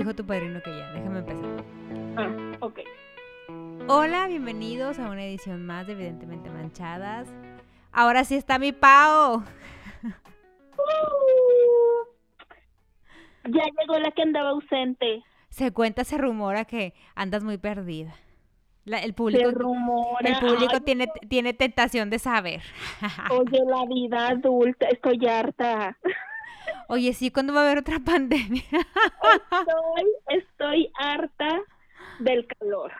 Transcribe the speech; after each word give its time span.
dijo 0.00 0.14
tu 0.14 0.24
padrino 0.24 0.62
que 0.62 0.70
ya. 0.70 0.90
Déjame 0.92 1.18
empezar. 1.18 1.44
Ah, 2.16 2.30
ok. 2.60 2.78
Hola, 3.86 4.28
bienvenidos 4.28 4.98
a 4.98 5.10
una 5.10 5.22
edición 5.24 5.66
más 5.66 5.86
de 5.86 5.92
Evidentemente 5.92 6.48
Manchadas. 6.48 7.28
Ahora 7.92 8.24
sí 8.24 8.34
está 8.34 8.58
mi 8.58 8.72
Pao. 8.72 9.42
Uh, 9.42 9.44
ya 13.50 13.62
llegó 13.78 13.98
la 13.98 14.10
que 14.12 14.22
andaba 14.22 14.48
ausente. 14.50 15.22
Se 15.50 15.70
cuenta, 15.70 16.04
se 16.04 16.16
rumora 16.16 16.64
que 16.64 16.94
andas 17.14 17.44
muy 17.44 17.58
perdida. 17.58 18.14
La- 18.86 19.00
el 19.00 19.12
público, 19.12 19.50
rumora. 19.50 20.26
el 20.26 20.38
público 20.38 20.76
Ay, 20.76 20.80
tiene, 20.80 21.08
tiene 21.28 21.52
tentación 21.52 22.08
de 22.08 22.18
saber. 22.18 22.62
Oye, 23.30 23.60
la 23.66 23.84
vida 23.84 24.28
adulta, 24.28 24.86
estoy 24.88 25.26
harta. 25.26 25.98
Oye, 26.90 27.12
sí, 27.14 27.30
¿cuándo 27.30 27.54
va 27.54 27.60
a 27.60 27.64
haber 27.66 27.78
otra 27.78 27.98
pandemia? 28.04 28.62
Estoy, 29.22 30.38
estoy 30.40 30.92
harta 30.98 31.60
del 32.18 32.46
calor. 32.46 32.92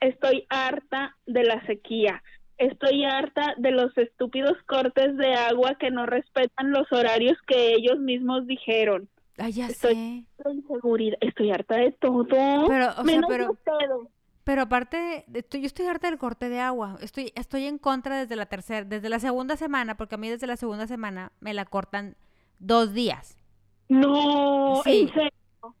Estoy 0.00 0.46
harta 0.48 1.16
de 1.26 1.44
la 1.44 1.64
sequía. 1.66 2.22
Estoy 2.56 3.04
harta 3.04 3.54
de 3.58 3.70
los 3.72 3.96
estúpidos 3.98 4.56
cortes 4.66 5.16
de 5.16 5.34
agua 5.34 5.76
que 5.78 5.90
no 5.90 6.06
respetan 6.06 6.70
los 6.70 6.90
horarios 6.92 7.36
que 7.46 7.74
ellos 7.74 7.98
mismos 7.98 8.46
dijeron. 8.46 9.08
Ay, 9.38 9.52
ya 9.52 9.66
Estoy- 9.66 9.94
sé. 9.94 10.50
Inseguridad, 10.50 11.18
estoy 11.20 11.50
harta 11.50 11.76
de 11.76 11.92
todo. 11.92 12.24
Pero, 12.28 12.88
o 12.90 12.92
sea, 12.94 13.02
menos 13.04 13.26
pero- 13.28 13.50
ustedes. 13.52 13.90
Pero 14.44 14.62
aparte, 14.62 15.24
de- 15.26 15.44
yo 15.52 15.66
estoy 15.66 15.86
harta 15.86 16.08
del 16.08 16.18
corte 16.18 16.48
de 16.48 16.60
agua. 16.60 16.98
Estoy, 17.00 17.32
estoy 17.34 17.64
en 17.66 17.78
contra 17.78 18.18
desde 18.20 18.36
la 18.36 18.46
tercera, 18.46 18.84
desde 18.84 19.08
la 19.08 19.18
segunda 19.18 19.56
semana, 19.56 19.96
porque 19.96 20.14
a 20.16 20.18
mí 20.18 20.28
desde 20.28 20.46
la 20.46 20.56
segunda 20.56 20.86
semana 20.86 21.32
me 21.40 21.54
la 21.54 21.64
cortan 21.64 22.14
dos 22.58 22.92
días. 22.92 23.38
No, 23.88 24.80
Sí. 24.84 25.02
en 25.02 25.08
serio. 25.14 25.30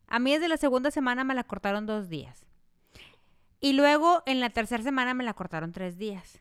A 0.08 0.18
mí 0.18 0.32
desde 0.32 0.48
la 0.48 0.56
segunda 0.56 0.90
semana 0.90 1.24
me 1.24 1.34
la 1.34 1.44
cortaron 1.44 1.86
dos 1.86 2.08
días. 2.08 2.46
Y 3.60 3.72
luego 3.72 4.22
en 4.26 4.40
la 4.40 4.50
tercera 4.50 4.82
semana 4.82 5.14
me 5.14 5.24
la 5.24 5.34
cortaron 5.34 5.72
tres 5.72 5.96
días. 5.98 6.40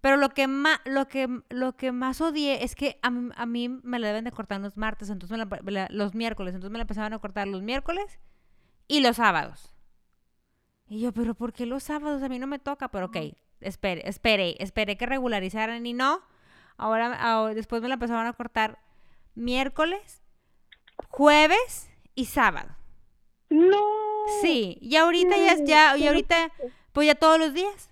Pero 0.00 0.16
lo 0.16 0.28
que 0.30 0.46
más, 0.48 0.80
lo 0.84 1.08
que, 1.08 1.28
lo 1.48 1.76
que 1.76 1.90
más 1.90 2.20
odié 2.20 2.62
es 2.62 2.74
que 2.74 2.98
a 3.02 3.10
mí, 3.10 3.30
a 3.36 3.46
mí 3.46 3.68
me 3.68 3.98
la 3.98 4.08
deben 4.08 4.24
de 4.24 4.30
cortar 4.32 4.60
los 4.60 4.76
martes, 4.76 5.08
entonces 5.10 5.36
me 5.36 5.44
la- 5.44 5.62
me 5.62 5.70
la- 5.72 5.88
los 5.90 6.14
miércoles, 6.14 6.54
entonces 6.54 6.70
me 6.72 6.78
la 6.78 6.82
empezaban 6.82 7.12
a 7.14 7.18
cortar 7.18 7.48
los 7.48 7.62
miércoles 7.62 8.18
y 8.86 9.00
los 9.00 9.16
sábados. 9.16 9.74
Y 10.86 11.00
yo, 11.00 11.12
pero 11.12 11.34
¿por 11.34 11.52
qué 11.54 11.64
los 11.64 11.82
sábados? 11.82 12.22
A 12.22 12.28
mí 12.28 12.38
no 12.38 12.46
me 12.46 12.58
toca, 12.58 12.88
pero 12.88 13.06
ok, 13.06 13.16
espere, 13.60 14.06
esperé, 14.08 14.56
esperé 14.62 14.96
que 14.98 15.06
regularizaran 15.06 15.84
y 15.86 15.94
no. 15.94 16.20
Ahora, 16.76 17.14
ahora- 17.14 17.54
después 17.54 17.80
me 17.80 17.88
la 17.88 17.94
empezaron 17.94 18.26
a 18.26 18.32
cortar 18.34 18.78
miércoles, 19.34 20.22
jueves 21.08 21.90
y 22.14 22.26
sábado. 22.26 22.70
No. 23.50 23.78
Sí, 24.42 24.78
y 24.80 24.96
ahorita 24.96 25.36
ya, 25.36 25.52
es- 25.52 25.64
ya, 25.64 25.96
y 25.96 26.06
ahorita, 26.06 26.50
pues 26.92 27.06
ya 27.06 27.14
todos 27.14 27.38
los 27.38 27.52
días. 27.54 27.90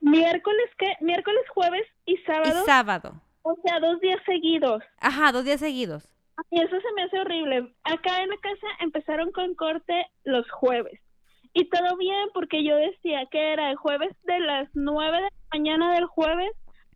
Miércoles, 0.00 0.66
¿qué? 0.78 0.92
Miércoles, 1.00 1.42
jueves 1.54 1.86
y 2.04 2.14
Y 2.14 2.16
sábado. 2.24 2.64
sábado. 2.64 3.20
o 3.42 3.56
sea, 3.64 3.78
dos 3.80 4.00
días 4.00 4.18
seguidos. 4.26 4.82
Ajá, 5.00 5.30
dos 5.32 5.44
días 5.44 5.60
seguidos. 5.60 6.08
Y 6.50 6.60
eso 6.60 6.76
se 6.80 6.92
me 6.96 7.02
hace 7.02 7.20
horrible. 7.20 7.74
Acá 7.84 8.22
en 8.22 8.30
la 8.30 8.36
casa 8.38 8.66
empezaron 8.80 9.30
con 9.32 9.54
corte 9.54 10.06
los 10.24 10.50
jueves. 10.50 11.00
Y 11.52 11.68
todo 11.68 11.96
bien 11.96 12.28
porque 12.34 12.64
yo 12.64 12.74
decía 12.76 13.26
que 13.30 13.52
era 13.52 13.70
el 13.70 13.76
jueves 13.76 14.10
de 14.24 14.40
las 14.40 14.68
9 14.74 15.16
de 15.18 15.22
la 15.22 15.30
mañana 15.52 15.94
del 15.94 16.06
jueves 16.06 16.50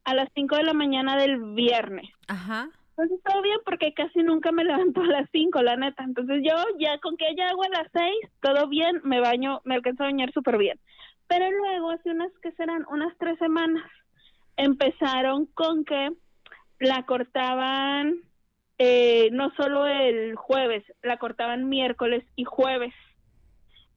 a 0.05 0.15
las 0.15 0.29
5 0.35 0.57
de 0.57 0.65
la 0.65 0.73
mañana 0.73 1.17
del 1.17 1.39
viernes. 1.55 2.09
Ajá. 2.27 2.69
Entonces 2.99 3.21
todo 3.25 3.43
bien 3.43 3.59
porque 3.65 3.95
casi 3.95 4.25
nunca 4.25 4.51
me 4.51 4.65
levanto 4.65 5.03
a 5.03 5.07
las 5.07 5.31
5, 5.31 5.63
la 5.63 5.77
neta. 5.77 6.03
Entonces 6.03 6.43
yo 6.43 6.57
ya 6.81 6.99
con 6.99 7.17
que 7.17 7.27
haya 7.27 7.51
agua 7.51 7.67
a 7.67 7.83
las 7.83 7.93
6, 7.93 8.13
todo 8.43 8.67
bien, 8.67 9.01
me 9.05 9.21
baño, 9.21 9.61
me 9.65 9.77
alcanzo 9.77 10.03
a 10.03 10.07
bañar 10.07 10.33
súper 10.33 10.59
bien. 10.59 10.81
Pero 11.29 11.49
luego 11.49 11.91
hace 11.91 12.11
unas 12.11 12.33
que 12.43 12.51
serán 12.53 12.85
unas 12.91 13.17
tres 13.19 13.39
semanas 13.39 13.85
empezaron 14.57 15.47
con 15.47 15.85
que 15.85 16.11
la 16.81 17.07
cortaban 17.07 18.17
eh, 18.79 19.29
no 19.31 19.53
solo 19.57 19.87
el 19.87 20.35
jueves, 20.35 20.85
la 21.03 21.19
cortaban 21.19 21.69
miércoles 21.69 22.25
y 22.35 22.45
jueves. 22.45 22.93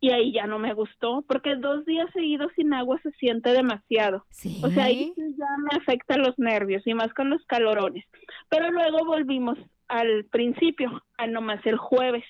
Y 0.04 0.12
ahí 0.12 0.34
ya 0.34 0.48
no 0.48 0.58
me 0.58 0.74
gustó, 0.74 1.24
porque 1.28 1.56
dos 1.56 1.86
días 1.86 2.10
seguidos 2.12 2.52
sin 2.56 2.74
agua 2.74 3.00
se 3.04 3.12
siente 3.12 3.54
demasiado. 3.54 4.26
Sí. 4.32 4.60
O 4.64 4.70
sea, 4.70 4.86
ahí 4.86 5.14
ya 5.16 5.46
me 5.72 5.78
afecta 5.78 6.18
los 6.18 6.38
nervios 6.40 6.82
y 6.88 6.94
más 6.96 7.14
con 7.14 7.30
los 7.30 7.46
calorones. 7.46 8.04
Pero 8.50 8.72
luego 8.72 9.06
volvimos 9.06 9.60
al 9.88 10.26
principio, 10.26 11.04
a 11.18 11.28
nomás 11.28 11.64
el 11.68 11.78
jueves. 11.78 12.26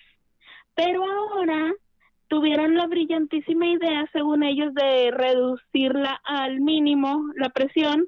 Pero 0.75 1.03
ahora 1.05 1.71
tuvieron 2.27 2.75
la 2.75 2.87
brillantísima 2.87 3.67
idea, 3.67 4.09
según 4.11 4.43
ellos, 4.43 4.73
de 4.73 5.11
reducirla 5.11 6.19
al 6.25 6.59
mínimo, 6.59 7.25
la 7.35 7.49
presión, 7.49 8.07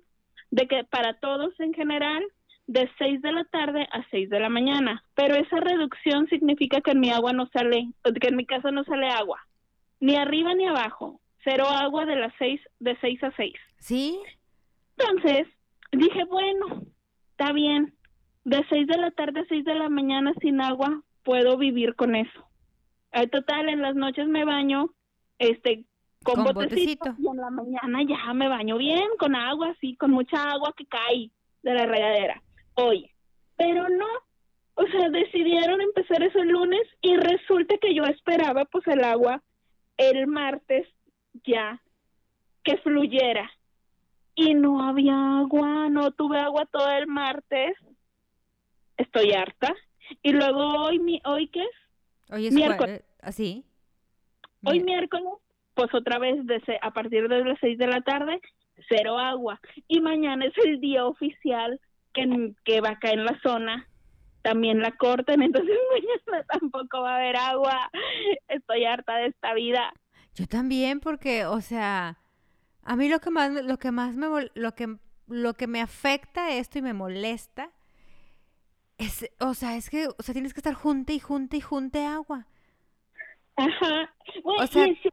de 0.52 0.68
que 0.68 0.84
para 0.84 1.14
todos 1.20 1.58
en 1.60 1.74
general, 1.74 2.24
de 2.68 2.90
6 2.98 3.22
de 3.22 3.32
la 3.32 3.44
tarde 3.46 3.88
a 3.92 4.06
6 4.12 4.30
de 4.30 4.40
la 4.40 4.50
mañana. 4.50 5.04
Pero 5.16 5.36
esa 5.36 5.58
reducción 5.58 6.28
significa 6.28 6.82
que 6.82 6.92
en 6.92 7.00
mi 7.00 7.12
agua 7.12 7.34
no 7.34 7.48
sale, 7.48 7.90
que 8.20 8.28
en 8.28 8.36
mi 8.36 8.46
casa 8.46 8.72
no 8.72 8.84
sale 8.84 9.08
agua, 9.10 9.46
ni 10.00 10.16
arriba 10.16 10.54
ni 10.54 10.66
abajo. 10.66 11.20
Cero 11.44 11.66
agua 11.68 12.06
de 12.06 12.16
las 12.16 12.34
6, 12.40 12.62
de 12.80 12.98
6 13.02 13.24
a 13.24 13.32
6. 13.36 13.54
Sí. 13.80 14.20
Entonces, 14.98 15.48
dije, 15.92 16.24
bueno, 16.26 16.84
está 17.32 17.52
bien. 17.52 17.94
De 18.46 18.66
6 18.70 18.88
de 18.88 18.98
la 18.98 19.12
tarde 19.12 19.42
a 19.42 19.46
6 19.48 19.66
de 19.66 19.76
la 19.76 19.90
mañana 19.90 20.34
sin 20.42 20.62
agua, 20.62 21.02
puedo 21.24 21.58
vivir 21.58 21.96
con 21.96 22.16
eso. 22.16 22.50
Eh, 23.12 23.28
total, 23.28 23.70
en 23.70 23.82
las 23.82 23.96
noches 23.96 24.28
me 24.28 24.46
baño 24.46 24.90
este 25.40 25.86
con, 26.24 26.36
Con 26.36 26.54
botecito, 26.54 27.06
botecito. 27.06 27.16
y 27.20 27.28
en 27.28 27.38
la 27.38 27.50
mañana 27.50 28.00
ya 28.08 28.34
me 28.34 28.48
baño 28.48 28.78
bien, 28.78 29.08
con 29.20 29.36
agua, 29.36 29.70
así, 29.70 29.96
con 29.98 30.12
mucha 30.12 30.52
agua 30.52 30.74
que 30.76 30.86
cae 30.86 31.30
de 31.64 31.74
la 31.74 31.86
regadera. 31.86 32.42
Oye, 32.76 33.14
pero 33.58 33.90
no, 33.90 34.08
o 34.76 34.88
sea, 34.88 35.10
decidieron 35.10 35.82
empezar 35.82 36.24
eso 36.24 36.40
el 36.40 36.50
lunes 36.50 36.82
y 37.02 37.16
resulta 37.18 37.76
que 37.78 37.94
yo 37.94 38.04
esperaba 38.06 38.66
pues 38.66 38.88
el 38.88 39.04
agua 39.04 39.44
el 39.98 40.28
martes 40.28 40.88
ya 41.46 41.82
que 42.64 42.78
fluyera 42.78 43.50
y 44.36 44.54
no 44.54 44.82
había 44.88 45.40
agua, 45.40 45.90
no 45.90 46.12
tuve 46.12 46.40
agua 46.40 46.66
todo 46.66 46.90
el 46.92 47.08
martes. 47.08 47.76
Estoy 48.98 49.34
harta. 49.34 49.74
Y 50.22 50.32
luego 50.32 50.86
hoy 50.86 51.00
mi 51.00 51.22
hoy 51.26 51.48
qué 51.48 51.62
es? 51.62 52.32
Hoy 52.32 52.48
es 52.48 52.54
Miércoles. 52.54 52.80
jueves. 52.80 53.06
Así. 53.22 53.66
Hoy 54.66 54.80
miércoles, 54.80 55.26
pues 55.74 55.94
otra 55.94 56.20
vez 56.20 56.38
desde 56.46 56.80
a 56.82 56.92
partir 56.92 57.28
de 57.28 57.44
las 57.44 57.60
seis 57.60 57.78
de 57.78 57.88
la 57.88 58.02
tarde, 58.02 58.40
cero 58.88 59.20
agua. 59.20 59.60
Y 59.88 60.00
mañana 60.00 60.46
es 60.46 60.54
el 60.66 60.80
día 60.80 61.06
oficial 61.06 61.80
que, 62.14 62.54
que 62.64 62.80
va 62.80 62.92
acá 62.92 63.12
en 63.12 63.26
la 63.26 63.38
zona. 63.42 63.88
También 64.44 64.80
la 64.82 64.92
cortan, 64.92 65.42
entonces 65.42 65.76
mañana 65.92 66.46
tampoco 66.60 67.02
va 67.02 67.14
a 67.14 67.18
haber 67.18 67.36
agua. 67.38 67.90
Estoy 68.48 68.86
harta 68.86 69.16
de 69.18 69.28
esta 69.28 69.54
vida. 69.56 69.92
Yo 70.36 70.46
también, 70.48 71.00
porque, 71.00 71.46
o 71.46 71.62
sea, 71.62 72.18
a 72.84 72.96
mí 72.96 73.10
lo 73.10 73.20
que 73.20 73.30
más, 73.32 73.50
me- 73.52 73.64
lo 73.64 73.78
que 73.78 73.92
más 73.92 74.16
me, 74.16 74.28
lo 74.54 74.76
que, 74.76 74.98
lo 75.28 75.54
que 75.56 75.68
me 75.68 75.82
afecta 75.82 76.52
esto 76.52 76.78
y 76.80 76.82
me 76.82 76.94
molesta 76.94 77.72
es, 78.98 79.30
o 79.40 79.54
sea, 79.54 79.76
es 79.76 79.90
que, 79.90 80.08
o 80.08 80.22
sea, 80.24 80.34
tienes 80.34 80.54
que 80.54 80.60
estar 80.60 80.74
junte 80.76 81.14
y 81.14 81.20
junte 81.20 81.58
y 81.58 81.62
junte 81.62 82.06
agua. 82.06 82.46
Ajá. 83.56 84.14
Bueno, 84.44 84.64
O 84.64 84.68
sea- 84.68 84.88
y 84.88 84.96
si- 84.98 85.10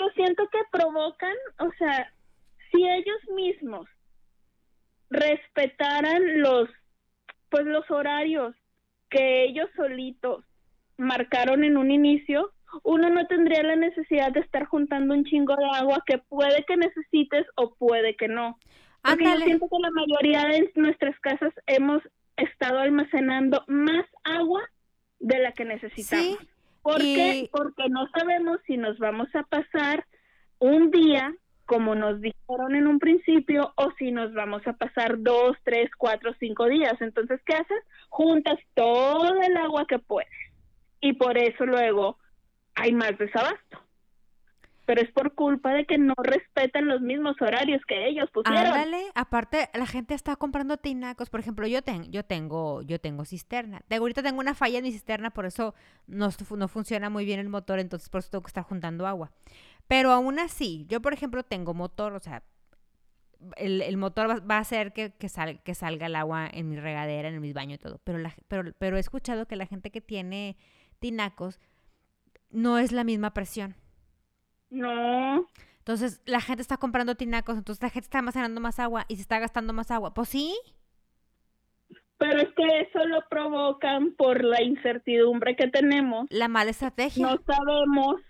yo 0.00 0.06
siento 0.14 0.48
que 0.50 0.58
provocan, 0.70 1.34
o 1.58 1.70
sea, 1.78 2.12
si 2.70 2.86
ellos 2.86 3.18
mismos 3.34 3.88
respetaran 5.10 6.40
los, 6.40 6.68
pues 7.50 7.64
los 7.66 7.90
horarios 7.90 8.54
que 9.10 9.44
ellos 9.44 9.68
solitos 9.76 10.44
marcaron 10.96 11.64
en 11.64 11.76
un 11.76 11.90
inicio, 11.90 12.52
uno 12.82 13.08
no 13.08 13.26
tendría 13.26 13.62
la 13.62 13.76
necesidad 13.76 14.32
de 14.32 14.40
estar 14.40 14.66
juntando 14.66 15.14
un 15.14 15.24
chingo 15.24 15.56
de 15.56 15.64
agua 15.74 16.02
que 16.06 16.18
puede 16.18 16.64
que 16.64 16.76
necesites 16.76 17.46
o 17.56 17.74
puede 17.74 18.16
que 18.16 18.28
no. 18.28 18.58
Porque 19.02 19.24
yo 19.24 19.36
siento 19.38 19.68
que 19.68 19.78
la 19.80 19.90
mayoría 19.90 20.44
de 20.48 20.70
nuestras 20.74 21.18
casas 21.20 21.52
hemos 21.66 22.02
estado 22.36 22.78
almacenando 22.80 23.64
más 23.68 24.04
agua 24.24 24.62
de 25.20 25.38
la 25.38 25.52
que 25.52 25.64
necesitamos. 25.64 26.38
Sí, 26.38 26.48
¿Por 26.82 27.00
y- 27.02 27.14
qué? 27.14 27.48
Porque 27.50 27.88
no 27.88 28.08
sabemos 28.10 28.58
si 28.66 28.76
nos 28.76 28.98
vamos 28.98 29.28
a 29.34 29.44
pasar 29.44 30.04
un 30.58 30.90
día, 30.90 31.32
como 31.68 31.94
nos 31.94 32.18
dijeron 32.20 32.74
en 32.74 32.86
un 32.86 32.98
principio, 32.98 33.72
o 33.76 33.92
si 33.98 34.10
nos 34.10 34.32
vamos 34.32 34.66
a 34.66 34.72
pasar 34.72 35.22
dos, 35.22 35.54
tres, 35.64 35.90
cuatro, 35.98 36.32
cinco 36.40 36.64
días. 36.66 36.94
Entonces, 37.00 37.40
¿qué 37.44 37.54
haces? 37.54 37.82
Juntas 38.08 38.58
todo 38.74 39.38
el 39.40 39.56
agua 39.56 39.84
que 39.86 39.98
puedes. 39.98 40.32
Y 41.00 41.12
por 41.12 41.36
eso 41.36 41.66
luego 41.66 42.16
hay 42.74 42.92
más 42.92 43.16
desabasto. 43.18 43.78
pero 44.88 45.02
es 45.02 45.12
por 45.12 45.34
culpa 45.34 45.74
de 45.74 45.84
que 45.84 45.98
no 45.98 46.14
respetan 46.16 46.88
los 46.88 47.02
mismos 47.02 47.36
horarios 47.42 47.82
que 47.86 48.08
ellos 48.08 48.30
pusieron. 48.32 48.68
Ándale, 48.68 49.04
aparte 49.14 49.68
la 49.74 49.84
gente 49.84 50.14
está 50.14 50.34
comprando 50.36 50.78
tinacos, 50.78 51.28
por 51.28 51.40
ejemplo, 51.40 51.66
yo 51.66 51.82
tengo 51.82 52.06
yo 52.08 52.24
tengo 52.24 52.80
yo 52.80 52.98
tengo 52.98 53.26
cisterna. 53.26 53.82
De 53.90 53.96
ahorita 53.96 54.22
tengo 54.22 54.40
una 54.40 54.54
falla 54.54 54.78
en 54.78 54.84
mi 54.84 54.92
cisterna, 54.92 55.28
por 55.28 55.44
eso 55.44 55.74
no, 56.06 56.30
no 56.56 56.68
funciona 56.68 57.10
muy 57.10 57.26
bien 57.26 57.38
el 57.38 57.50
motor, 57.50 57.80
entonces 57.80 58.08
por 58.08 58.20
eso 58.20 58.30
tengo 58.30 58.44
que 58.44 58.48
estar 58.48 58.64
juntando 58.64 59.06
agua. 59.06 59.30
Pero 59.88 60.12
aún 60.12 60.38
así, 60.38 60.86
yo 60.88 61.00
por 61.00 61.12
ejemplo 61.12 61.42
tengo 61.42 61.74
motor, 61.74 62.12
o 62.12 62.20
sea, 62.20 62.44
el, 63.56 63.96
motor 63.96 64.28
va, 64.48 64.56
a 64.56 64.60
hacer 64.60 64.92
que, 64.92 65.12
que, 65.12 65.28
que, 65.64 65.74
salga 65.74 66.06
el 66.06 66.16
agua 66.16 66.48
en 66.52 66.68
mi 66.68 66.76
regadera, 66.76 67.28
en 67.28 67.40
mis 67.40 67.54
baños 67.54 67.76
y 67.76 67.82
todo. 67.82 68.00
Pero, 68.04 68.18
la, 68.18 68.34
pero, 68.48 68.72
pero 68.78 68.96
he 68.96 69.00
escuchado 69.00 69.46
que 69.46 69.56
la 69.56 69.66
gente 69.66 69.90
que 69.90 70.00
tiene 70.00 70.56
tinacos 70.98 71.58
no 72.50 72.78
es 72.78 72.92
la 72.92 73.04
misma 73.04 73.32
presión. 73.32 73.76
No. 74.70 75.46
Entonces 75.78 76.20
la 76.26 76.40
gente 76.40 76.60
está 76.60 76.76
comprando 76.76 77.14
tinacos, 77.14 77.56
entonces 77.56 77.82
la 77.82 77.90
gente 77.90 78.06
está 78.06 78.18
almacenando 78.18 78.60
más 78.60 78.78
agua 78.78 79.06
y 79.08 79.16
se 79.16 79.22
está 79.22 79.38
gastando 79.38 79.72
más 79.72 79.90
agua. 79.90 80.12
Pues 80.12 80.28
sí. 80.28 80.54
Pero 82.18 82.40
es 82.40 82.48
que 82.54 82.80
eso 82.80 83.06
lo 83.06 83.20
provocan 83.30 84.12
por 84.16 84.44
la 84.44 84.62
incertidumbre 84.62 85.54
que 85.56 85.68
tenemos. 85.68 86.26
La 86.30 86.48
mala 86.48 86.72
estrategia. 86.72 87.24
No 87.24 87.40
sabemos 87.46 88.20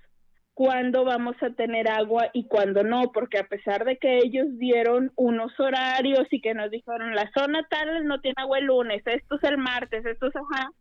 cuándo 0.59 1.05
vamos 1.05 1.37
a 1.41 1.51
tener 1.51 1.89
agua 1.89 2.31
y 2.33 2.49
cuándo 2.49 2.83
no, 2.83 3.13
porque 3.13 3.39
a 3.39 3.47
pesar 3.47 3.85
de 3.85 3.97
que 3.97 4.19
ellos 4.19 4.47
dieron 4.59 5.13
unos 5.15 5.53
horarios 5.61 6.27
y 6.33 6.41
que 6.41 6.53
nos 6.53 6.69
dijeron 6.73 7.15
la 7.15 7.31
zona 7.33 7.65
tal 7.71 8.05
no 8.09 8.21
tiene 8.21 8.35
agua 8.39 8.59
el 8.59 8.65
lunes, 8.65 9.01
esto 9.07 9.37
es 9.37 9.45
el 9.45 9.57
martes, 9.57 10.05
esto 10.05 10.27
es 10.27 10.35
ajá, 10.35 10.73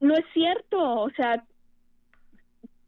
no 0.00 0.14
es 0.14 0.24
cierto, 0.32 1.02
o 1.02 1.10
sea, 1.10 1.44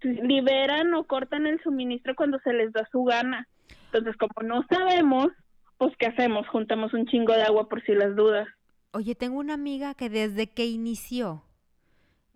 liberan 0.00 0.94
o 0.94 1.04
cortan 1.04 1.46
el 1.46 1.62
suministro 1.62 2.16
cuando 2.16 2.38
se 2.38 2.54
les 2.54 2.72
da 2.72 2.88
su 2.90 3.04
gana. 3.04 3.46
Entonces, 3.92 4.16
como 4.16 4.48
no 4.48 4.64
sabemos, 4.70 5.28
pues 5.76 5.94
¿qué 5.98 6.06
hacemos? 6.06 6.48
Juntamos 6.48 6.94
un 6.94 7.04
chingo 7.08 7.34
de 7.34 7.42
agua 7.42 7.68
por 7.68 7.84
si 7.84 7.92
las 7.92 8.16
dudas. 8.16 8.48
Oye, 8.92 9.14
tengo 9.16 9.38
una 9.38 9.52
amiga 9.52 9.92
que 9.92 10.08
desde 10.08 10.46
que 10.46 10.64
inició 10.64 11.42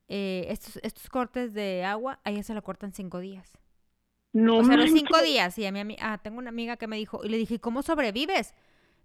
eh, 0.08 0.48
estos, 0.50 0.78
estos 0.82 1.08
cortes 1.08 1.54
de 1.54 1.82
agua, 1.82 2.20
a 2.24 2.30
ella 2.30 2.42
se 2.42 2.52
la 2.52 2.60
cortan 2.60 2.92
cinco 2.92 3.20
días. 3.20 3.59
No, 4.32 4.58
o 4.58 4.64
sea, 4.64 4.76
los 4.76 4.90
cinco 4.90 5.20
días. 5.22 5.58
Y 5.58 5.66
a 5.66 5.72
mi 5.72 5.96
ah, 6.00 6.18
tengo 6.18 6.38
una 6.38 6.50
amiga 6.50 6.76
que 6.76 6.86
me 6.86 6.96
dijo, 6.96 7.24
y 7.24 7.28
le 7.28 7.36
dije, 7.36 7.58
¿cómo 7.58 7.82
sobrevives? 7.82 8.54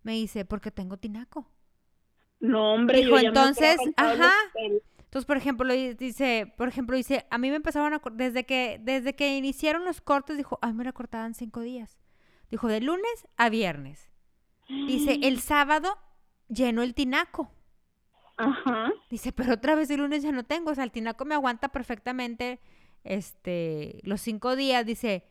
Me 0.04 0.14
dice, 0.14 0.46
porque 0.46 0.72
tengo 0.72 0.98
tinaco. 0.98 1.50
No, 2.40 2.74
hombre. 2.74 3.00
Dijo, 3.00 3.18
entonces, 3.18 3.78
ajá. 3.98 4.32
Entonces, 5.16 5.26
por 5.26 5.38
ejemplo, 5.38 5.74
dice, 5.74 6.54
por 6.58 6.68
ejemplo, 6.68 6.96
dice, 6.98 7.26
a 7.30 7.38
mí 7.38 7.50
me 7.50 7.56
empezaron 7.56 7.94
a 7.94 8.02
desde 8.12 8.46
que 8.46 8.80
desde 8.84 9.16
que 9.16 9.38
iniciaron 9.38 9.86
los 9.86 10.02
cortes 10.02 10.36
dijo, 10.36 10.60
"Ay, 10.62 10.74
me 10.74 10.84
la 10.84 10.92
cortaban 10.92 11.34
cinco 11.34 11.62
días." 11.62 11.98
Dijo, 12.52 12.68
"De 12.68 12.82
lunes 12.82 13.28
a 13.38 13.50
viernes." 13.50 14.12
Dice, 14.68 15.20
"El 15.24 15.40
sábado 15.40 15.98
lleno 16.50 16.84
el 16.84 16.94
tinaco." 16.94 17.50
Ajá. 18.36 18.92
Dice, 19.10 19.32
"Pero 19.32 19.54
otra 19.54 19.76
vez 19.76 19.90
el 19.90 20.02
lunes 20.02 20.22
ya 20.22 20.34
no 20.34 20.44
tengo, 20.44 20.72
o 20.72 20.76
sea, 20.76 20.84
el 20.84 20.92
tinaco 20.92 21.24
me 21.24 21.36
aguanta 21.36 21.70
perfectamente 21.70 22.60
este 23.06 24.02
los 24.04 24.20
cinco 24.22 24.56
días." 24.56 24.86
Dice, 24.86 25.24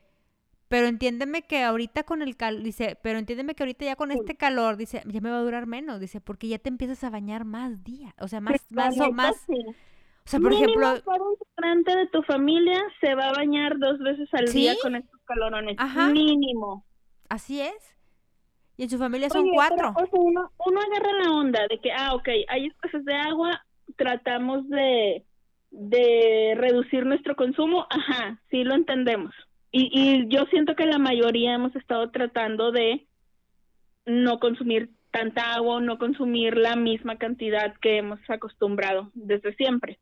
pero 0.68 0.86
entiéndeme 0.86 1.42
que 1.42 1.62
ahorita 1.62 2.04
con 2.04 2.22
el 2.22 2.36
calor, 2.36 2.62
dice, 2.62 2.98
pero 3.02 3.18
entiéndeme 3.18 3.54
que 3.54 3.62
ahorita 3.62 3.84
ya 3.84 3.96
con 3.96 4.10
este 4.10 4.36
calor, 4.36 4.76
dice, 4.76 5.02
ya 5.06 5.20
me 5.20 5.30
va 5.30 5.38
a 5.38 5.42
durar 5.42 5.66
menos, 5.66 6.00
dice, 6.00 6.20
porque 6.20 6.48
ya 6.48 6.58
te 6.58 6.68
empiezas 6.68 7.04
a 7.04 7.10
bañar 7.10 7.44
más 7.44 7.84
días, 7.84 8.12
o 8.18 8.28
sea, 8.28 8.40
más, 8.40 8.56
más 8.70 8.98
o 8.98 9.12
más. 9.12 9.36
O 9.48 10.28
sea, 10.28 10.40
por 10.40 10.52
ejemplo. 10.52 10.88
un 10.88 11.36
integrante 11.38 11.96
de 11.96 12.06
tu 12.06 12.22
familia 12.22 12.82
se 13.00 13.14
va 13.14 13.28
a 13.28 13.32
bañar 13.34 13.78
dos 13.78 13.98
veces 13.98 14.28
al 14.32 14.46
día 14.46 14.74
con 14.82 14.96
estos 14.96 15.20
calorones. 15.26 15.76
Ajá. 15.78 16.08
Mínimo. 16.08 16.86
Así 17.28 17.60
es. 17.60 17.96
Y 18.78 18.84
en 18.84 18.90
su 18.90 18.98
familia 18.98 19.28
son 19.28 19.48
cuatro. 19.50 19.94
uno, 20.12 20.50
uno 20.66 20.80
agarra 20.80 21.12
la 21.22 21.30
onda 21.30 21.60
de 21.68 21.78
que, 21.78 21.92
ah, 21.92 22.14
ok, 22.14 22.28
hay 22.48 22.66
escasez 22.66 23.04
de 23.04 23.14
agua, 23.14 23.64
tratamos 23.96 24.68
de, 24.70 25.24
de 25.76 26.54
reducir 26.56 27.04
nuestro 27.04 27.36
consumo. 27.36 27.86
Ajá, 27.90 28.40
sí 28.50 28.64
lo 28.64 28.74
entendemos 28.74 29.34
y, 29.76 29.90
y 29.92 30.28
yo 30.28 30.44
siento 30.50 30.76
que 30.76 30.86
la 30.86 30.98
mayoría 30.98 31.54
hemos 31.54 31.74
estado 31.74 32.08
tratando 32.10 32.70
de 32.70 33.04
no 34.06 34.38
consumir 34.38 34.90
tanta 35.10 35.54
agua, 35.54 35.80
no 35.80 35.98
consumir 35.98 36.56
la 36.56 36.76
misma 36.76 37.16
cantidad 37.16 37.74
que 37.80 37.98
hemos 37.98 38.20
acostumbrado 38.28 39.10
desde 39.14 39.52
siempre. 39.56 39.98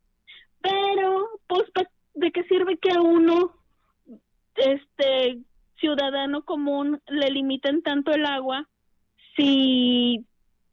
Pero, 0.60 1.26
pues, 1.46 1.64
¿de 2.12 2.30
qué 2.32 2.44
sirve 2.44 2.76
que 2.76 2.90
a 2.90 3.00
uno, 3.00 3.54
este 4.56 5.38
ciudadano 5.80 6.44
común, 6.44 7.00
le 7.08 7.30
limiten 7.30 7.82
tanto 7.82 8.12
el 8.12 8.26
agua 8.26 8.68
si 9.36 10.26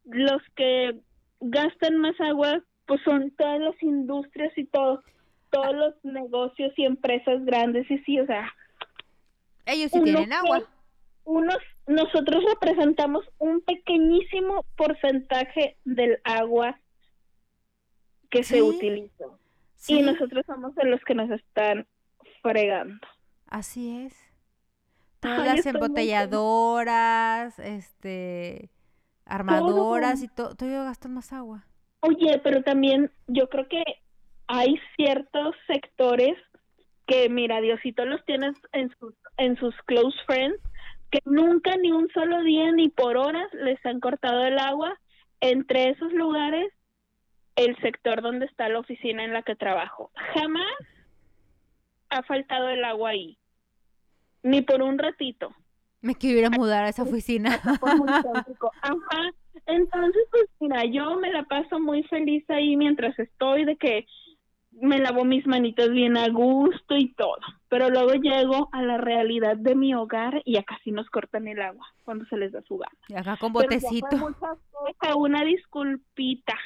los 0.04 0.42
que 0.58 1.00
gastan 1.40 1.96
más 1.98 2.20
agua, 2.20 2.62
pues 2.90 3.02
son 3.04 3.30
todas 3.38 3.60
las 3.60 3.84
industrias 3.84 4.52
y 4.58 4.66
todos, 4.66 5.02
todos 5.52 5.76
los 5.76 5.94
negocios 6.04 6.74
y 6.76 6.86
empresas 6.86 7.46
grandes 7.46 7.90
y 7.92 8.00
sí, 8.00 8.20
o 8.20 8.26
sea, 8.26 8.52
ellos 9.68 9.92
sí 9.92 10.02
tienen 10.02 10.34
agua. 10.34 10.64
Unos, 11.24 11.60
nosotros 11.86 12.44
representamos 12.50 13.24
un 13.38 13.62
pequeñísimo 13.62 14.66
porcentaje 14.76 15.78
del 15.86 16.20
agua 16.24 16.80
que 18.32 18.44
se 18.44 18.64
utiliza. 18.64 19.26
Y 19.88 20.02
nosotros 20.02 20.44
somos 20.48 20.74
de 20.74 20.86
los 20.86 21.00
que 21.02 21.14
nos 21.14 21.30
están 21.30 21.86
fregando. 22.42 23.08
Así 23.46 24.00
es. 24.00 24.16
Todas 25.20 25.46
las 25.46 25.66
embotelladoras, 25.68 27.60
este, 27.60 28.72
armadoras 29.26 30.24
y 30.24 30.28
todo, 30.28 30.56
todo 30.56 30.86
gastan 30.86 31.14
más 31.14 31.32
agua. 31.34 31.69
Oye, 32.02 32.40
pero 32.44 32.64
también 32.64 33.12
yo 33.28 33.50
creo 33.50 33.68
que 33.68 33.84
hay 34.48 34.80
ciertos 34.96 35.56
sectores 35.68 36.38
que 37.06 37.28
mira, 37.28 37.60
Diosito 37.60 38.06
los 38.06 38.24
tienes 38.26 38.56
en 38.72 38.90
sus, 39.00 39.16
en 39.38 39.58
sus 39.58 39.76
close 39.86 40.18
friends, 40.28 40.62
que 41.12 41.20
nunca 41.26 41.76
ni 41.76 41.92
un 41.92 42.08
solo 42.10 42.42
día 42.44 42.72
ni 42.72 42.90
por 42.90 43.18
horas 43.18 43.52
les 43.54 43.84
han 43.86 44.00
cortado 44.00 44.46
el 44.46 44.60
agua. 44.60 44.98
Entre 45.42 45.90
esos 45.90 46.12
lugares, 46.14 46.72
el 47.56 47.76
sector 47.82 48.22
donde 48.22 48.46
está 48.46 48.70
la 48.70 48.80
oficina 48.80 49.24
en 49.24 49.34
la 49.34 49.42
que 49.42 49.56
trabajo. 49.56 50.12
Jamás 50.36 50.78
ha 52.10 52.24
faltado 52.24 52.70
el 52.70 52.84
agua 52.84 53.12
ahí, 53.12 53.38
ni 54.44 54.62
por 54.62 54.82
un 54.82 54.98
ratito. 54.98 55.54
Me 56.02 56.16
quiero 56.16 56.40
ir 56.40 56.46
a 56.46 56.50
mudar 56.50 56.86
a 56.86 56.90
esa 56.90 57.04
oficina. 57.04 57.60
Ajá. 58.82 59.32
Entonces, 59.66 60.24
pues 60.32 60.46
mira, 60.60 60.86
yo 60.86 61.16
me 61.18 61.32
la 61.32 61.44
paso 61.44 61.80
muy 61.80 62.04
feliz 62.04 62.44
ahí 62.50 62.76
mientras 62.76 63.18
estoy 63.20 63.66
de 63.66 63.76
que 63.76 64.08
me 64.72 65.00
lavo 65.00 65.26
mis 65.26 65.46
manitas 65.46 65.90
bien 65.90 66.18
a 66.18 66.30
gusto 66.30 66.96
y 66.96 67.14
todo. 67.14 67.38
Pero 67.68 67.90
luego 67.90 68.14
llego 68.14 68.70
a 68.72 68.82
la 68.82 68.98
realidad 68.98 69.58
de 69.58 69.76
mi 69.76 69.94
hogar 69.94 70.42
y 70.46 70.58
acá 70.58 70.80
sí 70.84 70.92
nos 70.92 71.10
cortan 71.10 71.48
el 71.48 71.62
agua 71.62 71.86
cuando 72.04 72.26
se 72.26 72.38
les 72.38 72.52
da 72.52 72.62
su 72.64 72.78
gana. 72.78 72.98
Y 73.10 73.16
acá 73.16 73.38
con 73.38 73.54
botecito. 73.54 74.08
una 75.16 75.44
disculpita. 75.44 76.58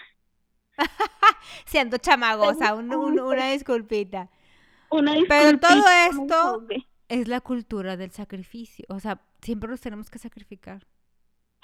Siendo 1.66 1.98
chamagosa, 1.98 2.76
una 2.76 3.52
disculpita. 3.52 4.30
Una 4.90 5.14
disculpita. 5.14 5.28
Pero 5.28 5.60
todo 5.60 5.84
esto 6.10 6.68
es 7.14 7.28
la 7.28 7.42
cultura 7.42 7.96
del 7.96 8.12
sacrificio. 8.12 8.86
O 8.90 9.00
sea, 9.00 9.22
siempre 9.42 9.70
nos 9.70 9.82
tenemos 9.82 10.10
que 10.10 10.18
sacrificar. 10.18 10.82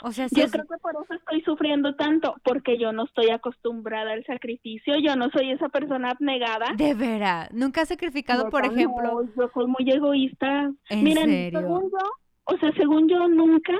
O 0.01 0.11
sea, 0.13 0.27
yo 0.31 0.47
creo 0.47 0.65
que 0.65 0.77
por 0.77 0.93
eso 1.03 1.13
estoy 1.13 1.41
sufriendo 1.41 1.93
tanto, 1.95 2.35
porque 2.43 2.77
yo 2.77 2.93
no 2.93 3.03
estoy 3.03 3.31
acostumbrada 3.31 4.13
al 4.13 4.23
sacrificio, 4.25 4.95
yo 4.97 5.17
no 5.17 5.29
soy 5.31 5.51
esa 5.51 5.67
persona 5.67 6.11
abnegada. 6.11 6.67
De 6.77 6.93
veras, 6.93 7.51
nunca 7.51 7.81
has 7.81 7.89
sacrificado, 7.89 8.49
por 8.49 8.63
ejemplo. 8.63 9.27
yo 9.35 9.49
soy 9.53 9.67
muy 9.67 9.91
egoísta. 9.91 10.71
¿En 10.87 11.03
Miren, 11.03 11.51
según 11.51 11.91
yo, 11.91 12.11
o 12.45 12.57
sea, 12.59 12.71
según 12.77 13.09
yo 13.09 13.27
nunca, 13.27 13.73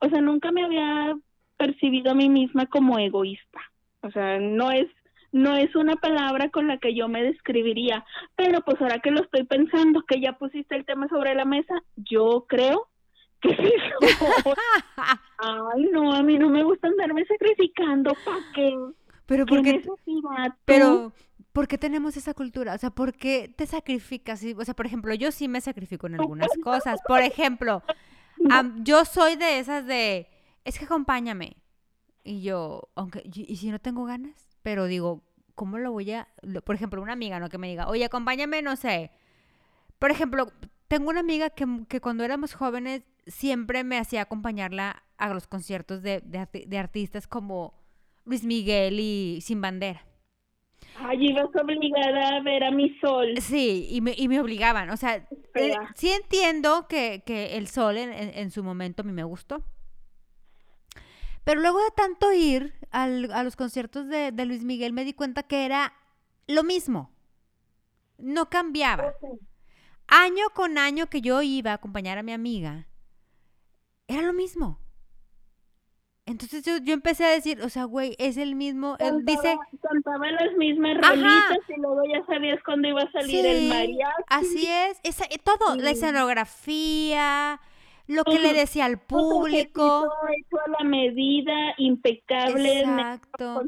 o 0.00 0.10
sea, 0.10 0.20
nunca 0.20 0.52
me 0.52 0.64
había 0.64 1.16
percibido 1.56 2.10
a 2.10 2.14
mí 2.14 2.28
misma 2.28 2.66
como 2.66 2.98
egoísta. 2.98 3.60
O 4.02 4.10
sea, 4.10 4.38
no 4.38 4.72
es 4.72 4.88
no 5.36 5.54
es 5.54 5.76
una 5.76 5.96
palabra 5.96 6.48
con 6.48 6.66
la 6.66 6.78
que 6.78 6.94
yo 6.94 7.08
me 7.08 7.22
describiría, 7.22 8.06
pero 8.36 8.62
pues 8.62 8.80
ahora 8.80 9.00
que 9.00 9.10
lo 9.10 9.20
estoy 9.20 9.44
pensando, 9.44 10.02
que 10.02 10.18
ya 10.18 10.32
pusiste 10.32 10.74
el 10.74 10.86
tema 10.86 11.08
sobre 11.08 11.34
la 11.34 11.44
mesa, 11.44 11.74
yo 11.96 12.46
creo 12.48 12.88
Ay, 15.38 15.88
no, 15.92 16.12
a 16.12 16.22
mí 16.22 16.38
no 16.38 16.48
me 16.48 16.64
gusta 16.64 16.88
andarme 16.88 17.26
sacrificando. 17.26 18.16
¿Para 18.24 18.38
qué? 18.54 18.74
Pero 19.26 19.44
porque, 19.44 19.84
pero, 20.64 21.12
¿por 21.52 21.68
qué 21.68 21.76
tenemos 21.76 22.16
esa 22.16 22.32
cultura? 22.32 22.74
O 22.74 22.78
sea, 22.78 22.88
¿por 22.90 23.12
qué 23.12 23.52
te 23.54 23.66
sacrificas? 23.66 24.42
O 24.56 24.64
sea, 24.64 24.74
por 24.74 24.86
ejemplo, 24.86 25.12
yo 25.14 25.30
sí 25.32 25.48
me 25.48 25.60
sacrifico 25.60 26.06
en 26.06 26.14
algunas 26.14 26.48
cosas. 26.64 26.98
Por 27.06 27.20
ejemplo, 27.20 27.82
yo 28.84 29.04
soy 29.04 29.36
de 29.36 29.58
esas 29.58 29.86
de, 29.86 30.28
es 30.64 30.78
que 30.78 30.86
acompáñame. 30.86 31.58
Y 32.24 32.40
yo, 32.40 32.88
aunque, 32.94 33.22
y 33.24 33.56
si 33.56 33.70
no 33.70 33.78
tengo 33.78 34.06
ganas, 34.06 34.45
pero 34.66 34.86
digo, 34.86 35.22
¿cómo 35.54 35.78
lo 35.78 35.92
voy 35.92 36.10
a...? 36.10 36.26
Por 36.64 36.74
ejemplo, 36.74 37.00
una 37.00 37.12
amiga, 37.12 37.38
¿no? 37.38 37.48
Que 37.48 37.56
me 37.56 37.68
diga, 37.68 37.86
oye, 37.86 38.04
acompáñame, 38.04 38.62
no 38.62 38.74
sé. 38.74 39.12
Por 40.00 40.10
ejemplo, 40.10 40.48
tengo 40.88 41.08
una 41.08 41.20
amiga 41.20 41.50
que, 41.50 41.64
que 41.88 42.00
cuando 42.00 42.24
éramos 42.24 42.52
jóvenes 42.52 43.04
siempre 43.28 43.84
me 43.84 43.96
hacía 43.96 44.22
acompañarla 44.22 45.04
a 45.18 45.32
los 45.32 45.46
conciertos 45.46 46.02
de, 46.02 46.20
de 46.20 46.40
arti- 46.40 46.66
de 46.66 46.78
artistas 46.78 47.28
como 47.28 47.74
Luis 48.24 48.42
Miguel 48.42 48.98
y 48.98 49.38
Sin 49.40 49.60
Bandera. 49.60 50.04
Ay, 50.98 51.28
ibas 51.28 51.44
obligada 51.54 52.38
a 52.38 52.42
ver 52.42 52.64
a 52.64 52.72
mi 52.72 52.98
sol. 52.98 53.34
Sí, 53.40 53.86
y 53.88 54.00
me, 54.00 54.14
y 54.16 54.26
me 54.26 54.40
obligaban. 54.40 54.90
O 54.90 54.96
sea, 54.96 55.28
eh, 55.54 55.74
sí 55.94 56.10
entiendo 56.10 56.88
que, 56.88 57.22
que 57.24 57.56
el 57.56 57.68
sol 57.68 57.98
en, 57.98 58.12
en- 58.12 58.36
en 58.36 58.50
su 58.50 58.64
momento 58.64 59.02
a 59.02 59.04
mí 59.04 59.12
me 59.12 59.22
gustó. 59.22 59.62
Pero 61.46 61.60
luego 61.60 61.78
de 61.78 61.90
tanto 61.94 62.32
ir 62.32 62.74
al- 62.90 63.30
a 63.32 63.44
los 63.44 63.54
conciertos 63.54 64.08
de, 64.08 64.32
de 64.32 64.44
Luis 64.46 64.64
Miguel 64.64 64.92
me 64.92 65.04
di 65.04 65.12
cuenta 65.14 65.44
que 65.44 65.64
era 65.64 65.92
lo 66.48 66.64
mismo. 66.64 67.12
No 68.18 68.50
cambiaba. 68.50 69.14
Año 70.08 70.46
con 70.54 70.76
año 70.76 71.06
que 71.06 71.20
yo 71.20 71.42
iba 71.42 71.70
a 71.70 71.74
acompañar 71.74 72.18
a 72.18 72.24
mi 72.24 72.32
amiga, 72.32 72.88
era 74.08 74.22
lo 74.22 74.32
mismo. 74.32 74.80
Entonces 76.26 76.64
yo, 76.64 76.78
yo 76.78 76.92
empecé 76.92 77.24
a 77.24 77.30
decir, 77.30 77.62
o 77.62 77.68
sea, 77.68 77.84
güey, 77.84 78.16
es 78.18 78.36
el 78.38 78.56
mismo. 78.56 78.96
Él 78.98 79.24
dice, 79.24 79.56
Cantaba- 79.82 80.28
las 80.32 80.52
mismas 80.56 80.96
rolitas 80.96 81.58
y 81.68 81.80
luego 81.80 82.02
ya 82.12 82.26
sabías 82.26 82.58
cuándo 82.64 82.88
iba 82.88 83.02
a 83.02 83.12
salir 83.12 83.46
el 83.46 83.58
Sí, 83.60 83.68
mariachi. 83.68 84.22
Así 84.28 84.66
es, 84.66 84.98
esa- 85.04 85.26
eh, 85.26 85.38
todo, 85.38 85.76
la 85.76 85.90
Sí. 85.90 85.94
escenografía, 86.00 87.60
lo 88.06 88.24
que 88.24 88.38
le 88.38 88.52
decía 88.52 88.84
al 88.84 88.98
público. 88.98 90.08
hecho 90.38 90.56
a 90.64 90.82
la 90.82 90.88
medida, 90.88 91.74
impecable, 91.78 92.80
Exacto. 92.80 93.62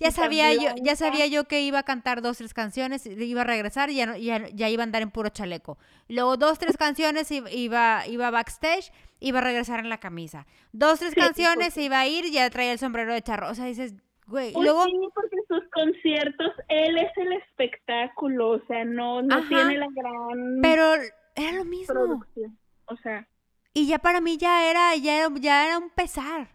Ya 0.00 0.10
sabía 0.10 0.52
yo, 0.54 0.70
ya 0.82 0.96
sabía 0.96 1.26
yo 1.26 1.44
que 1.44 1.62
iba 1.62 1.78
a 1.78 1.82
cantar 1.84 2.22
dos, 2.22 2.38
tres 2.38 2.54
canciones, 2.54 3.06
iba 3.06 3.42
a 3.42 3.44
regresar 3.44 3.90
y 3.90 3.96
ya, 3.96 4.16
ya, 4.16 4.48
ya 4.48 4.68
iba 4.68 4.82
a 4.82 4.84
andar 4.84 5.02
en 5.02 5.10
puro 5.10 5.28
chaleco. 5.28 5.78
Luego 6.08 6.36
dos, 6.36 6.58
tres 6.58 6.76
canciones 6.76 7.30
iba, 7.30 8.06
iba 8.06 8.30
backstage, 8.30 8.92
iba 9.20 9.38
a 9.38 9.42
regresar 9.42 9.80
en 9.80 9.88
la 9.88 9.98
camisa. 9.98 10.46
Dos, 10.72 10.98
tres 10.98 11.12
Sí, 11.14 11.20
canciones 11.20 11.76
iba 11.76 12.00
a 12.00 12.06
ir 12.06 12.24
y 12.26 12.32
ya 12.32 12.48
traía 12.50 12.72
el 12.72 12.78
sombrero 12.78 13.12
de 13.14 13.22
charro. 13.22 13.48
O 13.50 13.54
sea, 13.54 13.64
dices, 13.66 13.94
güey, 14.26 14.50
y 14.50 14.52
Pues 14.52 14.64
luego, 14.64 14.84
sí, 14.84 14.92
porque 15.14 15.36
sus 15.48 15.62
conciertos, 15.70 16.52
él 16.68 16.98
es 16.98 17.16
el 17.16 17.32
espectáculo, 17.34 18.50
o 18.50 18.60
sea, 18.66 18.84
no, 18.84 19.22
no 19.22 19.34
Ajá. 19.36 19.48
tiene 19.48 19.78
la 19.78 19.86
gran 19.94 20.58
pero 20.62 20.94
era 21.36 21.52
lo 21.52 21.64
mismo. 21.64 21.94
producción. 21.94 22.58
O 22.86 22.96
sea, 22.96 23.26
Y 23.74 23.86
ya 23.88 23.98
para 23.98 24.20
mí 24.20 24.38
ya 24.38 24.70
era, 24.70 24.94
ya 24.96 25.18
era, 25.18 25.28
ya 25.38 25.66
era 25.66 25.78
un 25.78 25.90
pesar. 25.90 26.48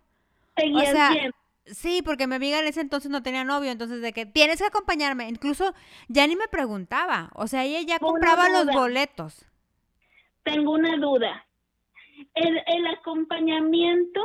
seguías 0.55 0.89
sea, 0.89 1.09
bien. 1.11 1.31
Sí, 1.65 2.01
porque 2.01 2.25
mi 2.25 2.35
amiga 2.35 2.59
en 2.59 2.65
ese 2.65 2.81
entonces 2.81 3.11
no 3.11 3.21
tenía 3.21 3.43
novio, 3.43 3.69
entonces 3.69 4.01
de 4.01 4.13
que 4.13 4.25
tienes 4.25 4.59
que 4.59 4.65
acompañarme. 4.65 5.29
Incluso 5.29 5.73
ya 6.07 6.25
ni 6.25 6.35
me 6.35 6.47
preguntaba. 6.47 7.29
O 7.35 7.47
sea, 7.47 7.63
ella 7.63 7.81
ya 7.81 7.99
compraba 7.99 8.49
los 8.49 8.65
boletos. 8.67 9.45
Tengo 10.43 10.71
una 10.71 10.97
duda. 10.97 11.45
El, 12.33 12.63
el 12.65 12.87
acompañamiento 12.87 14.21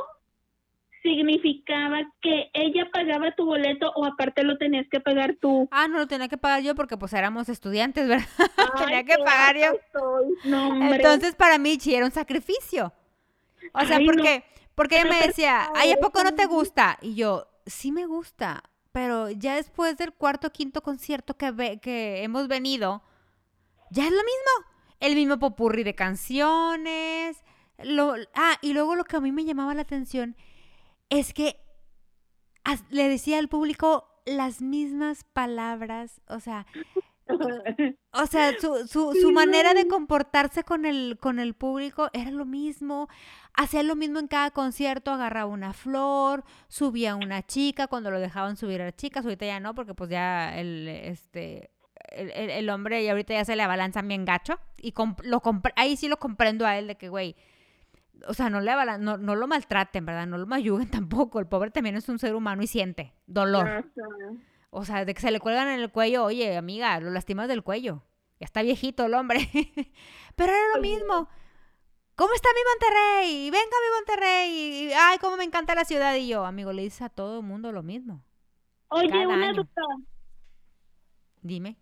significaba 1.04 2.00
que 2.23 2.50
ella 2.54 2.88
pagaba 2.90 3.30
tu 3.37 3.44
boleto 3.44 3.92
o 3.94 4.06
aparte 4.06 4.42
lo 4.42 4.56
tenías 4.56 4.87
que 4.90 5.00
pagar 5.00 5.37
tú. 5.38 5.68
Ah, 5.70 5.87
no 5.87 5.99
lo 5.99 6.06
tenía 6.06 6.28
que 6.28 6.38
pagar 6.38 6.62
yo 6.62 6.75
porque 6.75 6.96
pues 6.96 7.12
éramos 7.12 7.50
estudiantes, 7.50 8.08
¿verdad? 8.08 8.26
Tenía 8.78 8.99
Ay, 8.99 9.04
que 9.04 9.12
qué 9.12 9.18
pagar 9.23 9.56
yo. 9.56 9.73
estoy. 9.73 10.34
No. 10.50 10.92
Entonces 10.94 11.34
para 11.34 11.58
mí 11.58 11.76
sí 11.78 11.94
era 11.94 12.06
un 12.06 12.11
sacrificio. 12.11 12.92
O 13.75 13.80
sea, 13.84 13.99
Ay, 13.99 14.06
no. 14.06 14.12
porque, 14.12 14.44
porque 14.75 14.96
ella 14.99 15.11
me 15.11 15.26
decía, 15.26 15.68
ay, 15.75 15.92
¿a 15.92 15.99
poco 15.99 16.25
no 16.25 16.34
te 16.34 16.46
gusta? 16.46 16.99
Y 17.02 17.14
yo, 17.14 17.49
sí 17.66 17.92
me 17.92 18.06
gusta, 18.06 18.62
pero 18.90 19.30
ya 19.30 19.56
después 19.56 19.99
del 19.99 20.12
cuarto 20.14 20.46
o 20.49 20.52
quinto 20.52 20.82
concierto 20.82 21.37
que, 21.37 21.50
ve, 21.50 21.80
que 21.80 22.23
hemos 22.23 22.49
venido, 22.49 23.02
ya 23.90 24.04
es 24.04 24.11
lo 24.11 24.16
mismo. 24.16 24.70
El 25.00 25.16
mismo 25.16 25.38
popurrí 25.38 25.82
de 25.84 25.94
canciones. 25.94 27.44
Lo, 27.82 28.14
ah, 28.34 28.56
y 28.62 28.73
luego 28.73 28.94
lo 28.94 29.04
que 29.04 29.16
a 29.16 29.20
mí 29.20 29.32
me 29.32 29.44
llamaba 29.44 29.75
la 29.75 29.82
atención 29.82 30.34
es 31.14 31.33
que 31.35 31.56
le 32.90 33.09
decía 33.09 33.38
al 33.38 33.49
público 33.49 34.09
las 34.26 34.62
mismas 34.62 35.25
palabras, 35.25 36.21
o 36.28 36.40
sea, 36.40 36.66
o 38.12 38.26
sea, 38.26 38.52
su, 38.59 38.87
su, 38.87 39.12
su 39.21 39.33
manera 39.33 39.75
de 39.75 39.87
comportarse 39.87 40.64
con 40.64 40.85
el, 40.85 41.18
con 41.21 41.38
el 41.38 41.54
público 41.54 42.11
era 42.12 42.30
lo 42.30 42.44
mismo. 42.44 43.09
Hacía 43.56 43.83
lo 43.83 43.94
mismo 43.97 44.18
en 44.18 44.26
cada 44.28 44.50
concierto, 44.50 45.12
agarraba 45.12 45.50
una 45.50 45.73
flor, 45.73 46.44
subía 46.68 47.14
una 47.14 47.47
chica, 47.47 47.87
cuando 47.87 48.11
lo 48.11 48.18
dejaban 48.18 48.56
subir 48.56 48.83
a 48.83 48.87
las 48.87 48.97
chicas, 48.97 49.25
ahorita 49.25 49.47
ya 49.47 49.61
no, 49.61 49.75
porque 49.75 49.94
pues 49.94 50.11
ya 50.11 50.59
el, 50.59 50.88
este, 50.88 51.71
el, 52.11 52.30
el- 52.33 52.50
el 52.50 52.71
hombre 52.71 53.02
y 53.04 53.09
ahorita 53.09 53.35
ya 53.35 53.44
se 53.44 53.54
le 53.56 53.62
abalanzan 53.62 54.09
bien 54.09 54.25
gacho. 54.25 54.59
Y 54.76 54.92
comp- 54.92 55.23
lo 55.23 55.40
ahí 55.76 55.97
sí 55.97 56.09
lo 56.09 56.18
comprendo 56.18 56.66
a 56.66 56.76
él 56.78 56.88
de 56.88 56.97
que, 56.97 57.09
güey, 57.09 57.37
o 58.26 58.35
sea, 58.35 58.49
no, 58.50 58.61
le 58.61 58.71
abalan- 58.71 59.00
no, 59.00 59.16
no 59.18 59.35
lo 59.37 59.47
maltraten, 59.47 60.04
¿verdad? 60.06 60.26
No 60.26 60.38
lo 60.38 60.47
mayuguen 60.47 60.90
tampoco. 61.09 61.40
El 61.40 61.47
pobre 61.47 61.71
también 61.71 61.97
es 61.97 62.09
un 62.09 62.18
ser 62.18 62.35
humano 62.35 62.62
y 62.62 62.66
siente 62.66 63.12
dolor. 63.26 63.90
O 64.71 64.85
sea, 64.85 65.04
de 65.04 65.14
que 65.14 65.21
se 65.21 65.30
le 65.30 65.40
cuelgan 65.40 65.68
en 65.68 65.80
el 65.80 65.90
cuello, 65.90 66.25
oye, 66.25 66.56
amiga, 66.56 66.99
lo 67.00 67.11
lastimas 67.11 67.49
del 67.49 67.62
cuello. 67.62 68.02
Ya 68.40 68.47
está 68.47 68.62
viejito 68.62 69.04
el 69.06 69.14
hombre. 69.14 69.38
Pero 70.37 70.52
era 70.52 70.75
lo 70.75 70.80
mismo. 70.83 71.28
¿Cómo 72.16 72.33
está 72.35 72.49
mi 72.54 72.61
Monterrey? 72.71 73.50
Venga 73.50 73.64
mi 73.64 73.97
Monterrey. 73.97 74.92
Ay, 74.97 75.18
cómo 75.18 75.37
me 75.37 75.44
encanta 75.44 75.75
la 75.75 75.85
ciudad. 75.85 76.14
Y 76.16 76.28
yo, 76.28 76.44
amigo, 76.44 76.73
le 76.73 76.83
dices 76.83 77.02
a 77.02 77.09
todo 77.09 77.40
el 77.40 77.47
mundo 77.47 77.73
lo 77.73 77.83
mismo. 77.83 78.25
Oye, 78.88 79.09
Cada 79.11 79.28
una 79.28 79.49
año. 79.49 79.62
duda. 79.62 79.83
Dime. 81.42 81.76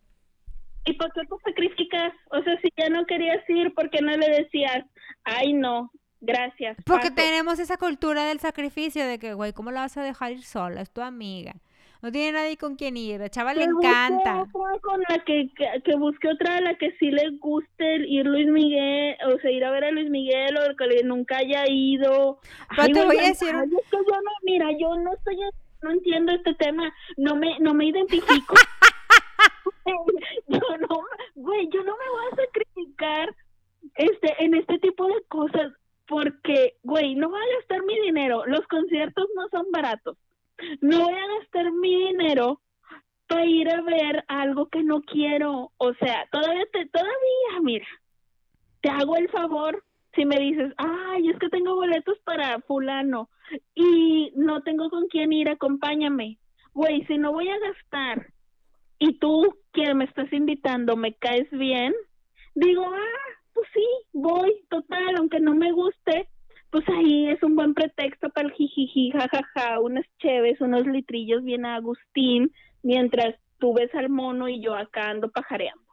¿Y 0.84 0.94
por 0.94 1.12
qué 1.12 1.20
te 1.22 1.36
sacrificas? 1.50 2.12
O 2.30 2.42
sea, 2.42 2.60
si 2.60 2.68
ya 2.76 2.88
no 2.88 3.06
querías 3.06 3.38
ir, 3.48 3.72
¿por 3.74 3.88
qué 3.90 4.00
no 4.02 4.10
le 4.16 4.28
decías, 4.28 4.84
ay, 5.24 5.52
no, 5.52 5.90
gracias? 6.22 6.76
Porque 6.86 7.10
paso"? 7.10 7.14
tenemos 7.16 7.58
esa 7.58 7.76
cultura 7.76 8.24
del 8.24 8.40
sacrificio 8.40 9.06
de 9.06 9.18
que, 9.18 9.34
güey, 9.34 9.52
¿cómo 9.52 9.70
la 9.70 9.80
vas 9.80 9.96
a 9.98 10.02
dejar 10.02 10.32
ir 10.32 10.42
sola? 10.42 10.80
Es 10.80 10.90
tu 10.90 11.02
amiga. 11.02 11.54
No 12.00 12.10
tiene 12.10 12.32
nadie 12.32 12.56
con 12.56 12.74
quien 12.74 12.96
ir. 12.96 13.20
La 13.20 13.28
chava 13.28 13.54
le 13.54 13.60
Que 13.60 13.66
encanta. 13.66 14.42
otra 14.42 14.80
con 14.80 15.00
la 15.08 15.20
que, 15.20 15.48
que, 15.54 15.82
que 15.84 15.94
busque 15.96 16.28
otra 16.28 16.56
a 16.56 16.60
la 16.60 16.74
que 16.74 16.90
sí 16.98 17.12
le 17.12 17.30
guste 17.38 17.96
ir 18.08 18.26
Luis 18.26 18.48
Miguel, 18.48 19.16
o 19.32 19.38
sea, 19.38 19.50
ir 19.52 19.64
a 19.64 19.70
ver 19.70 19.84
a 19.84 19.92
Luis 19.92 20.10
Miguel, 20.10 20.56
o 20.56 20.76
que 20.76 21.04
nunca 21.04 21.36
haya 21.36 21.62
ido. 21.68 22.40
Pero 22.74 22.88
te 22.92 23.04
voy 23.04 23.18
a 23.18 23.28
decir 23.28 23.54
ay, 23.54 23.68
es 23.68 23.88
que 23.88 23.96
yo 23.98 24.20
no, 24.20 24.30
mira, 24.42 24.66
yo 24.80 24.96
no 24.96 25.12
estoy, 25.12 25.36
no 25.82 25.90
entiendo 25.92 26.32
este 26.32 26.54
tema, 26.54 26.92
no 27.18 27.36
me, 27.36 27.56
no 27.60 27.72
me 27.72 27.86
identifico. 27.86 28.54
yo 30.48 30.60
no, 30.88 31.04
güey, 31.36 31.68
yo 31.72 31.84
no 31.84 31.96
me 31.96 32.10
voy 32.10 32.24
a 32.32 32.36
sacrificar 32.36 33.34
este, 33.94 34.44
en 34.44 34.54
este 34.54 34.78
tipo 34.80 35.06
de 35.06 35.22
cosas, 35.28 35.72
porque, 36.06 36.74
güey, 36.82 37.14
no 37.14 37.30
voy 37.30 37.40
a 37.40 37.56
gastar 37.58 37.82
mi 37.84 37.98
dinero, 38.00 38.44
los 38.46 38.66
conciertos 38.66 39.26
no 39.34 39.48
son 39.50 39.66
baratos, 39.72 40.16
no 40.80 41.04
voy 41.04 41.14
a 41.14 41.38
gastar 41.38 41.72
mi 41.72 42.08
dinero 42.08 42.60
para 43.26 43.46
ir 43.46 43.68
a 43.70 43.80
ver 43.82 44.24
algo 44.28 44.68
que 44.68 44.82
no 44.82 45.00
quiero, 45.02 45.72
o 45.76 45.94
sea, 45.94 46.28
todavía 46.30 46.64
te, 46.72 46.86
todavía, 46.86 47.60
mira, 47.62 47.86
te 48.80 48.90
hago 48.90 49.16
el 49.16 49.28
favor 49.30 49.82
si 50.14 50.26
me 50.26 50.38
dices, 50.38 50.72
ay, 50.76 51.30
es 51.30 51.38
que 51.38 51.48
tengo 51.48 51.74
boletos 51.74 52.18
para 52.24 52.60
fulano 52.60 53.30
y 53.74 54.32
no 54.36 54.62
tengo 54.62 54.90
con 54.90 55.08
quién 55.08 55.32
ir, 55.32 55.48
acompáñame. 55.48 56.38
Güey, 56.74 57.04
si 57.06 57.18
no 57.18 57.32
voy 57.32 57.48
a 57.48 57.58
gastar 57.58 58.32
y 58.98 59.18
tú 59.18 59.56
que 59.72 59.94
me 59.94 60.04
estás 60.04 60.32
invitando 60.32 60.96
me 60.96 61.14
caes 61.14 61.50
bien, 61.50 61.94
digo, 62.54 62.84
ah, 62.86 63.41
pues 63.54 63.68
sí, 63.72 63.86
voy, 64.12 64.64
total, 64.68 65.16
aunque 65.16 65.40
no 65.40 65.54
me 65.54 65.72
guste, 65.72 66.28
pues 66.70 66.88
ahí 66.88 67.28
es 67.28 67.42
un 67.42 67.54
buen 67.54 67.74
pretexto 67.74 68.30
para 68.30 68.48
el 68.48 68.54
jijiji, 68.54 69.10
jajaja, 69.10 69.80
unas 69.80 70.06
cheves, 70.18 70.60
unos 70.60 70.86
litrillos 70.86 71.44
bien 71.44 71.66
a 71.66 71.76
Agustín, 71.76 72.50
mientras 72.82 73.34
tú 73.58 73.74
ves 73.74 73.94
al 73.94 74.08
mono 74.08 74.48
y 74.48 74.60
yo 74.60 74.74
acá 74.74 75.10
ando 75.10 75.30
pajareando. 75.30 75.84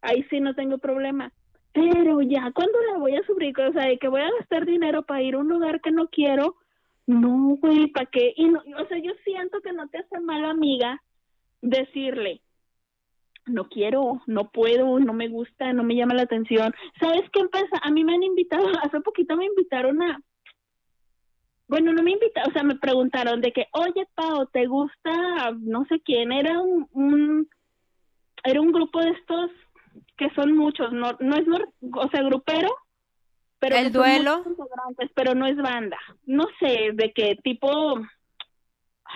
Ahí 0.00 0.24
sí 0.30 0.40
no 0.40 0.54
tengo 0.54 0.78
problema. 0.78 1.32
Pero 1.72 2.22
ya 2.22 2.50
cuando 2.54 2.78
la 2.90 2.98
voy 2.98 3.16
a 3.16 3.26
subir, 3.26 3.54
o 3.60 3.72
sea, 3.72 3.84
de 3.84 3.98
que 3.98 4.08
voy 4.08 4.22
a 4.22 4.30
gastar 4.38 4.64
dinero 4.64 5.02
para 5.02 5.22
ir 5.22 5.34
a 5.34 5.38
un 5.38 5.48
lugar 5.48 5.82
que 5.82 5.90
no 5.90 6.08
quiero, 6.08 6.56
no, 7.06 7.58
güey, 7.60 7.88
¿para 7.88 8.06
qué? 8.06 8.32
Y 8.36 8.48
no, 8.48 8.60
o 8.60 8.86
sea, 8.86 8.98
yo 8.98 9.12
siento 9.24 9.60
que 9.60 9.72
no 9.72 9.86
te 9.88 9.98
hace 9.98 10.18
mala 10.20 10.50
amiga 10.50 11.02
decirle, 11.60 12.40
no 13.46 13.68
quiero, 13.68 14.22
no 14.26 14.50
puedo, 14.50 14.98
no 14.98 15.12
me 15.12 15.28
gusta, 15.28 15.72
no 15.72 15.82
me 15.84 15.94
llama 15.94 16.14
la 16.14 16.22
atención. 16.22 16.74
¿Sabes 17.00 17.22
qué 17.32 17.44
pasa? 17.48 17.78
A 17.82 17.90
mí 17.90 18.04
me 18.04 18.14
han 18.14 18.22
invitado, 18.22 18.66
hace 18.82 19.00
poquito 19.00 19.36
me 19.36 19.46
invitaron 19.46 20.02
a, 20.02 20.20
bueno, 21.68 21.92
no 21.92 22.02
me 22.02 22.12
invitaron, 22.12 22.50
o 22.50 22.52
sea, 22.52 22.62
me 22.62 22.76
preguntaron 22.76 23.40
de 23.40 23.52
que, 23.52 23.66
oye, 23.72 24.06
Pau, 24.14 24.46
¿te 24.52 24.66
gusta 24.66 25.52
no 25.58 25.84
sé 25.86 26.00
quién? 26.00 26.32
Era 26.32 26.60
un, 26.60 26.88
un 26.92 27.48
era 28.44 28.60
un 28.60 28.70
grupo 28.70 29.00
de 29.00 29.10
estos 29.10 29.50
que 30.16 30.30
son 30.34 30.56
muchos, 30.56 30.92
no, 30.92 31.16
no 31.20 31.36
es, 31.36 31.46
nor- 31.46 31.72
o 31.94 32.08
sea, 32.10 32.22
grupero, 32.22 32.68
pero 33.58 33.76
¿El 33.76 33.84
que 33.86 33.90
duelo? 33.98 34.44
pero 35.14 35.34
no 35.34 35.46
es 35.46 35.56
banda. 35.56 35.98
No 36.26 36.44
sé, 36.60 36.90
de 36.94 37.12
qué 37.12 37.36
tipo, 37.42 37.98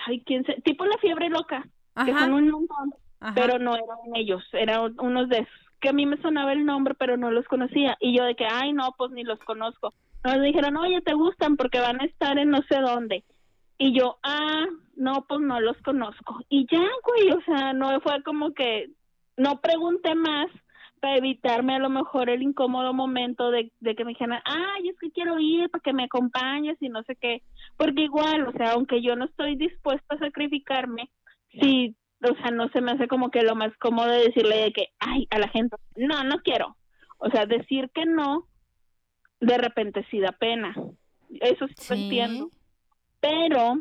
ay, 0.07 0.23
quién 0.25 0.45
sé, 0.45 0.61
tipo 0.65 0.85
la 0.87 0.99
fiebre 0.99 1.29
loca, 1.29 1.63
que 2.05 2.11
Ajá, 2.11 2.21
son 2.21 2.33
un 2.35 2.51
montón 2.51 2.95
pero 3.35 3.59
no 3.59 3.75
eran 3.75 4.15
ellos, 4.15 4.43
eran 4.53 4.95
unos 4.99 5.29
de 5.29 5.47
que 5.81 5.89
a 5.89 5.93
mí 5.93 6.07
me 6.07 6.21
sonaba 6.21 6.53
el 6.53 6.65
nombre, 6.65 6.95
pero 6.95 7.17
no 7.17 7.31
los 7.31 7.47
conocía. 7.47 7.97
Y 8.01 8.17
yo 8.17 8.25
de 8.25 8.35
que, 8.35 8.47
ay, 8.47 8.73
no, 8.73 8.95
pues 8.97 9.11
ni 9.13 9.25
los 9.25 9.39
conozco. 9.41 9.95
Nos 10.25 10.41
dijeron, 10.43 10.77
oye, 10.77 11.01
te 11.01 11.15
gustan 11.15 11.57
porque 11.57 11.81
van 11.81 12.01
a 12.01 12.05
estar 12.05 12.39
en 12.39 12.51
no 12.51 12.59
sé 12.69 12.81
dónde. 12.81 13.25
Y 13.79 13.99
yo, 13.99 14.19
ah, 14.23 14.67
no, 14.97 15.25
pues 15.27 15.41
no 15.41 15.59
los 15.61 15.77
conozco. 15.79 16.41
Y 16.51 16.67
ya, 16.71 16.87
güey, 17.05 17.31
o 17.31 17.41
sea, 17.47 17.73
no 17.73 17.99
fue 18.03 18.23
como 18.23 18.53
que, 18.53 18.91
no 19.39 19.61
pregunté 19.61 20.15
más 20.15 20.49
para 21.01 21.17
evitarme 21.17 21.77
a 21.77 21.79
lo 21.79 21.89
mejor 21.89 22.29
el 22.29 22.43
incómodo 22.43 22.93
momento 22.93 23.51
de, 23.51 23.73
de 23.81 23.95
que 23.95 24.05
me 24.05 24.11
dijeran, 24.11 24.43
ay, 24.45 24.91
es 24.91 24.99
que 24.99 25.11
quiero 25.11 25.39
ir 25.39 25.71
para 25.71 25.81
que 25.81 25.95
me 25.95 26.05
acompañes 26.05 26.77
y 26.81 26.91
no 26.91 27.03
sé 27.05 27.17
qué. 27.17 27.43
Porque 27.79 28.03
igual, 28.03 28.49
o 28.49 28.53
sea, 28.53 28.73
aunque 28.73 29.01
yo 29.01 29.17
no 29.17 29.25
estoy 29.25 29.57
dispuesta 29.57 30.15
a 30.15 30.19
sacrificarme, 30.19 31.09
si 31.53 31.97
o 32.23 32.35
sea, 32.37 32.51
no 32.51 32.69
se 32.69 32.81
me 32.81 32.93
hace 32.93 33.09
como 33.09 33.31
que 33.31 33.43
lo 33.43 33.55
más 33.55 33.75
cómodo 33.79 34.09
de 34.09 34.25
decirle 34.25 34.57
de 34.57 34.73
que, 34.73 34.89
ay, 34.99 35.27
a 35.31 35.39
la 35.39 35.49
gente, 35.49 35.77
no, 35.97 36.23
no 36.25 36.41
quiero. 36.41 36.77
O 37.19 37.31
sea, 37.31 37.47
decir 37.47 37.91
que 37.95 38.05
no, 38.05 38.47
de 39.41 39.59
repente 39.59 40.07
sí 40.11 40.21
da 40.21 40.33
pena. 40.33 40.75
Eso 41.41 41.67
sí, 41.69 41.75
lo 41.89 41.95
entiendo. 41.97 42.51
Pero 43.21 43.81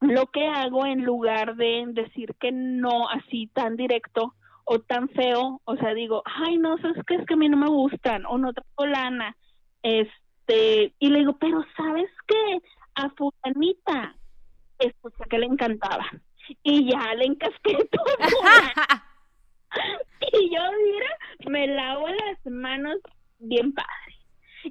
lo 0.00 0.26
que 0.26 0.46
hago 0.46 0.84
en 0.86 1.04
lugar 1.04 1.56
de 1.56 1.84
decir 1.88 2.34
que 2.38 2.52
no 2.52 3.08
así 3.08 3.46
tan 3.48 3.76
directo 3.76 4.34
o 4.64 4.80
tan 4.80 5.08
feo, 5.10 5.60
o 5.64 5.76
sea, 5.76 5.94
digo, 5.94 6.22
ay, 6.24 6.58
no, 6.58 6.76
¿sabes 6.78 7.02
qué? 7.06 7.14
Es 7.14 7.26
que 7.26 7.34
a 7.34 7.38
mí 7.38 7.48
no 7.48 7.56
me 7.56 7.68
gustan, 7.68 8.26
o 8.26 8.36
no 8.36 8.52
traigo 8.52 8.86
lana, 8.86 9.36
este, 9.82 10.92
y 10.98 11.08
le 11.08 11.20
digo, 11.20 11.36
pero 11.38 11.64
¿sabes 11.76 12.10
qué? 12.26 12.60
A 12.96 13.10
fulanita, 13.10 14.16
escuché 14.78 15.24
que 15.30 15.38
le 15.38 15.46
encantaba 15.46 16.04
y 16.62 16.90
ya 16.90 17.14
le 17.14 17.26
encasqué 17.26 17.74
todo. 17.90 18.18
y 20.32 20.54
yo, 20.54 20.62
mira, 20.84 21.08
me 21.48 21.66
lavo 21.68 22.08
las 22.08 22.52
manos 22.52 22.96
bien 23.38 23.72
padre. 23.72 23.90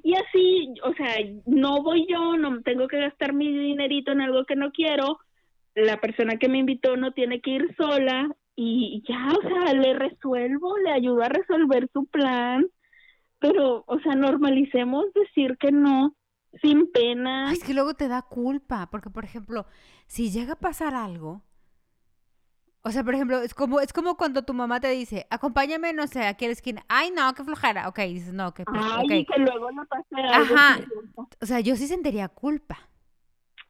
Y 0.02 0.14
así, 0.14 0.74
o 0.82 0.92
sea, 0.94 1.14
no 1.46 1.82
voy 1.82 2.06
yo, 2.08 2.36
no 2.36 2.60
tengo 2.62 2.86
que 2.86 3.00
gastar 3.00 3.32
mi 3.32 3.50
dinerito 3.50 4.12
en 4.12 4.20
algo 4.20 4.44
que 4.44 4.56
no 4.56 4.70
quiero. 4.70 5.18
La 5.74 6.00
persona 6.00 6.38
que 6.38 6.48
me 6.48 6.58
invitó 6.58 6.96
no 6.96 7.12
tiene 7.12 7.40
que 7.40 7.50
ir 7.50 7.74
sola 7.76 8.28
y 8.54 9.02
ya, 9.08 9.28
o 9.28 9.42
sea, 9.42 9.74
le 9.74 9.94
resuelvo, 9.94 10.76
le 10.78 10.90
ayudo 10.90 11.22
a 11.22 11.28
resolver 11.28 11.88
su 11.92 12.06
plan. 12.06 12.66
Pero, 13.38 13.84
o 13.86 13.98
sea, 14.00 14.14
normalicemos 14.14 15.06
decir 15.14 15.56
que 15.58 15.72
no 15.72 16.14
sin 16.62 16.90
pena. 16.90 17.52
es 17.52 17.62
que 17.62 17.74
luego 17.74 17.94
te 17.94 18.08
da 18.08 18.22
culpa, 18.22 18.88
porque 18.90 19.10
por 19.10 19.24
ejemplo, 19.24 19.66
si 20.06 20.30
llega 20.30 20.54
a 20.54 20.58
pasar 20.58 20.94
algo, 20.94 21.42
o 22.86 22.90
sea, 22.92 23.02
por 23.02 23.14
ejemplo, 23.14 23.42
es 23.42 23.52
como, 23.52 23.80
es 23.80 23.92
como 23.92 24.16
cuando 24.16 24.44
tu 24.44 24.54
mamá 24.54 24.78
te 24.78 24.88
dice, 24.90 25.26
acompáñame, 25.28 25.92
no 25.92 26.06
sé, 26.06 26.24
aquí 26.24 26.44
a 26.44 26.48
la 26.48 26.52
esquina. 26.52 26.84
Ay, 26.86 27.10
no, 27.10 27.34
qué 27.34 27.42
flojera. 27.42 27.88
Ok, 27.88 27.98
dices, 28.02 28.32
no, 28.32 28.54
que 28.54 28.64
pues, 28.64 28.80
Ay, 28.80 29.26
que 29.26 29.40
luego 29.40 29.72
no 29.72 29.84
pase 29.86 30.14
algo. 30.14 30.54
Ajá. 30.54 30.78
O 31.40 31.46
sea, 31.46 31.58
yo 31.58 31.74
sí 31.74 31.88
sentiría 31.88 32.28
culpa. 32.28 32.78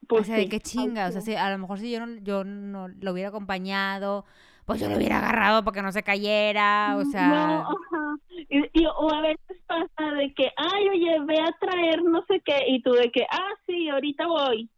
Pues 0.07 0.21
o 0.21 0.25
sea, 0.25 0.35
de 0.35 0.47
qué 0.47 0.59
chinga. 0.59 1.07
O 1.07 1.11
sea, 1.11 1.21
si, 1.21 1.33
a 1.33 1.49
lo 1.49 1.57
mejor 1.57 1.79
si 1.79 1.91
yo 1.91 2.05
no, 2.05 2.21
yo 2.21 2.43
no 2.43 2.89
lo 2.89 3.11
hubiera 3.11 3.29
acompañado, 3.29 4.25
pues 4.65 4.79
yo 4.79 4.87
lo 4.87 4.97
hubiera 4.97 5.17
agarrado 5.17 5.63
para 5.63 5.73
que 5.73 5.81
no 5.81 5.91
se 5.91 6.03
cayera. 6.03 6.95
O 6.97 7.05
sea. 7.05 7.27
No, 7.27 7.61
ajá. 7.61 8.17
Y, 8.49 8.85
o 8.85 9.11
a 9.11 9.21
veces 9.21 9.57
pasa 9.65 10.11
de 10.11 10.31
que, 10.35 10.51
ay, 10.57 10.89
oye, 10.89 11.19
ve 11.25 11.39
a 11.41 11.51
traer 11.59 12.03
no 12.03 12.23
sé 12.27 12.39
qué. 12.45 12.65
Y 12.67 12.83
tú 12.83 12.91
de 12.91 13.11
que, 13.11 13.23
ah, 13.31 13.53
sí, 13.65 13.89
ahorita 13.89 14.27
voy 14.27 14.69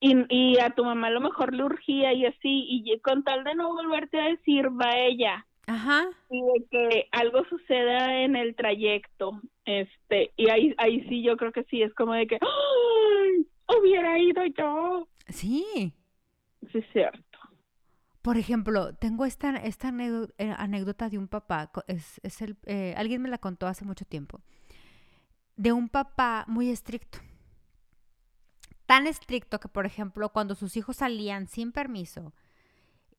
y, 0.00 0.24
y 0.30 0.58
a 0.58 0.70
tu 0.70 0.84
mamá 0.84 1.08
a 1.08 1.10
lo 1.10 1.20
mejor 1.20 1.54
le 1.54 1.62
urgía 1.62 2.12
y 2.14 2.24
así, 2.24 2.38
y 2.42 2.98
con 3.00 3.22
tal 3.22 3.44
de 3.44 3.54
no 3.54 3.74
volverte 3.74 4.18
a 4.18 4.28
decir, 4.28 4.68
va 4.68 4.96
ella. 4.96 5.46
Ajá. 5.66 6.08
Y 6.30 6.40
de 6.40 6.66
que 6.70 7.08
algo 7.12 7.44
suceda 7.44 8.22
en 8.22 8.34
el 8.34 8.56
trayecto, 8.56 9.40
este, 9.66 10.32
y 10.36 10.48
ahí, 10.48 10.74
ahí 10.78 11.06
sí 11.08 11.22
yo 11.22 11.36
creo 11.36 11.52
que 11.52 11.64
sí, 11.64 11.82
es 11.82 11.94
como 11.94 12.14
de 12.14 12.26
que, 12.26 12.38
¡ay! 12.40 13.46
Hubiera 13.78 14.18
ido 14.18 14.44
yo. 14.46 15.06
Sí. 15.28 15.94
Sí, 16.72 16.78
es 16.78 16.84
cierto. 16.92 17.38
Por 18.22 18.36
ejemplo, 18.36 18.94
tengo 18.94 19.24
esta, 19.24 19.56
esta 19.56 19.92
eh, 20.38 20.54
anécdota 20.58 21.08
de 21.08 21.18
un 21.18 21.28
papá, 21.28 21.70
es, 21.86 22.20
es 22.22 22.42
el, 22.42 22.56
eh, 22.66 22.94
alguien 22.96 23.22
me 23.22 23.28
la 23.28 23.38
contó 23.38 23.66
hace 23.66 23.84
mucho 23.84 24.04
tiempo, 24.04 24.40
de 25.56 25.72
un 25.72 25.88
papá 25.88 26.44
muy 26.48 26.68
estricto 26.68 27.18
tan 28.90 29.06
estricto 29.06 29.60
que, 29.60 29.68
por 29.68 29.86
ejemplo, 29.86 30.30
cuando 30.30 30.56
sus 30.56 30.76
hijos 30.76 30.96
salían 30.96 31.46
sin 31.46 31.70
permiso 31.70 32.32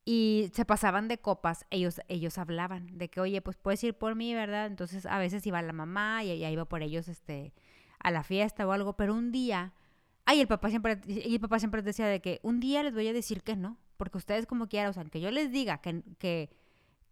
y 0.03 0.51
se 0.53 0.65
pasaban 0.65 1.07
de 1.07 1.17
copas, 1.17 1.65
ellos, 1.69 2.01
ellos 2.09 2.37
hablaban 2.37 2.97
de 2.97 3.09
que, 3.09 3.21
oye, 3.21 3.41
pues 3.41 3.55
puedes 3.55 3.81
ir 3.85 3.93
por 3.93 4.15
mí, 4.15 4.33
¿verdad? 4.33 4.65
Entonces 4.65 5.05
a 5.05 5.17
veces 5.17 5.47
iba 5.47 5.61
la 5.61 5.71
mamá 5.71 6.25
y 6.25 6.31
ella 6.31 6.49
iba 6.51 6.65
por 6.65 6.83
ellos 6.83 7.07
este, 7.07 7.53
a 7.99 8.11
la 8.11 8.21
fiesta 8.21 8.67
o 8.67 8.73
algo, 8.73 8.97
pero 8.97 9.15
un 9.15 9.31
día, 9.31 9.71
ay, 10.25 10.41
el 10.41 10.47
papá 10.49 10.69
siempre, 10.71 10.99
y 11.07 11.35
el 11.35 11.39
papá 11.39 11.57
siempre 11.57 11.81
decía 11.81 12.05
de 12.05 12.19
que 12.19 12.41
un 12.43 12.59
día 12.59 12.83
les 12.83 12.93
voy 12.93 13.07
a 13.07 13.13
decir 13.13 13.41
que 13.41 13.55
no, 13.55 13.77
porque 13.95 14.17
ustedes 14.17 14.47
como 14.47 14.67
quieran, 14.67 14.89
o 14.89 14.93
sea, 14.93 15.05
que 15.05 15.21
yo 15.21 15.31
les 15.31 15.53
diga 15.53 15.77
que, 15.77 16.03
que, 16.19 16.49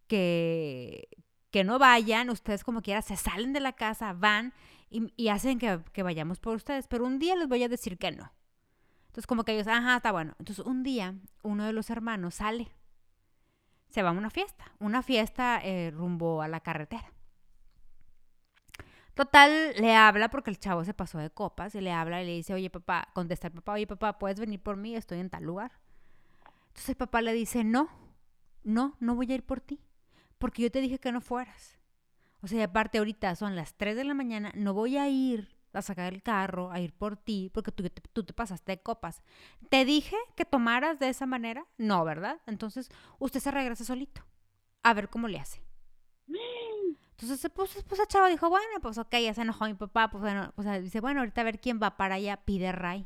que, 0.07 1.07
que 1.49 1.63
no 1.63 1.79
vayan, 1.79 2.29
ustedes 2.29 2.65
como 2.65 2.81
quieran 2.81 3.03
se 3.03 3.15
salen 3.15 3.53
de 3.53 3.61
la 3.61 3.71
casa, 3.71 4.11
van 4.11 4.53
y, 4.89 5.29
hacen 5.29 5.59
que, 5.59 5.79
que 5.93 6.03
vayamos 6.03 6.41
por 6.41 6.57
ustedes, 6.57 6.87
pero 6.89 7.05
un 7.05 7.19
día 7.19 7.37
les 7.37 7.47
voy 7.47 7.63
a 7.63 7.69
decir 7.69 7.97
que 7.97 8.11
no. 8.11 8.33
Entonces 9.09 9.25
como 9.25 9.43
que 9.43 9.53
ellos, 9.53 9.67
ajá, 9.67 9.97
está 9.97 10.11
bueno. 10.11 10.35
Entonces 10.37 10.63
un 10.65 10.83
día 10.83 11.15
uno 11.41 11.65
de 11.65 11.73
los 11.73 11.89
hermanos 11.89 12.35
sale, 12.35 12.71
se 13.87 14.03
va 14.03 14.09
a 14.09 14.13
una 14.13 14.29
fiesta, 14.29 14.71
una 14.79 15.01
fiesta 15.01 15.59
eh, 15.63 15.89
rumbo 15.91 16.43
a 16.43 16.47
la 16.47 16.59
carretera. 16.59 17.11
Total, 19.15 19.73
le 19.77 19.95
habla 19.95 20.29
porque 20.29 20.51
el 20.51 20.59
chavo 20.59 20.85
se 20.85 20.93
pasó 20.93 21.17
de 21.17 21.31
copas 21.31 21.73
y 21.73 21.81
le 21.81 21.91
habla 21.91 22.21
y 22.21 22.25
le 22.25 22.33
dice, 22.33 22.53
oye 22.53 22.69
papá, 22.69 23.09
contesta 23.13 23.47
el 23.47 23.53
papá, 23.53 23.73
oye 23.73 23.87
papá, 23.87 24.19
¿puedes 24.19 24.39
venir 24.39 24.61
por 24.61 24.77
mí? 24.77 24.95
Estoy 24.95 25.19
en 25.19 25.29
tal 25.29 25.43
lugar. 25.43 25.71
Entonces 26.67 26.89
el 26.89 26.95
papá 26.95 27.21
le 27.21 27.33
dice, 27.33 27.63
no, 27.63 27.89
no, 28.63 28.95
no 28.99 29.15
voy 29.15 29.31
a 29.31 29.35
ir 29.35 29.43
por 29.43 29.59
ti, 29.59 29.81
porque 30.37 30.61
yo 30.61 30.71
te 30.71 30.81
dije 30.81 30.99
que 30.99 31.11
no 31.11 31.19
fueras. 31.19 31.79
O 32.41 32.47
sea, 32.47 32.63
aparte 32.63 32.99
ahorita 32.99 33.35
son 33.35 33.55
las 33.55 33.73
3 33.73 33.95
de 33.95 34.03
la 34.05 34.13
mañana, 34.13 34.53
no 34.55 34.73
voy 34.73 34.97
a 34.97 35.09
ir 35.09 35.58
a 35.73 35.82
sacar 35.82 36.13
el 36.13 36.23
carro, 36.23 36.71
a 36.71 36.79
ir 36.79 36.93
por 36.93 37.17
ti, 37.17 37.51
porque 37.53 37.71
tú 37.71 37.84
te, 37.84 37.89
tú 37.89 38.23
te 38.23 38.34
pasaste 38.34 38.71
de 38.71 38.82
copas. 38.82 39.21
¿Te 39.69 39.86
dije 39.86 40.15
que 40.36 40.45
tomaras 40.45 40.99
de 40.99 41.10
esa 41.10 41.25
manera? 41.25 41.65
No, 41.77 42.03
¿verdad? 42.05 42.39
Entonces 42.47 42.89
usted 43.19 43.39
se 43.39 43.51
regresa 43.51 43.84
solito, 43.84 44.25
a 44.84 44.93
ver 44.93 45.10
cómo 45.10 45.27
le 45.27 45.39
hace. 45.39 45.63
Entonces 47.12 47.41
se 47.41 47.49
puso, 47.49 47.84
puso 47.84 48.05
chavo, 48.05 48.27
dijo, 48.27 48.49
bueno, 48.49 48.79
pues 48.82 48.97
ok, 48.97 49.13
ya 49.21 49.34
se 49.34 49.41
enojó 49.41 49.65
mi 49.65 49.73
papá, 49.73 50.10
pues 50.10 50.21
bueno, 50.21 50.53
o 50.55 50.63
sea, 50.63 50.79
dice, 50.79 51.01
bueno, 51.01 51.19
ahorita 51.19 51.41
a 51.41 51.43
ver 51.43 51.60
quién 51.60 51.77
va 51.84 51.97
para 51.97 52.15
allá, 52.15 52.38
pide 52.45 52.71
Ray. 52.71 53.05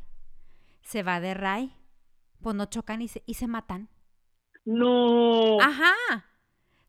Se 0.84 1.02
va 1.02 1.20
de 1.20 1.34
Ray, 1.34 1.76
pues 2.42 2.56
no 2.56 2.66
chocan 2.66 3.02
y 3.02 3.08
se, 3.08 3.24
y 3.26 3.34
se 3.34 3.48
matan. 3.48 3.90
No. 4.66 5.60
Ajá. 5.60 5.94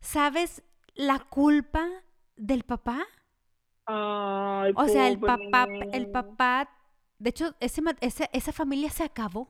¿Sabes 0.01 0.63
la 0.95 1.19
culpa 1.19 1.89
del 2.37 2.65
papá? 2.65 3.07
O 3.87 4.89
sea, 4.89 5.09
el 5.09 5.19
papá, 5.19 5.67
el 5.93 6.11
papá, 6.11 6.71
de 7.19 7.31
hecho, 7.31 7.55
ese, 7.61 7.83
esa 8.33 8.53
familia 8.53 8.91
se 8.91 9.05
acabó. 9.05 9.49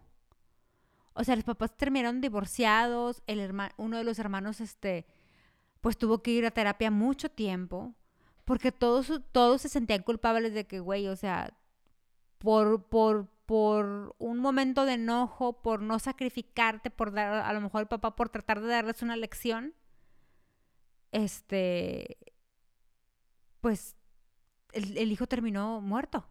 O 1.14 1.22
sea, 1.22 1.36
los 1.36 1.44
papás 1.44 1.76
terminaron 1.76 2.20
divorciados, 2.20 3.22
el 3.26 3.38
hermano, 3.38 3.72
uno 3.76 3.98
de 3.98 4.04
los 4.04 4.18
hermanos, 4.18 4.60
este, 4.60 5.06
pues 5.80 5.96
tuvo 5.96 6.22
que 6.22 6.32
ir 6.32 6.44
a 6.44 6.50
terapia 6.50 6.90
mucho 6.90 7.28
tiempo, 7.30 7.94
porque 8.44 8.72
todos, 8.72 9.20
todos 9.30 9.62
se 9.62 9.68
sentían 9.68 10.02
culpables 10.02 10.54
de 10.54 10.66
que, 10.66 10.80
güey, 10.80 11.06
o 11.06 11.14
sea, 11.14 11.56
por, 12.38 12.84
por, 12.88 13.28
por 13.46 14.16
un 14.18 14.38
momento 14.40 14.86
de 14.86 14.94
enojo, 14.94 15.62
por 15.62 15.82
no 15.82 15.98
sacrificarte, 16.00 16.90
por 16.90 17.12
dar, 17.12 17.32
a 17.44 17.52
lo 17.52 17.60
mejor 17.60 17.82
el 17.82 17.88
papá 17.88 18.16
por 18.16 18.28
tratar 18.28 18.60
de 18.60 18.68
darles 18.68 19.02
una 19.02 19.16
lección, 19.16 19.74
este, 21.12 22.18
pues 23.60 23.96
el, 24.74 25.12
hijo 25.12 25.26
terminó 25.26 25.80
muerto. 25.80 26.26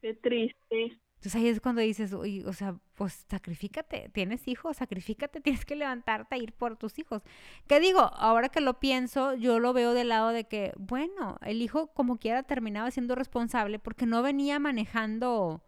Qué 0.00 0.14
triste. 0.14 0.98
Entonces 1.16 1.34
ahí 1.34 1.48
es 1.48 1.60
cuando 1.60 1.80
dices, 1.80 2.12
o 2.12 2.52
sea, 2.52 2.76
pues 2.94 3.26
sacrifícate, 3.28 4.08
tienes 4.12 4.46
hijos, 4.46 4.76
sacrifícate, 4.76 5.40
tienes 5.42 5.64
que 5.64 5.74
levantarte 5.74 6.36
a 6.36 6.38
ir 6.38 6.52
por 6.52 6.76
tus 6.76 6.98
hijos. 6.98 7.22
¿Qué 7.66 7.80
digo? 7.80 8.00
Ahora 8.00 8.48
que 8.48 8.60
lo 8.60 8.78
pienso, 8.78 9.34
yo 9.34 9.58
lo 9.58 9.72
veo 9.72 9.94
del 9.94 10.10
lado 10.10 10.28
de 10.28 10.44
que, 10.44 10.72
bueno, 10.76 11.38
el 11.42 11.60
hijo 11.60 11.88
como 11.88 12.18
quiera 12.18 12.44
terminaba 12.44 12.90
siendo 12.92 13.16
responsable 13.16 13.80
porque 13.80 14.06
no 14.06 14.22
venía 14.22 14.60
manejando 14.60 15.60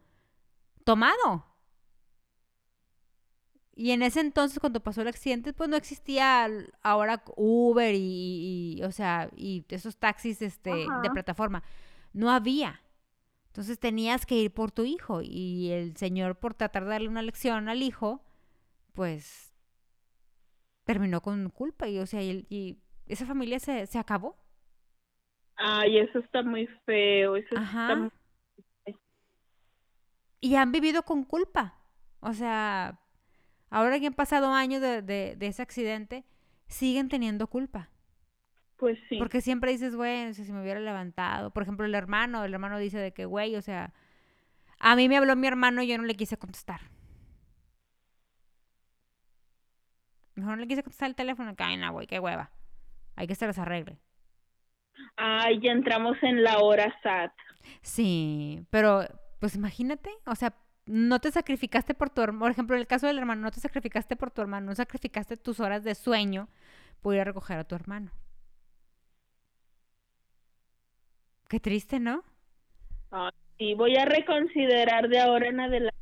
tomado. 0.84 1.49
Y 3.80 3.92
en 3.92 4.02
ese 4.02 4.20
entonces, 4.20 4.58
cuando 4.58 4.80
pasó 4.80 5.00
el 5.00 5.08
accidente, 5.08 5.54
pues 5.54 5.70
no 5.70 5.76
existía 5.76 6.46
ahora 6.82 7.22
Uber 7.34 7.94
y, 7.96 8.78
o 8.84 8.92
sea, 8.92 9.30
y 9.34 9.64
esos 9.70 9.96
taxis 9.96 10.42
este, 10.42 10.70
de 10.70 11.10
plataforma. 11.10 11.62
No 12.12 12.30
había. 12.30 12.82
Entonces 13.46 13.78
tenías 13.78 14.26
que 14.26 14.34
ir 14.34 14.52
por 14.52 14.70
tu 14.70 14.84
hijo. 14.84 15.22
Y 15.22 15.70
el 15.70 15.96
señor, 15.96 16.36
por 16.38 16.52
tratar 16.52 16.84
de 16.84 16.90
darle 16.90 17.08
una 17.08 17.22
lección 17.22 17.70
al 17.70 17.82
hijo, 17.82 18.22
pues 18.92 19.54
terminó 20.84 21.22
con 21.22 21.48
culpa 21.48 21.88
y, 21.88 22.00
o 22.00 22.06
sea, 22.06 22.22
y, 22.22 22.44
y 22.50 22.76
esa 23.06 23.24
familia 23.24 23.60
se, 23.60 23.86
se 23.86 23.98
acabó. 23.98 24.36
Ay, 25.56 26.00
eso 26.00 26.18
está 26.18 26.42
muy 26.42 26.66
feo. 26.84 27.34
Eso 27.34 27.48
está 27.48 27.62
Ajá. 27.62 27.96
muy- 27.96 28.10
Y 30.40 30.56
han 30.56 30.70
vivido 30.70 31.02
con 31.02 31.24
culpa. 31.24 31.78
O 32.20 32.34
sea, 32.34 32.99
ahora 33.70 33.98
que 33.98 34.08
han 34.08 34.14
pasado 34.14 34.52
años 34.52 34.80
de, 34.80 35.02
de, 35.02 35.34
de 35.36 35.46
ese 35.46 35.62
accidente, 35.62 36.24
siguen 36.66 37.08
teniendo 37.08 37.46
culpa. 37.46 37.90
Pues 38.76 38.98
sí. 39.08 39.18
Porque 39.18 39.40
siempre 39.40 39.72
dices, 39.72 39.94
güey, 39.94 40.32
si 40.34 40.52
me 40.52 40.62
hubiera 40.62 40.80
levantado. 40.80 41.50
Por 41.50 41.62
ejemplo, 41.62 41.84
el 41.84 41.94
hermano, 41.94 42.44
el 42.44 42.54
hermano 42.54 42.78
dice 42.78 42.98
de 42.98 43.12
que, 43.12 43.26
güey, 43.26 43.56
o 43.56 43.62
sea, 43.62 43.92
a 44.78 44.96
mí 44.96 45.08
me 45.08 45.18
habló 45.18 45.36
mi 45.36 45.46
hermano 45.46 45.82
y 45.82 45.88
yo 45.88 45.98
no 45.98 46.04
le 46.04 46.14
quise 46.14 46.38
contestar. 46.38 46.80
Mejor 50.34 50.56
no 50.56 50.62
le 50.62 50.66
quise 50.66 50.82
contestar 50.82 51.10
el 51.10 51.14
teléfono. 51.14 51.54
No, 51.78 51.92
güey, 51.92 52.06
qué 52.06 52.18
hueva. 52.18 52.50
Hay 53.16 53.26
que 53.26 53.34
se 53.34 53.46
los 53.46 53.58
arregle. 53.58 54.00
Ay, 55.16 55.60
ya 55.60 55.72
entramos 55.72 56.16
en 56.22 56.42
la 56.42 56.58
hora 56.60 56.94
SAT. 57.02 57.32
Sí, 57.82 58.64
pero 58.70 59.06
pues 59.38 59.54
imagínate, 59.54 60.10
o 60.24 60.34
sea, 60.34 60.54
no 60.90 61.20
te 61.20 61.30
sacrificaste 61.30 61.94
por 61.94 62.10
tu 62.10 62.20
hermano, 62.20 62.40
por 62.40 62.50
ejemplo, 62.50 62.74
en 62.74 62.80
el 62.80 62.88
caso 62.88 63.06
del 63.06 63.18
hermano, 63.18 63.42
no 63.42 63.52
te 63.52 63.60
sacrificaste 63.60 64.16
por 64.16 64.32
tu 64.32 64.40
hermano, 64.40 64.66
no 64.66 64.74
sacrificaste 64.74 65.36
tus 65.36 65.60
horas 65.60 65.84
de 65.84 65.94
sueño 65.94 66.48
por 67.00 67.14
ir 67.14 67.20
a 67.20 67.24
recoger 67.24 67.58
a 67.58 67.64
tu 67.64 67.76
hermano. 67.76 68.10
Qué 71.48 71.60
triste, 71.60 72.00
¿no? 72.00 72.24
Y 73.58 73.74
voy 73.74 73.96
a 73.96 74.04
reconsiderar 74.04 75.08
de 75.08 75.20
ahora 75.20 75.48
en 75.48 75.60
adelante 75.60 75.96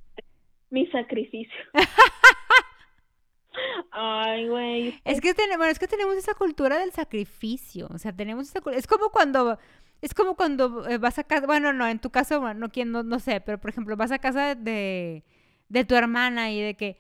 mi 0.70 0.87
sacrificio. 0.87 1.59
Ay, 3.90 4.48
güey. 4.48 5.01
Es 5.05 5.20
que, 5.20 5.35
tenemos, 5.35 5.66
es 5.66 5.79
que 5.79 5.88
tenemos 5.88 6.16
esa 6.16 6.35
cultura 6.35 6.79
del 6.79 6.92
sacrificio, 6.92 7.88
o 7.92 7.98
sea, 7.98 8.14
tenemos 8.14 8.48
esa 8.48 8.61
es 8.72 8.87
como 8.87 9.11
cuando, 9.11 9.59
es 10.00 10.14
como 10.14 10.37
cuando 10.37 10.88
eh, 10.88 10.98
vas 10.98 11.18
a 11.18 11.24
casa, 11.24 11.46
bueno, 11.46 11.72
no, 11.72 11.87
en 11.88 12.00
tu 12.00 12.11
caso, 12.11 12.40
bueno, 12.40 12.61
no, 12.61 12.70
quién, 12.70 12.92
no, 12.92 13.02
no 13.02 13.18
sé, 13.20 13.40
pero 13.40 13.58
por 13.61 13.70
ejemplo, 13.70 13.96
vas 13.96 14.12
a 14.12 14.18
casa 14.20 14.54
de, 14.54 15.24
de 15.68 15.84
tu 15.84 15.94
hermana 15.96 16.50
y 16.52 16.61
de 16.62 16.76
que, 16.76 16.98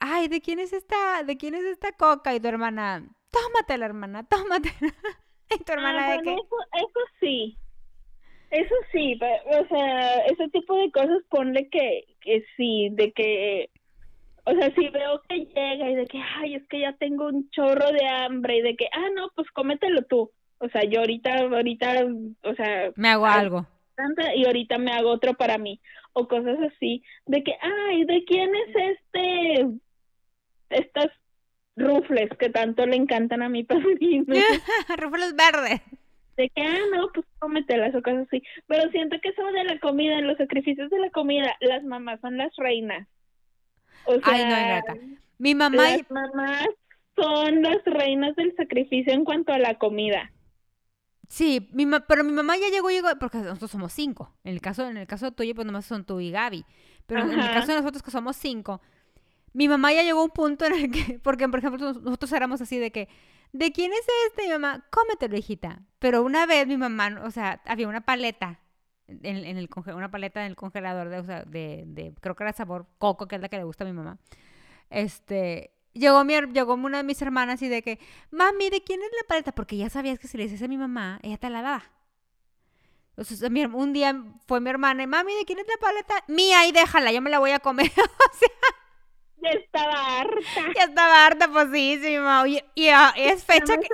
ay, 0.00 0.28
¿de 0.28 0.40
quién 0.40 0.58
es 0.60 0.72
esta, 0.72 1.22
de 1.24 1.36
quién 1.36 1.54
es 1.54 1.64
esta 1.64 1.92
coca? 1.92 2.34
Y 2.34 2.40
tu 2.40 2.48
hermana, 2.48 3.08
tómatela, 3.30 3.86
hermana, 3.86 4.24
tómatela. 4.28 4.76
y 5.50 5.64
tu 5.64 5.72
hermana 5.72 6.04
Ah, 6.04 6.08
de 6.08 6.18
bueno, 6.22 6.22
que, 6.22 6.34
eso, 6.34 6.56
eso 6.72 7.00
sí. 7.20 7.58
Eso 8.50 8.74
sí, 8.92 9.18
o 9.46 9.66
sea, 9.68 10.24
ese 10.26 10.48
tipo 10.48 10.74
de 10.76 10.90
cosas 10.90 11.22
ponle 11.28 11.68
que, 11.68 12.04
que 12.20 12.44
sí, 12.56 12.88
de 12.92 13.12
que, 13.12 13.70
o 14.44 14.52
sea, 14.54 14.74
si 14.74 14.88
veo 14.88 15.22
que 15.28 15.36
llega 15.46 15.90
y 15.90 15.94
de 15.96 16.06
que, 16.06 16.18
ay, 16.36 16.54
es 16.56 16.66
que 16.68 16.80
ya 16.80 16.94
tengo 16.94 17.26
un 17.26 17.50
chorro 17.50 17.92
de 17.92 18.06
hambre 18.06 18.58
y 18.58 18.62
de 18.62 18.76
que, 18.76 18.86
ah, 18.92 19.10
no, 19.14 19.30
pues 19.36 19.50
cómetelo 19.52 20.02
tú. 20.04 20.32
O 20.58 20.68
sea, 20.70 20.82
yo 20.84 21.00
ahorita, 21.00 21.38
ahorita, 21.38 22.04
o 22.42 22.54
sea, 22.54 22.90
me 22.96 23.08
hago 23.08 23.26
algo. 23.26 23.66
y 24.34 24.44
ahorita 24.46 24.78
me 24.78 24.92
hago 24.92 25.10
otro 25.10 25.34
para 25.34 25.58
mí 25.58 25.80
o 26.12 26.26
cosas 26.26 26.56
así 26.72 27.02
de 27.26 27.42
que 27.44 27.52
ay 27.60 28.04
de 28.04 28.24
quién 28.24 28.50
es 28.54 28.96
este 28.98 29.68
estas 30.70 31.06
rufles 31.76 32.28
que 32.38 32.48
tanto 32.50 32.86
le 32.86 32.96
encantan 32.96 33.42
a 33.42 33.48
mi 33.48 33.62
padrino 33.70 34.34
Rúfulos 34.96 35.34
verdes. 35.36 35.80
de 36.36 36.48
que 36.50 36.62
ah 36.62 36.78
no 36.94 37.08
pues 37.12 37.26
cómetelas 37.38 37.94
o 37.94 38.02
cosas 38.02 38.26
así 38.26 38.42
pero 38.66 38.90
siento 38.90 39.16
que 39.22 39.28
eso 39.30 39.44
de 39.52 39.64
la 39.64 39.78
comida 39.78 40.18
en 40.18 40.26
los 40.26 40.36
sacrificios 40.38 40.90
de 40.90 40.98
la 40.98 41.10
comida 41.10 41.54
las 41.60 41.84
mamás 41.84 42.20
son 42.20 42.36
las 42.36 42.54
reinas 42.56 43.06
o 44.06 44.14
sea 44.14 44.22
Ay, 44.24 44.44
no, 44.44 44.58
Ingrata. 44.60 44.94
Mi 45.38 45.54
mamá, 45.54 45.76
las 45.82 46.10
mamás 46.10 46.66
son 47.16 47.62
las 47.62 47.84
reinas 47.84 48.34
del 48.36 48.54
sacrificio 48.56 49.12
en 49.12 49.24
cuanto 49.24 49.52
a 49.52 49.58
la 49.58 49.74
comida 49.74 50.32
Sí, 51.28 51.68
mi 51.72 51.84
ma- 51.86 52.00
pero 52.00 52.24
mi 52.24 52.32
mamá 52.32 52.56
ya 52.56 52.68
llegó, 52.70 52.88
llegó, 52.90 53.08
porque 53.20 53.38
nosotros 53.38 53.70
somos 53.70 53.92
cinco. 53.92 54.34
En 54.44 54.54
el 54.54 54.60
caso, 54.60 54.88
en 54.88 54.96
el 54.96 55.06
caso 55.06 55.30
tuyo, 55.32 55.54
pues 55.54 55.66
nomás 55.66 55.84
son 55.84 56.04
tú 56.04 56.20
y 56.20 56.30
Gaby. 56.30 56.64
Pero 57.06 57.22
en 57.30 57.38
el 57.38 57.52
caso 57.52 57.68
de 57.72 57.78
nosotros 57.78 58.02
que 58.02 58.10
somos 58.10 58.36
cinco, 58.36 58.80
mi 59.52 59.68
mamá 59.68 59.92
ya 59.92 60.02
llegó 60.02 60.20
a 60.20 60.24
un 60.24 60.30
punto 60.30 60.64
en 60.64 60.72
el 60.74 60.90
que, 60.90 61.18
porque 61.22 61.48
por 61.48 61.58
ejemplo 61.58 61.78
nos- 61.92 62.02
nosotros 62.02 62.32
éramos 62.32 62.60
así 62.62 62.78
de 62.78 62.90
que, 62.90 63.08
¿de 63.52 63.72
quién 63.72 63.92
es 63.92 64.06
este? 64.28 64.44
Mi 64.44 64.48
mamá, 64.54 64.86
cómetelo, 64.90 65.36
hijita. 65.36 65.82
Pero 65.98 66.22
una 66.22 66.46
vez 66.46 66.66
mi 66.66 66.76
mamá, 66.78 67.20
o 67.24 67.30
sea, 67.30 67.60
había 67.66 67.88
una 67.88 68.00
paleta 68.00 68.60
en, 69.06 69.44
en 69.44 69.56
el 69.58 69.68
una 69.94 70.10
paleta 70.10 70.40
en 70.40 70.46
el 70.48 70.56
congelador 70.56 71.08
de, 71.10 71.18
o 71.18 71.24
sea, 71.24 71.44
de, 71.44 71.84
de, 71.86 72.14
creo 72.20 72.34
que 72.36 72.44
era 72.44 72.52
sabor 72.52 72.86
coco, 72.98 73.26
que 73.28 73.36
es 73.36 73.42
la 73.42 73.48
que 73.48 73.56
le 73.58 73.64
gusta 73.64 73.84
a 73.84 73.86
mi 73.86 73.92
mamá. 73.92 74.18
Este, 74.90 75.72
llegó 75.98 76.24
mi, 76.24 76.34
llegó 76.52 76.74
una 76.74 76.98
de 76.98 77.04
mis 77.04 77.20
hermanas 77.22 77.60
y 77.62 77.68
de 77.68 77.82
que, 77.82 77.98
mami, 78.30 78.70
¿de 78.70 78.82
quién 78.82 79.02
es 79.02 79.10
la 79.20 79.26
paleta? 79.26 79.52
Porque 79.52 79.76
ya 79.76 79.90
sabías 79.90 80.18
que 80.18 80.28
si 80.28 80.36
le 80.36 80.44
dices 80.44 80.62
a 80.62 80.68
mi 80.68 80.78
mamá, 80.78 81.18
ella 81.22 81.38
te 81.38 81.50
la 81.50 81.62
daba. 81.62 81.84
Entonces, 83.10 83.42
un 83.42 83.92
día 83.92 84.16
fue 84.46 84.60
mi 84.60 84.70
hermana 84.70 85.02
y, 85.02 85.06
mami, 85.06 85.34
¿de 85.34 85.44
quién 85.44 85.58
es 85.58 85.66
la 85.66 85.76
paleta? 85.80 86.14
Mía, 86.28 86.66
y 86.66 86.72
déjala, 86.72 87.10
yo 87.10 87.20
me 87.20 87.30
la 87.30 87.40
voy 87.40 87.50
a 87.50 87.58
comer. 87.58 87.86
o 87.96 88.36
sea, 88.36 88.48
ya 89.40 89.50
estaba 89.50 90.20
harta 90.20 90.72
ya 90.76 90.84
estaba 90.84 91.26
harta, 91.26 91.48
pues 91.48 91.68
sí, 91.72 91.98
sí, 92.02 92.16
mamá. 92.16 92.48
Y, 92.48 92.62
y, 92.74 92.88
ah, 92.88 93.12
es 93.16 93.44
fecha 93.44 93.76
que... 93.76 93.88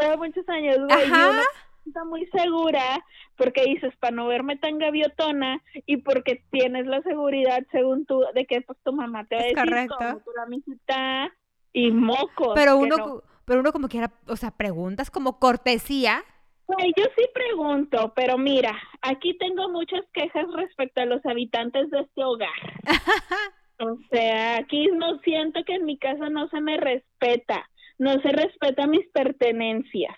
de 0.00 0.16
muchos 0.16 0.48
años, 0.48 0.78
güey. 0.78 1.04
Ajá. 1.04 1.42
está 1.86 2.04
muy 2.04 2.26
segura 2.26 3.04
porque 3.36 3.64
dices 3.64 3.92
para 3.98 4.14
no 4.14 4.26
verme 4.26 4.56
tan 4.56 4.78
gaviotona 4.78 5.62
y 5.86 5.96
porque 5.98 6.44
tienes 6.50 6.86
la 6.86 7.02
seguridad, 7.02 7.64
según 7.72 8.04
tú, 8.06 8.22
de 8.34 8.46
que 8.46 8.60
pues 8.60 8.78
tu 8.84 8.92
mamá 8.92 9.24
te 9.24 9.34
va 9.34 9.40
a 9.40 9.44
decir 9.44 9.58
correcto. 9.58 9.96
"Cómete 9.96 10.30
la 10.36 10.46
mijita 10.46 11.32
y 11.72 11.90
mocos. 11.90 12.52
Pero 12.54 12.76
uno, 12.76 12.96
no. 12.96 13.22
pero 13.44 13.60
uno 13.60 13.72
como 13.72 13.88
quiera, 13.88 14.12
o 14.26 14.36
sea, 14.36 14.50
preguntas 14.50 15.10
como 15.10 15.38
cortesía. 15.38 16.22
Güey, 16.66 16.92
yo 16.96 17.04
sí 17.16 17.24
pregunto, 17.34 18.12
pero 18.14 18.38
mira, 18.38 18.76
aquí 19.02 19.36
tengo 19.38 19.68
muchas 19.68 20.02
quejas 20.12 20.46
respecto 20.54 21.00
a 21.00 21.06
los 21.06 21.24
habitantes 21.26 21.90
de 21.90 22.00
este 22.00 22.24
hogar. 22.24 22.50
O 23.82 23.96
sea, 24.10 24.58
aquí 24.58 24.88
no 24.88 25.18
siento 25.20 25.64
que 25.64 25.76
en 25.76 25.86
mi 25.86 25.96
casa 25.96 26.28
no 26.28 26.48
se 26.48 26.60
me 26.60 26.76
respeta, 26.76 27.66
no 27.98 28.20
se 28.20 28.28
respeta 28.28 28.86
mis 28.86 29.08
pertenencias. 29.08 30.14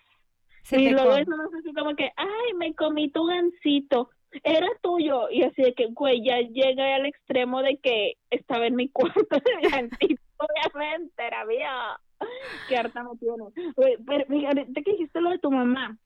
Se 0.64 0.80
y 0.80 0.90
luego 0.90 1.16
eso 1.16 1.30
no 1.30 1.44
es 1.44 1.54
así 1.60 1.72
como 1.72 1.94
que, 1.94 2.10
ay, 2.16 2.54
me 2.56 2.74
comí 2.74 3.08
tu 3.10 3.24
gansito, 3.24 4.10
era 4.42 4.66
tuyo. 4.82 5.30
Y 5.30 5.44
así 5.44 5.62
de 5.62 5.74
que, 5.74 5.86
güey, 5.86 6.24
ya 6.24 6.40
llegué 6.40 6.92
al 6.92 7.06
extremo 7.06 7.62
de 7.62 7.76
que 7.76 8.14
estaba 8.30 8.66
en 8.66 8.74
mi 8.74 8.88
cuarto 8.88 9.24
gansito, 9.70 10.21
obviamente, 10.44 11.26
era 11.26 11.44
mío. 11.44 12.28
Qué 12.68 12.76
harta 12.76 13.02
me 13.02 13.16
tiene. 13.18 13.72
Güey, 13.76 13.96
pero 14.06 14.24
ahorita 14.48 14.82
que 14.82 14.92
dijiste 14.92 15.20
lo 15.20 15.30
de 15.30 15.38
tu 15.38 15.50
mamá, 15.50 15.96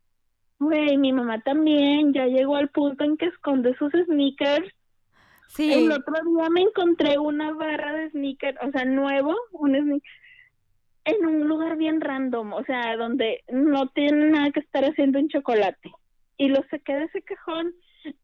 güey, 0.58 0.96
mi 0.96 1.12
mamá 1.12 1.40
también 1.40 2.12
ya 2.12 2.26
llegó 2.26 2.56
al 2.56 2.68
punto 2.70 3.04
en 3.04 3.16
que 3.16 3.26
esconde 3.26 3.74
sus 3.76 3.92
sneakers. 3.92 4.68
Sí, 5.48 5.72
El 5.72 5.92
otro 5.92 6.14
día 6.24 6.50
me 6.50 6.62
encontré 6.62 7.18
una 7.18 7.52
barra 7.52 7.92
de 7.92 8.10
sneakers, 8.10 8.58
o 8.62 8.70
sea, 8.70 8.84
nuevo, 8.84 9.34
un 9.52 9.74
sneaker, 9.74 10.10
en 11.04 11.24
un 11.24 11.46
lugar 11.46 11.76
bien 11.76 12.00
random, 12.00 12.52
o 12.52 12.64
sea, 12.64 12.96
donde 12.96 13.44
no 13.48 13.88
tiene 13.88 14.30
nada 14.30 14.50
que 14.50 14.60
estar 14.60 14.84
haciendo 14.84 15.18
un 15.20 15.28
chocolate. 15.28 15.92
Y 16.36 16.48
lo 16.48 16.62
saqué 16.68 16.94
de 16.94 17.04
ese 17.04 17.22
cajón 17.22 17.72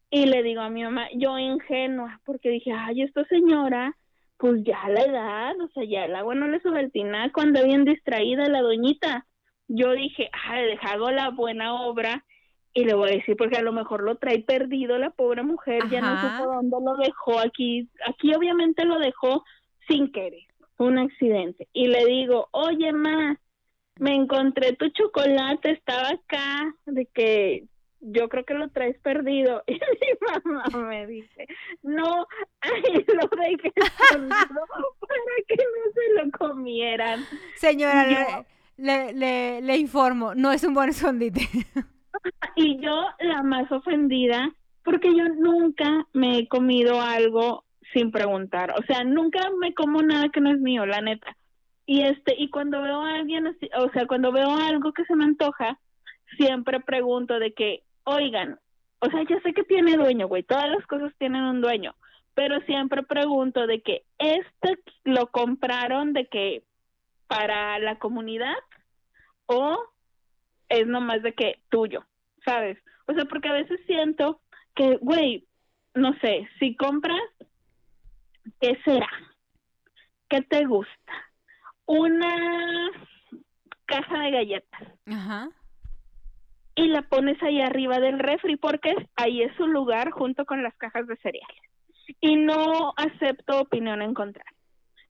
y 0.09 0.25
le 0.25 0.43
digo 0.43 0.61
a 0.61 0.69
mi 0.69 0.83
mamá, 0.83 1.07
yo 1.15 1.39
ingenua, 1.39 2.21
porque 2.25 2.49
dije, 2.49 2.71
ay, 2.71 3.01
esta 3.01 3.25
señora, 3.25 3.95
pues 4.43 4.61
ya 4.65 4.89
la 4.89 5.03
edad, 5.03 5.61
o 5.61 5.69
sea, 5.69 5.85
ya 5.85 6.03
el 6.03 6.13
agua 6.17 6.35
no 6.35 6.49
le 6.49 6.59
sube 6.59 6.81
el 6.81 6.91
tinaco, 6.91 7.39
anda 7.39 7.63
bien 7.63 7.85
distraída 7.85 8.49
la 8.49 8.61
doñita. 8.61 9.25
Yo 9.69 9.93
dije, 9.93 10.29
ay, 10.33 10.65
deja 10.65 10.91
hago 10.91 11.11
la 11.11 11.29
buena 11.29 11.73
obra 11.81 12.25
y 12.73 12.83
le 12.83 12.93
voy 12.93 13.09
a 13.09 13.13
decir, 13.13 13.37
porque 13.37 13.55
a 13.55 13.61
lo 13.61 13.71
mejor 13.71 14.03
lo 14.03 14.17
trae 14.17 14.39
perdido 14.39 14.97
la 14.97 15.11
pobre 15.11 15.43
mujer, 15.43 15.83
ya 15.89 16.01
no 16.01 16.19
supo 16.19 16.51
dónde 16.55 16.75
lo 16.83 16.97
dejó 16.97 17.39
aquí. 17.39 17.89
Aquí 18.05 18.35
obviamente 18.35 18.83
lo 18.83 18.99
dejó 18.99 19.45
sin 19.87 20.11
querer, 20.11 20.43
un 20.77 20.97
accidente. 20.97 21.69
Y 21.71 21.87
le 21.87 22.05
digo, 22.05 22.49
oye, 22.51 22.91
ma, 22.91 23.39
me 23.97 24.13
encontré 24.13 24.73
tu 24.73 24.89
chocolate, 24.89 25.71
estaba 25.71 26.09
acá, 26.09 26.75
de 26.85 27.05
que 27.05 27.63
yo 28.05 28.29
creo 28.29 28.43
que 28.45 28.53
lo 28.53 28.69
traes 28.69 28.97
perdido. 28.99 29.63
Y 29.67 29.73
mi 29.73 30.43
mamá 30.43 30.87
me 30.87 31.07
dice, 31.07 31.47
no, 31.81 32.27
ay, 32.61 33.05
lo 33.07 33.27
dejé 33.41 33.71
escondido 33.75 34.61
para 34.99 35.35
que 35.47 35.55
no 35.55 35.91
se 35.93 36.23
lo 36.25 36.31
comieran. 36.31 37.23
señora, 37.55 38.09
yo- 38.09 38.45
le, 38.77 39.13
le, 39.13 39.13
le, 39.13 39.61
le 39.61 39.77
informo, 39.77 40.35
no 40.35 40.51
es 40.51 40.63
un 40.63 40.73
buen 40.73 40.89
escondite. 40.89 41.41
Y 42.55 42.77
yo 42.79 43.05
la 43.19 43.41
más 43.41 43.69
ofendida, 43.71 44.53
porque 44.83 45.09
yo 45.15 45.27
nunca 45.29 46.05
me 46.13 46.37
he 46.37 46.47
comido 46.47 47.01
algo 47.01 47.65
sin 47.91 48.11
preguntar. 48.11 48.71
O 48.79 48.83
sea, 48.83 49.03
nunca 49.03 49.49
me 49.59 49.73
como 49.73 50.01
nada 50.03 50.29
que 50.29 50.39
no 50.39 50.51
es 50.51 50.59
mío, 50.59 50.85
la 50.85 51.01
neta. 51.01 51.35
Y 51.85 52.03
este, 52.03 52.35
y 52.37 52.49
cuando 52.49 52.81
veo 52.81 53.01
a 53.01 53.15
alguien 53.15 53.47
así, 53.47 53.67
o 53.77 53.89
sea, 53.91 54.05
cuando 54.05 54.31
veo 54.31 54.51
algo 54.55 54.93
que 54.93 55.03
se 55.05 55.15
me 55.15 55.25
antoja, 55.25 55.79
siempre 56.37 56.79
pregunto 56.79 57.39
de 57.39 57.53
que, 57.53 57.83
oigan, 58.03 58.59
o 58.99 59.07
sea, 59.07 59.23
ya 59.23 59.39
sé 59.41 59.53
que 59.53 59.63
tiene 59.63 59.97
dueño, 59.97 60.27
güey, 60.27 60.43
todas 60.43 60.69
las 60.69 60.85
cosas 60.87 61.13
tienen 61.17 61.43
un 61.43 61.61
dueño, 61.61 61.95
pero 62.33 62.59
siempre 62.61 63.03
pregunto 63.03 63.67
de 63.67 63.81
que 63.81 64.03
este 64.17 64.79
lo 65.03 65.27
compraron 65.27 66.13
de 66.13 66.27
que 66.27 66.63
para 67.27 67.79
la 67.79 67.99
comunidad 67.99 68.55
o 69.45 69.77
es 70.69 70.87
nomás 70.87 71.21
de 71.21 71.33
que 71.33 71.61
tuyo, 71.69 72.05
¿sabes? 72.45 72.77
O 73.07 73.13
sea, 73.13 73.25
porque 73.25 73.49
a 73.49 73.53
veces 73.53 73.79
siento 73.85 74.39
que, 74.75 74.97
güey, 74.97 75.47
no 75.93 76.13
sé, 76.19 76.47
si 76.59 76.75
compras, 76.75 77.21
¿qué 78.59 78.79
será? 78.83 79.09
¿Qué 80.29 80.41
te 80.41 80.65
gusta? 80.65 81.13
Una 81.85 82.89
caja 83.85 84.19
de 84.19 84.31
galletas. 84.31 84.81
Ajá. 85.05 85.49
Y 86.75 86.87
la 86.87 87.03
pones 87.03 87.41
ahí 87.43 87.61
arriba 87.61 87.99
del 87.99 88.19
refri 88.19 88.55
porque 88.55 88.95
ahí 89.15 89.43
es 89.43 89.55
su 89.57 89.67
lugar 89.67 90.11
junto 90.11 90.45
con 90.45 90.63
las 90.63 90.75
cajas 90.77 91.07
de 91.07 91.17
cereales. 91.17 91.61
Y 92.19 92.35
no 92.35 92.93
acepto 92.97 93.61
opinión 93.61 94.01
en 94.01 94.13
contra. 94.13 94.43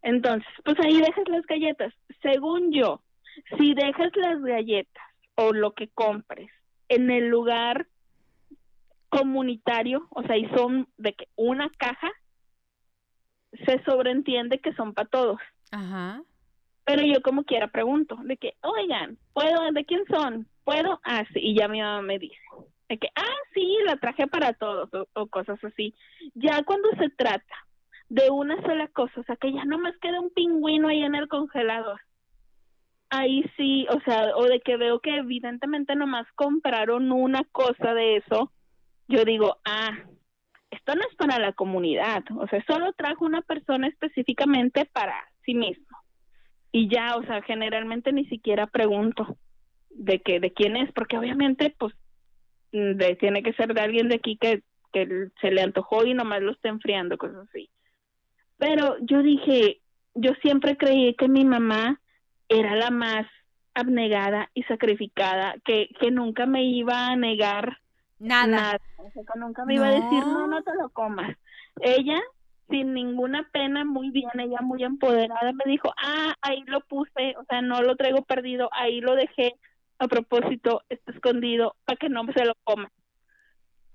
Entonces, 0.02 0.47
pues 0.65 0.78
ahí 0.82 0.99
dejas 0.99 1.28
las 1.28 1.45
galletas. 1.45 1.93
Según 2.21 2.73
yo, 2.73 3.02
si 3.58 3.73
dejas 3.73 4.12
las 4.15 4.41
galletas 4.41 5.04
o 5.36 5.54
lo 5.54 5.71
que 5.71 5.88
compres 5.88 6.49
en 6.89 7.10
el 7.10 7.28
lugar 7.30 7.88
comunitario, 9.10 10.08
o 10.10 10.23
sea, 10.23 10.38
y 10.38 10.47
son 10.49 10.88
de 10.97 11.13
que 11.13 11.28
una 11.36 11.69
caja, 11.78 12.12
se 13.65 13.84
sobreentiende 13.84 14.60
que 14.60 14.73
son 14.73 14.93
para 14.93 15.08
todos. 15.08 15.39
Ajá. 15.71 16.23
Pero 16.84 17.04
yo 17.04 17.21
como 17.21 17.43
quiera 17.43 17.67
pregunto, 17.67 18.17
de 18.23 18.38
que, 18.38 18.56
oigan, 18.62 19.17
¿puedo? 19.34 19.71
¿De 19.71 19.86
quién 19.86 20.04
son? 20.10 20.47
¿Puedo? 20.63 20.99
Ah, 21.04 21.26
y 21.36 21.56
ya 21.56 21.67
mi 21.67 21.82
mamá 21.82 22.02
me 22.02 22.19
dice, 22.19 22.38
de 22.89 22.97
que, 22.97 23.08
ah, 23.15 23.38
sí, 23.54 23.78
la 23.86 23.97
traje 23.97 24.28
para 24.28 24.54
todos, 24.54 24.89
o, 24.93 25.08
o 25.13 25.28
cosas 25.28 25.62
así. 25.63 25.93
Ya 26.36 26.63
cuando 26.63 26.89
se 26.97 27.10
trata 27.10 27.56
de 28.10 28.30
una 28.30 28.62
sola 28.62 28.88
cosa, 28.88 29.21
o 29.21 29.23
sea, 29.23 29.36
que 29.36 29.52
ya 29.52 29.65
no 29.65 29.80
más 29.80 29.95
queda 29.97 30.19
un 30.19 30.30
pingüino 30.30 30.88
ahí 30.88 31.04
en 31.04 31.15
el 31.15 31.28
congelador, 31.28 31.99
ahí 33.10 33.43
sí, 33.58 33.86
o 33.89 33.99
sea, 34.02 34.36
o 34.36 34.45
de 34.45 34.60
que 34.62 34.78
veo 34.78 34.99
que 34.99 35.15
evidentemente 35.17 35.95
nomás 35.95 36.26
compraron 36.36 37.12
una 37.12 37.43
cosa 37.52 37.93
de 37.93 38.17
eso, 38.17 38.52
yo 39.08 39.26
digo, 39.26 39.58
ah, 39.65 39.91
esto 40.71 40.95
no 40.95 41.02
es 41.02 41.15
para 41.15 41.39
la 41.39 41.54
comunidad, 41.54 42.23
o 42.36 42.47
sea, 42.47 42.63
solo 42.65 42.93
trajo 42.93 43.26
una 43.26 43.41
persona 43.41 43.88
específicamente 43.88 44.86
para 44.86 45.15
sí 45.45 45.54
mismo. 45.54 45.86
Y 46.71 46.89
ya, 46.89 47.15
o 47.15 47.23
sea, 47.23 47.43
generalmente 47.43 48.12
ni 48.12 48.26
siquiera 48.26 48.65
pregunto 48.65 49.38
de 49.95 50.19
que 50.21 50.39
de 50.39 50.51
quién 50.51 50.75
es, 50.75 50.91
porque 50.93 51.17
obviamente 51.17 51.75
pues 51.77 51.93
mm, 52.71 52.93
de, 52.93 53.15
tiene 53.15 53.43
que 53.43 53.53
ser 53.53 53.73
de 53.73 53.82
alguien 53.82 54.10
de 54.10 54.15
aquí 54.15 54.38
que, 54.38 54.63
que 54.91 55.29
se 55.41 55.51
le 55.51 55.62
antojó 55.62 56.06
y 56.06 56.13
nomás 56.13 56.41
lo 56.41 56.51
está 56.51 56.69
enfriando, 56.69 57.17
cosas 57.17 57.47
así. 57.49 57.69
Pero 58.58 58.97
yo 59.01 59.21
dije, 59.23 59.82
yo 60.15 60.32
siempre 60.41 60.77
creí 60.77 61.15
que 61.15 61.27
mi 61.27 61.45
mamá 61.45 61.99
era 62.47 62.75
la 62.75 62.91
más 62.91 63.25
abnegada 63.73 64.49
y 64.53 64.63
sacrificada, 64.63 65.56
que, 65.65 65.89
que 65.99 66.12
nunca 66.12 66.45
me 66.45 66.63
iba 66.63 67.08
a 67.08 67.15
negar 67.15 67.79
Nada. 68.19 68.47
nada. 68.47 68.79
O 68.97 69.12
sea, 69.12 69.23
que 69.23 69.39
nunca 69.39 69.65
me 69.65 69.75
iba 69.75 69.88
a 69.88 69.91
decir, 69.91 70.25
no, 70.25 70.47
no 70.47 70.63
te 70.63 70.73
lo 70.75 70.89
comas. 70.89 71.36
Ella, 71.82 72.21
sin 72.69 72.93
ninguna 72.93 73.49
pena, 73.51 73.84
muy 73.84 74.12
bien, 74.12 74.29
ella 74.39 74.62
muy 74.62 74.84
empoderada, 74.84 75.51
me 75.51 75.69
dijo, 75.69 75.93
ah, 76.01 76.34
ahí 76.41 76.63
lo 76.67 76.82
puse, 76.82 77.36
o 77.38 77.43
sea, 77.45 77.62
no 77.62 77.82
lo 77.82 77.95
traigo 77.95 78.23
perdido, 78.23 78.69
ahí 78.71 79.01
lo 79.01 79.15
dejé 79.15 79.56
a 79.99 80.08
propósito, 80.08 80.82
está 80.89 81.12
escondido, 81.12 81.75
para 81.86 81.97
que 81.97 82.10
no 82.10 82.23
se 82.36 82.45
lo 82.45 82.53
coma. 82.63 82.91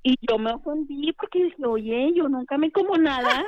Y 0.02 0.14
yo 0.28 0.38
me 0.38 0.52
ofendí 0.52 1.12
porque 1.12 1.44
dije, 1.44 1.66
oye, 1.66 2.12
yo 2.14 2.28
nunca 2.28 2.56
me 2.56 2.70
como 2.70 2.96
nada. 2.96 3.44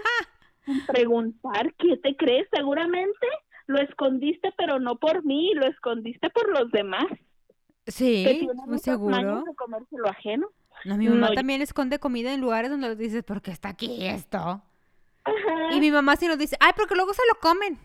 Preguntar, 0.86 1.74
¿qué 1.78 1.96
te 1.96 2.16
crees? 2.16 2.46
Seguramente 2.52 3.26
lo 3.66 3.80
escondiste, 3.80 4.52
pero 4.58 4.78
no 4.78 4.96
por 4.96 5.24
mí, 5.24 5.52
lo 5.54 5.66
escondiste 5.66 6.28
por 6.30 6.48
los 6.50 6.70
demás. 6.70 7.06
Sí, 7.86 8.46
muy 8.66 8.78
seguro. 8.78 9.16
mañas 9.16 9.44
de 9.44 9.54
comerse 9.54 9.96
lo 9.96 10.08
ajeno. 10.08 10.48
No, 10.84 10.96
mi 10.96 11.08
mamá 11.08 11.20
No, 11.20 11.28
yo- 11.28 11.34
también 11.34 11.62
esconde 11.62 11.98
comida 11.98 12.32
en 12.32 12.40
lugares 12.40 12.70
donde 12.70 12.94
dices, 12.96 13.24
¿por 13.24 13.42
qué 13.42 13.50
está 13.50 13.68
aquí 13.70 14.06
esto? 14.06 14.38
Ajá. 15.24 15.72
Y 15.72 15.80
mi 15.80 15.90
mamá 15.90 16.16
sí 16.16 16.26
nos 16.26 16.38
dice, 16.38 16.56
ay, 16.60 16.72
porque 16.76 16.94
luego 16.94 17.12
se 17.14 17.22
lo 17.32 17.38
comen. 17.40 17.78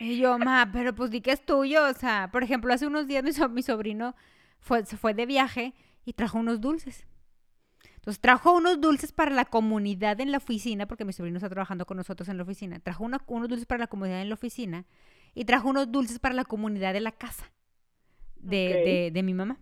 Y 0.00 0.18
yo, 0.18 0.38
ma, 0.38 0.70
pero 0.72 0.94
pues 0.94 1.10
di 1.10 1.20
que 1.20 1.32
es 1.32 1.44
tuyo. 1.44 1.84
O 1.88 1.92
sea, 1.94 2.30
por 2.32 2.42
ejemplo, 2.42 2.72
hace 2.72 2.86
unos 2.86 3.06
días 3.06 3.22
mi, 3.24 3.32
so- 3.32 3.48
mi 3.48 3.62
sobrino 3.62 4.14
fue, 4.60 4.84
se 4.86 4.96
fue 4.96 5.14
de 5.14 5.26
viaje 5.26 5.74
y 6.04 6.12
trajo 6.14 6.38
unos 6.38 6.60
dulces. 6.60 7.06
Entonces 7.96 8.20
trajo 8.20 8.52
unos 8.56 8.80
dulces 8.80 9.12
para 9.12 9.30
la 9.30 9.44
comunidad 9.44 10.20
en 10.20 10.30
la 10.32 10.38
oficina, 10.38 10.86
porque 10.86 11.04
mi 11.04 11.12
sobrino 11.12 11.36
está 11.36 11.48
trabajando 11.50 11.84
con 11.84 11.96
nosotros 11.96 12.28
en 12.28 12.36
la 12.38 12.42
oficina. 12.44 12.78
Trajo 12.80 13.04
una- 13.04 13.20
unos 13.26 13.48
dulces 13.48 13.66
para 13.66 13.78
la 13.80 13.86
comunidad 13.88 14.22
en 14.22 14.28
la 14.28 14.34
oficina 14.34 14.86
y 15.34 15.44
trajo 15.44 15.68
unos 15.68 15.90
dulces 15.92 16.18
para 16.18 16.34
la 16.34 16.44
comunidad 16.44 16.92
de 16.94 17.00
la 17.00 17.12
casa 17.12 17.52
de, 18.36 18.56
de- 18.84 19.10
de 19.12 19.22
mi 19.22 19.34
mamá. 19.34 19.58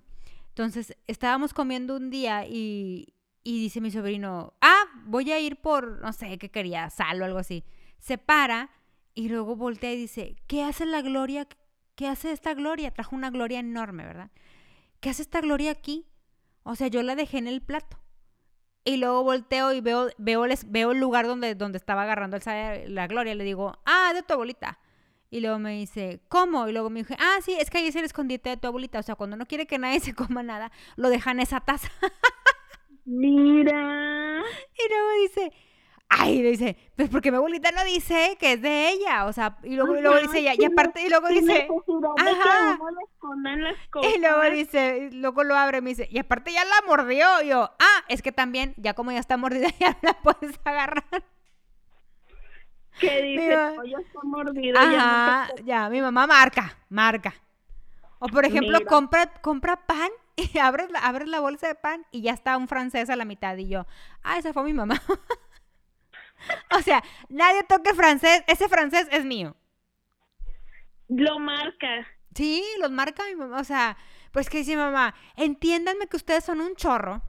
Entonces 0.48 0.96
estábamos 1.06 1.52
comiendo 1.52 1.96
un 1.96 2.08
día 2.10 2.46
y, 2.46 3.14
y 3.42 3.60
dice 3.60 3.80
mi 3.80 3.90
sobrino, 3.90 4.54
ah, 4.60 4.84
voy 5.04 5.30
a 5.32 5.40
ir 5.40 5.56
por, 5.56 6.00
no 6.00 6.12
sé, 6.12 6.38
qué 6.38 6.50
quería, 6.50 6.88
sal 6.90 7.20
o 7.20 7.24
algo 7.24 7.38
así. 7.38 7.64
Se 7.98 8.16
para 8.18 8.70
y 9.16 9.30
luego 9.30 9.56
voltea 9.56 9.94
y 9.94 9.96
dice, 9.96 10.36
¿qué 10.46 10.62
hace 10.62 10.84
la 10.84 11.00
Gloria? 11.00 11.48
¿Qué 11.94 12.06
hace 12.06 12.32
esta 12.32 12.52
Gloria? 12.52 12.92
Trajo 12.92 13.16
una 13.16 13.30
Gloria 13.30 13.58
enorme, 13.58 14.04
¿verdad? 14.04 14.30
¿Qué 15.00 15.08
hace 15.08 15.22
esta 15.22 15.40
Gloria 15.40 15.70
aquí? 15.70 16.06
O 16.64 16.76
sea, 16.76 16.88
yo 16.88 17.02
la 17.02 17.16
dejé 17.16 17.38
en 17.38 17.48
el 17.48 17.62
plato. 17.62 17.98
Y 18.84 18.98
luego 18.98 19.24
volteo 19.24 19.72
y 19.72 19.80
veo, 19.80 20.10
veo, 20.18 20.46
les, 20.46 20.70
veo 20.70 20.92
el 20.92 21.00
lugar 21.00 21.26
donde, 21.26 21.54
donde 21.54 21.78
estaba 21.78 22.02
agarrando 22.02 22.36
el 22.36 22.94
la 22.94 23.06
Gloria. 23.06 23.34
Le 23.34 23.44
digo, 23.44 23.78
ah, 23.86 24.12
de 24.12 24.22
tu 24.22 24.34
abuelita. 24.34 24.78
Y 25.30 25.40
luego 25.40 25.58
me 25.58 25.72
dice, 25.72 26.20
¿cómo? 26.28 26.68
Y 26.68 26.72
luego 26.72 26.90
me 26.90 27.00
dije, 27.00 27.16
ah, 27.18 27.38
sí, 27.42 27.56
es 27.58 27.70
que 27.70 27.78
ahí 27.78 27.86
es 27.86 27.96
el 27.96 28.04
escondite 28.04 28.50
de 28.50 28.58
tu 28.58 28.66
abuelita. 28.66 28.98
O 28.98 29.02
sea, 29.02 29.14
cuando 29.14 29.38
no 29.38 29.46
quiere 29.46 29.66
que 29.66 29.78
nadie 29.78 30.00
se 30.00 30.14
coma 30.14 30.42
nada, 30.42 30.70
lo 30.96 31.08
deja 31.08 31.30
en 31.30 31.40
esa 31.40 31.60
taza. 31.60 31.90
Mira. 33.06 34.42
Y 34.78 34.88
luego 34.90 35.10
dice, 35.22 35.52
ay, 36.08 36.42
dice, 36.42 36.76
pues 36.96 37.08
porque 37.08 37.30
mi 37.30 37.36
abuelita 37.36 37.70
no 37.72 37.84
dice 37.84 38.36
que 38.38 38.52
es 38.54 38.62
de 38.62 38.90
ella. 38.90 39.26
O 39.26 39.32
sea, 39.32 39.58
y 39.62 39.74
luego, 39.76 39.96
y 39.96 40.00
luego 40.00 40.16
Ajá, 40.16 40.26
dice 40.26 40.38
ella, 40.38 40.54
y 40.56 40.64
aparte, 40.64 41.02
y 41.02 41.08
luego 41.08 41.28
dice, 41.28 41.68
ajá. 42.18 42.78
le 43.42 43.74
y 44.16 44.18
luego 44.20 44.42
dice, 44.50 45.08
luego 45.12 45.44
lo 45.44 45.56
abre 45.56 45.80
me 45.80 45.90
dice, 45.90 46.08
y 46.10 46.18
aparte 46.18 46.52
ya 46.52 46.64
la 46.64 46.86
mordió. 46.86 47.26
Y 47.42 47.48
yo, 47.48 47.70
ah, 47.78 48.04
es 48.08 48.22
que 48.22 48.32
también, 48.32 48.74
ya 48.76 48.94
como 48.94 49.12
ya 49.12 49.18
está 49.18 49.36
mordida, 49.36 49.68
ya 49.80 49.96
la 50.02 50.14
puedes 50.14 50.58
agarrar. 50.64 51.04
que 53.00 53.22
dice, 53.22 53.42
Mira. 53.42 53.72
"No, 53.72 53.84
ya 53.84 53.98
está 53.98 54.20
mordido. 54.22 54.74
ya 54.74 54.86
no 54.86 54.96
Ajá, 54.96 55.48
ya, 55.64 55.88
mi 55.90 56.00
mamá 56.00 56.26
marca, 56.26 56.78
marca. 56.88 57.34
O 58.18 58.28
por 58.28 58.46
ejemplo, 58.46 58.78
Mira. 58.78 58.88
compra, 58.88 59.26
compra 59.42 59.76
pan 59.86 60.10
y 60.36 60.58
abres 60.58 60.90
la, 60.90 61.00
abres 61.00 61.28
la 61.28 61.40
bolsa 61.40 61.66
de 61.68 61.74
pan 61.74 62.06
y 62.10 62.22
ya 62.22 62.32
está 62.32 62.56
un 62.56 62.68
francés 62.68 63.10
a 63.10 63.16
la 63.16 63.24
mitad. 63.24 63.56
Y 63.56 63.68
yo, 63.68 63.86
ah, 64.22 64.38
esa 64.38 64.52
fue 64.52 64.62
mi 64.64 64.72
mamá. 64.72 65.00
O 66.76 66.80
sea, 66.82 67.02
nadie 67.28 67.62
toque 67.64 67.94
francés, 67.94 68.42
ese 68.46 68.68
francés 68.68 69.06
es 69.10 69.24
mío. 69.24 69.56
Lo 71.08 71.38
marca. 71.38 72.06
Sí, 72.34 72.64
los 72.80 72.90
marca 72.90 73.24
mi 73.28 73.36
mamá. 73.36 73.60
O 73.60 73.64
sea, 73.64 73.96
pues 74.32 74.50
que 74.50 74.58
dice 74.58 74.76
mamá, 74.76 75.14
entiéndanme 75.36 76.06
que 76.08 76.16
ustedes 76.16 76.44
son 76.44 76.60
un 76.60 76.74
chorro. 76.74 77.22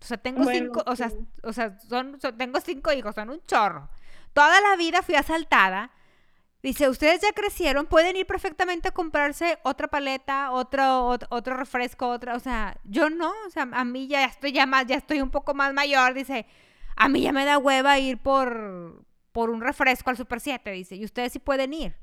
O 0.00 0.04
sea, 0.04 0.16
tengo 0.16 0.42
Bueno, 0.42 0.66
cinco, 0.72 0.82
o 0.86 0.96
sea, 0.96 1.10
o 1.42 1.52
sea, 1.52 1.78
son, 1.80 2.18
son- 2.20 2.36
tengo 2.38 2.60
cinco 2.60 2.92
hijos, 2.92 3.14
son 3.14 3.30
un 3.30 3.42
chorro. 3.46 3.90
Toda 4.32 4.60
la 4.60 4.76
vida 4.76 5.02
fui 5.02 5.14
asaltada. 5.14 5.90
Dice, 6.62 6.88
ustedes 6.90 7.22
ya 7.22 7.32
crecieron, 7.32 7.86
pueden 7.86 8.16
ir 8.16 8.26
perfectamente 8.26 8.88
a 8.88 8.92
comprarse 8.92 9.58
otra 9.62 9.88
paleta, 9.88 10.50
otro, 10.52 11.10
ot- 11.14 11.26
otro 11.30 11.56
refresco, 11.56 12.08
otra, 12.08 12.34
o 12.36 12.40
sea, 12.40 12.76
yo 12.84 13.08
no, 13.08 13.32
o 13.46 13.50
sea, 13.50 13.66
a 13.72 13.84
mí 13.86 14.08
ya 14.08 14.26
estoy 14.26 14.52
ya 14.52 14.66
más, 14.66 14.86
ya 14.86 14.96
estoy 14.96 15.22
un 15.22 15.30
poco 15.30 15.54
más 15.54 15.72
mayor, 15.72 16.12
dice, 16.12 16.46
a 16.96 17.08
mí 17.08 17.22
ya 17.22 17.32
me 17.32 17.44
da 17.44 17.58
hueva 17.58 17.98
ir 17.98 18.18
por, 18.18 19.04
por 19.32 19.50
un 19.50 19.60
refresco 19.60 20.10
al 20.10 20.16
Super 20.16 20.40
7, 20.40 20.70
dice, 20.72 20.96
y 20.96 21.04
ustedes 21.04 21.32
sí 21.32 21.38
pueden 21.38 21.72
ir. 21.72 21.94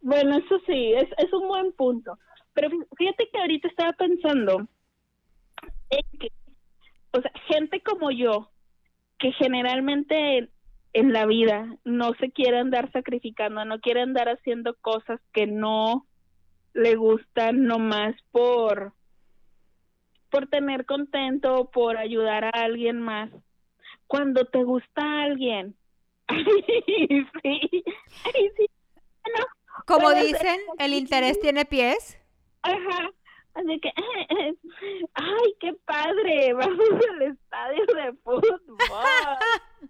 Bueno, 0.00 0.36
eso 0.38 0.58
sí, 0.66 0.92
es, 0.94 1.08
es 1.18 1.32
un 1.32 1.48
buen 1.48 1.72
punto. 1.72 2.18
Pero 2.54 2.68
fí- 2.70 2.86
fíjate 2.96 3.28
que 3.32 3.38
ahorita 3.40 3.68
estaba 3.68 3.92
pensando 3.92 4.66
en 5.90 6.18
que, 6.18 6.28
o 7.12 7.20
sea, 7.20 7.32
gente 7.48 7.82
como 7.82 8.10
yo, 8.10 8.50
que 9.18 9.32
generalmente 9.32 10.38
en, 10.38 10.50
en 10.94 11.12
la 11.12 11.26
vida 11.26 11.76
no 11.84 12.12
se 12.20 12.30
quiere 12.30 12.58
andar 12.58 12.90
sacrificando, 12.92 13.64
no 13.64 13.80
quiere 13.80 14.02
andar 14.02 14.28
haciendo 14.28 14.74
cosas 14.80 15.20
que 15.32 15.46
no 15.46 16.06
le 16.74 16.96
gustan 16.96 17.64
nomás 17.64 18.14
por 18.30 18.94
por 20.30 20.46
tener 20.48 20.86
contento, 20.86 21.70
por 21.70 21.98
ayudar 21.98 22.44
a 22.46 22.50
alguien 22.50 23.00
más. 23.00 23.30
Cuando 24.12 24.44
te 24.44 24.62
gusta 24.62 25.22
alguien, 25.22 25.74
ay, 26.28 26.44
sí, 27.42 27.84
ay, 28.26 28.50
sí, 28.58 28.66
bueno, 29.24 29.46
Como 29.86 30.10
dicen, 30.10 30.60
el 30.78 30.92
interés 30.92 31.40
tiene 31.40 31.64
pies. 31.64 32.20
Ajá. 32.60 33.10
Así 33.54 33.80
que, 33.80 33.90
ay, 35.14 35.54
qué 35.60 35.72
padre, 35.86 36.52
vamos 36.52 36.78
al 37.10 37.22
estadio 37.22 37.86
de 37.86 38.12
fútbol. 38.22 38.76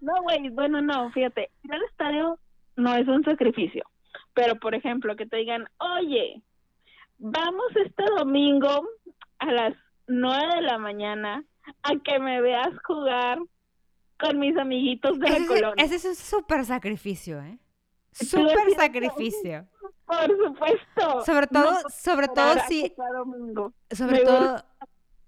No, 0.01 0.13
güey, 0.23 0.51
bueno, 0.51 0.81
no, 0.81 1.11
fíjate, 1.11 1.51
ir 1.65 1.75
al 1.75 1.83
estadio 1.83 2.39
no 2.77 2.95
es 2.95 3.09
un 3.09 3.25
sacrificio, 3.25 3.83
pero 4.35 4.55
por 4.55 4.77
ejemplo, 4.77 5.17
que 5.17 5.27
te 5.27 5.39
digan, 5.39 5.67
oye, 5.79 6.41
vamos 7.19 7.75
este 7.75 8.05
domingo 8.17 8.89
a 9.41 9.51
las 9.51 9.75
nueve 10.07 10.55
de 10.55 10.63
la 10.63 10.79
mañana 10.79 11.45
a 11.83 11.91
que 12.05 12.21
me 12.21 12.41
veas 12.41 12.71
jugar 12.85 13.41
con 14.23 14.39
mis 14.39 14.57
amiguitos 14.57 15.19
de 15.19 15.29
la 15.29 15.37
Ese, 15.37 15.47
colonia. 15.47 15.85
ese 15.85 15.97
es 15.97 16.05
un 16.05 16.15
súper 16.15 16.65
sacrificio, 16.65 17.43
¿eh? 17.43 17.59
Súper 18.13 18.71
sacrificio. 18.77 19.67
Por 20.07 20.37
supuesto. 20.37 21.25
Sobre 21.25 21.47
todo, 21.47 21.75
sobre 21.91 22.29
todo 22.29 22.55
si, 22.69 22.93
sobre 23.91 24.19
Me 24.19 24.25
todo, 24.25 24.65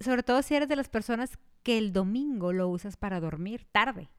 sobre 0.01 0.23
todo 0.23 0.43
si 0.43 0.55
eres 0.55 0.69
de 0.69 0.77
las 0.77 0.89
personas 0.89 1.39
que 1.63 1.79
el 1.79 1.93
domingo 1.93 2.53
lo 2.53 2.69
usas 2.69 2.97
para 2.97 3.21
dormir 3.21 3.67
tarde. 3.73 4.11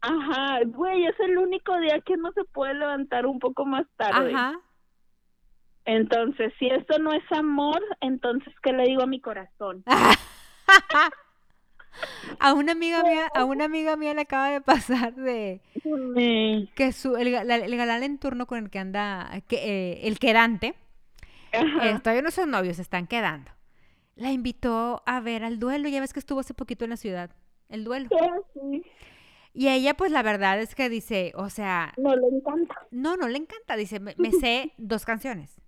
Ajá, 0.00 0.58
güey, 0.66 1.06
es 1.06 1.18
el 1.20 1.38
único 1.38 1.78
día 1.78 2.00
que 2.04 2.16
no 2.16 2.30
se 2.32 2.44
puede 2.44 2.74
levantar 2.74 3.26
un 3.26 3.38
poco 3.38 3.64
más 3.64 3.86
tarde. 3.96 4.34
Ajá. 4.34 4.58
Entonces, 5.86 6.52
si 6.58 6.66
esto 6.66 6.98
no 6.98 7.12
es 7.12 7.22
amor, 7.32 7.80
entonces, 8.00 8.52
¿qué 8.62 8.72
le 8.72 8.84
digo 8.84 9.02
a 9.02 9.06
mi 9.06 9.20
corazón? 9.20 9.84
A 12.38 12.52
una 12.54 12.72
amiga 12.72 13.02
mía, 13.02 13.28
a 13.34 13.44
una 13.44 13.64
amiga 13.64 13.96
mía 13.96 14.14
le 14.14 14.22
acaba 14.22 14.50
de 14.50 14.60
pasar 14.60 15.14
de 15.14 15.60
que 16.74 16.92
su 16.92 17.16
el, 17.16 17.32
la- 17.32 17.56
el 17.56 17.76
galán 17.76 18.02
en 18.02 18.18
turno 18.18 18.46
con 18.46 18.58
el 18.64 18.70
que 18.70 18.78
anda, 18.78 19.30
que, 19.48 19.56
eh, 19.56 20.06
el 20.08 20.18
quedante, 20.18 20.74
eh, 21.52 21.98
todavía 22.02 22.22
no 22.22 22.30
son 22.30 22.50
novios, 22.50 22.76
se 22.76 22.82
están 22.82 23.06
quedando. 23.06 23.50
La 24.16 24.30
invitó 24.32 25.02
a 25.06 25.20
ver 25.20 25.44
al 25.44 25.58
duelo, 25.58 25.88
ya 25.88 26.00
ves 26.00 26.12
que 26.12 26.20
estuvo 26.20 26.40
hace 26.40 26.54
poquito 26.54 26.84
en 26.84 26.90
la 26.90 26.96
ciudad, 26.96 27.30
el 27.68 27.84
duelo. 27.84 28.08
Sí, 28.54 28.82
Y 29.54 29.68
ella, 29.68 29.94
pues 29.94 30.10
la 30.12 30.22
verdad 30.22 30.60
es 30.60 30.74
que 30.74 30.88
dice, 30.88 31.32
o 31.36 31.48
sea, 31.50 31.94
no 31.96 32.14
le 32.16 32.26
encanta. 32.28 32.74
no, 32.90 33.16
no 33.16 33.28
le 33.28 33.38
encanta, 33.38 33.76
dice, 33.76 34.00
me, 34.00 34.14
me 34.18 34.30
sé 34.32 34.72
dos 34.78 35.04
canciones. 35.04 35.60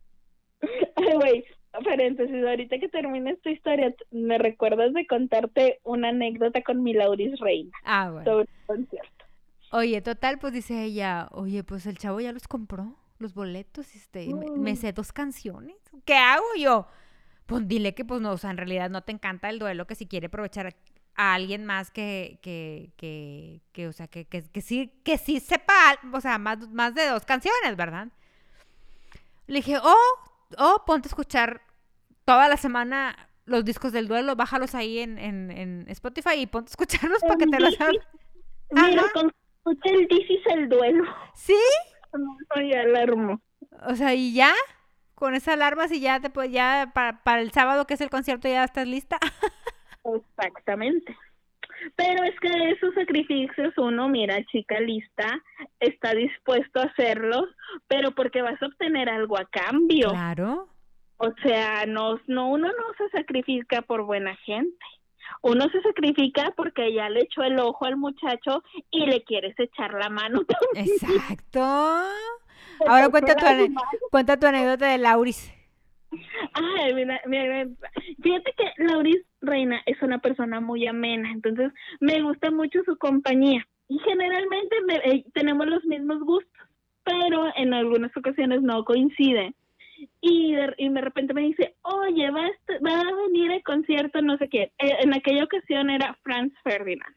Ay, 0.97 1.15
güey, 1.15 1.45
paréntesis, 1.85 2.45
ahorita 2.45 2.79
que 2.79 2.89
termines 2.89 3.41
tu 3.43 3.49
historia, 3.51 3.95
me 4.11 4.39
recuerdas 4.39 4.93
de 4.93 5.07
contarte 5.07 5.81
una 5.85 6.09
anécdota 6.09 6.63
con 6.63 6.83
mi 6.83 6.93
Lauris 6.95 7.39
Reina 7.41 7.73
Ah, 7.85 8.11
bueno. 8.11 8.25
sobre 8.25 8.43
el 8.45 8.67
concierto. 8.67 9.25
Oye, 9.73 10.01
total, 10.01 10.39
pues 10.39 10.53
dice 10.53 10.83
ella, 10.85 11.29
oye, 11.33 11.65
pues 11.65 11.87
el 11.87 11.99
chavo 11.99 12.21
ya 12.21 12.33
los 12.33 12.47
compró, 12.49 12.97
los 13.19 13.35
boletos, 13.35 13.95
este, 13.95 14.25
y 14.25 14.33
me, 14.33 14.51
me 14.51 14.77
sé 14.77 14.93
dos 14.93 15.13
canciones. 15.13 15.77
¿Qué 16.05 16.15
hago 16.15 16.45
yo? 16.59 16.87
Pues 17.47 17.67
dile 17.67 17.95
que, 17.95 18.05
pues 18.05 18.21
no, 18.21 18.33
o 18.33 18.39
sea, 18.39 18.51
en 18.51 18.57
realidad 18.59 18.91
no 18.91 19.03
te 19.03 19.13
encanta 19.13 19.51
el 19.51 19.59
duelo, 19.59 19.87
que 19.87 19.95
si 19.95 20.07
quiere 20.07 20.27
aprovechar 20.27 20.75
a, 21.17 21.35
alguien 21.35 21.65
más 21.65 21.91
que, 21.91 22.39
que, 22.43 22.93
que, 22.97 23.61
que, 23.73 23.89
o 23.89 23.93
sea, 23.93 24.07
que, 24.07 24.25
que, 24.27 24.43
que 24.43 24.61
sí, 24.61 24.93
que 25.05 25.19
sí 25.19 25.41
sepa, 25.41 25.99
o 26.13 26.21
sea, 26.21 26.39
más, 26.39 26.69
más 26.71 26.95
de 26.95 27.07
dos 27.07 27.25
canciones, 27.25 27.77
¿verdad? 27.77 28.09
Le 29.47 29.57
dije, 29.57 29.79
oh, 29.79 29.97
oh, 30.59 30.83
ponte 30.87 31.09
a 31.09 31.11
escuchar 31.11 31.63
toda 32.27 32.49
la 32.49 32.59
semana 32.59 33.31
los 33.47 33.65
discos 33.65 33.93
del 33.93 34.09
duelo, 34.09 34.37
bájalos 34.37 34.75
ahí 34.75 34.99
en, 34.99 35.19
en, 35.19 35.51
en 35.51 35.87
Spotify 35.89 36.35
y 36.37 36.47
ponte 36.47 36.69
a 36.69 36.73
escucharlos 36.73 37.23
para 37.23 37.37
que 37.37 37.47
te 37.47 37.61
los 37.61 37.81
hagas. 37.81 37.97
Mira, 38.73 39.05
escucha 39.05 39.91
el 39.91 40.09
This 40.09 40.31
is 40.31 40.47
el 40.53 40.69
duelo. 40.69 41.05
¿Sí? 41.35 41.57
No 42.13 42.37
soy 42.53 42.73
alarmo. 42.73 43.41
O 43.89 43.95
sea, 43.95 44.15
y 44.15 44.35
ya, 44.35 44.53
con 45.15 45.35
esa 45.35 45.53
alarma, 45.53 45.87
si 45.87 46.01
ya 46.01 46.21
te 46.21 46.29
puedes, 46.29 46.51
ya 46.51 46.91
para, 46.93 47.23
para 47.23 47.41
el 47.41 47.53
sábado 47.53 47.87
que 47.87 47.95
es 47.95 48.01
el 48.01 48.11
concierto 48.11 48.49
ya 48.49 48.65
estás 48.65 48.89
lista. 48.89 49.19
Exactamente. 50.05 51.17
Pero 51.95 52.25
es 52.25 52.39
que 52.41 52.71
esos 52.71 52.95
sacrificios 52.95 53.73
uno, 53.77 54.09
mira, 54.09 54.45
chica 54.47 54.81
lista, 54.81 55.41
está 55.79 56.15
dispuesto 56.15 56.81
a 56.81 56.87
hacerlos, 56.87 57.45
pero 57.87 58.13
porque 58.13 58.43
vas 58.43 58.61
a 58.61 58.67
obtener 58.67 59.09
algo 59.09 59.39
a 59.39 59.45
cambio. 59.45 60.11
Claro. 60.11 60.69
O 61.19 61.33
sea, 61.43 61.87
no, 61.87 62.19
no, 62.27 62.49
uno 62.51 62.69
no 62.69 62.85
se 62.99 63.09
sacrifica 63.17 63.83
por 63.83 64.03
buena 64.05 64.37
gente. 64.37 64.77
Uno 65.43 65.69
se 65.71 65.81
sacrifica 65.83 66.53
porque 66.57 66.93
ya 66.93 67.09
le 67.09 67.21
echó 67.23 67.43
el 67.43 67.59
ojo 67.59 67.85
al 67.85 67.97
muchacho 67.97 68.63
y 68.91 69.07
le 69.07 69.23
quieres 69.25 69.59
echar 69.59 69.93
la 69.95 70.09
mano. 70.09 70.43
Exacto. 70.75 71.61
Ahora 72.87 73.09
cuenta 73.09 73.35
tu, 73.37 73.45
cuenta 74.11 74.39
tu 74.39 74.47
anécdota 74.47 74.87
de 74.89 74.99
Lauris. 74.99 75.53
Ay, 76.53 76.95
mira, 76.95 77.21
mira, 77.27 77.67
fíjate 78.23 78.55
que 78.57 78.85
Lauris 78.85 79.23
Reina 79.41 79.81
es 79.87 80.01
una 80.03 80.19
persona 80.19 80.61
muy 80.61 80.87
amena, 80.87 81.31
entonces 81.33 81.73
me 82.01 82.23
gusta 82.23 82.51
mucho 82.51 82.81
su 82.85 82.97
compañía 82.97 83.67
y 83.89 83.99
generalmente 83.99 84.77
me- 84.87 84.97
eh, 85.11 85.25
tenemos 85.35 85.67
los 85.67 85.85
mismos 85.85 86.21
gustos, 86.21 86.69
pero 87.05 87.47
en 87.57 87.75
algunas 87.75 88.17
ocasiones 88.17 88.63
no 88.63 88.85
coinciden. 88.85 89.55
Y 90.21 90.55
de, 90.55 90.75
y 90.77 90.89
de 90.89 91.01
repente 91.01 91.35
me 91.35 91.43
dice, 91.43 91.75
oye, 91.83 92.31
va 92.31 92.47
a, 92.47 92.51
va 92.85 93.01
a 93.01 93.15
venir 93.27 93.51
el 93.51 93.63
concierto, 93.63 94.21
no 94.21 94.37
sé 94.37 94.49
qué. 94.49 94.73
Eh, 94.79 94.97
en 95.01 95.15
aquella 95.15 95.45
ocasión 95.45 95.91
era 95.91 96.19
Franz 96.23 96.53
Ferdinand. 96.63 97.15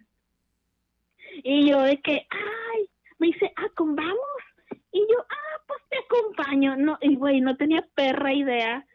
Y 1.44 1.70
yo 1.70 1.82
de 1.82 2.00
que, 2.02 2.26
ay, 2.30 2.90
me 3.18 3.28
dice, 3.28 3.52
ah, 3.56 3.70
¿con 3.76 3.96
vamos? 3.96 4.18
Y 4.92 5.00
yo, 5.00 5.26
ah, 5.30 5.62
pues 5.68 5.82
te 5.90 5.98
acompaño. 5.98 6.76
No, 6.78 6.98
y 7.02 7.16
güey, 7.16 7.42
no 7.42 7.56
tenía 7.58 7.86
perra 7.96 8.34
idea 8.34 8.86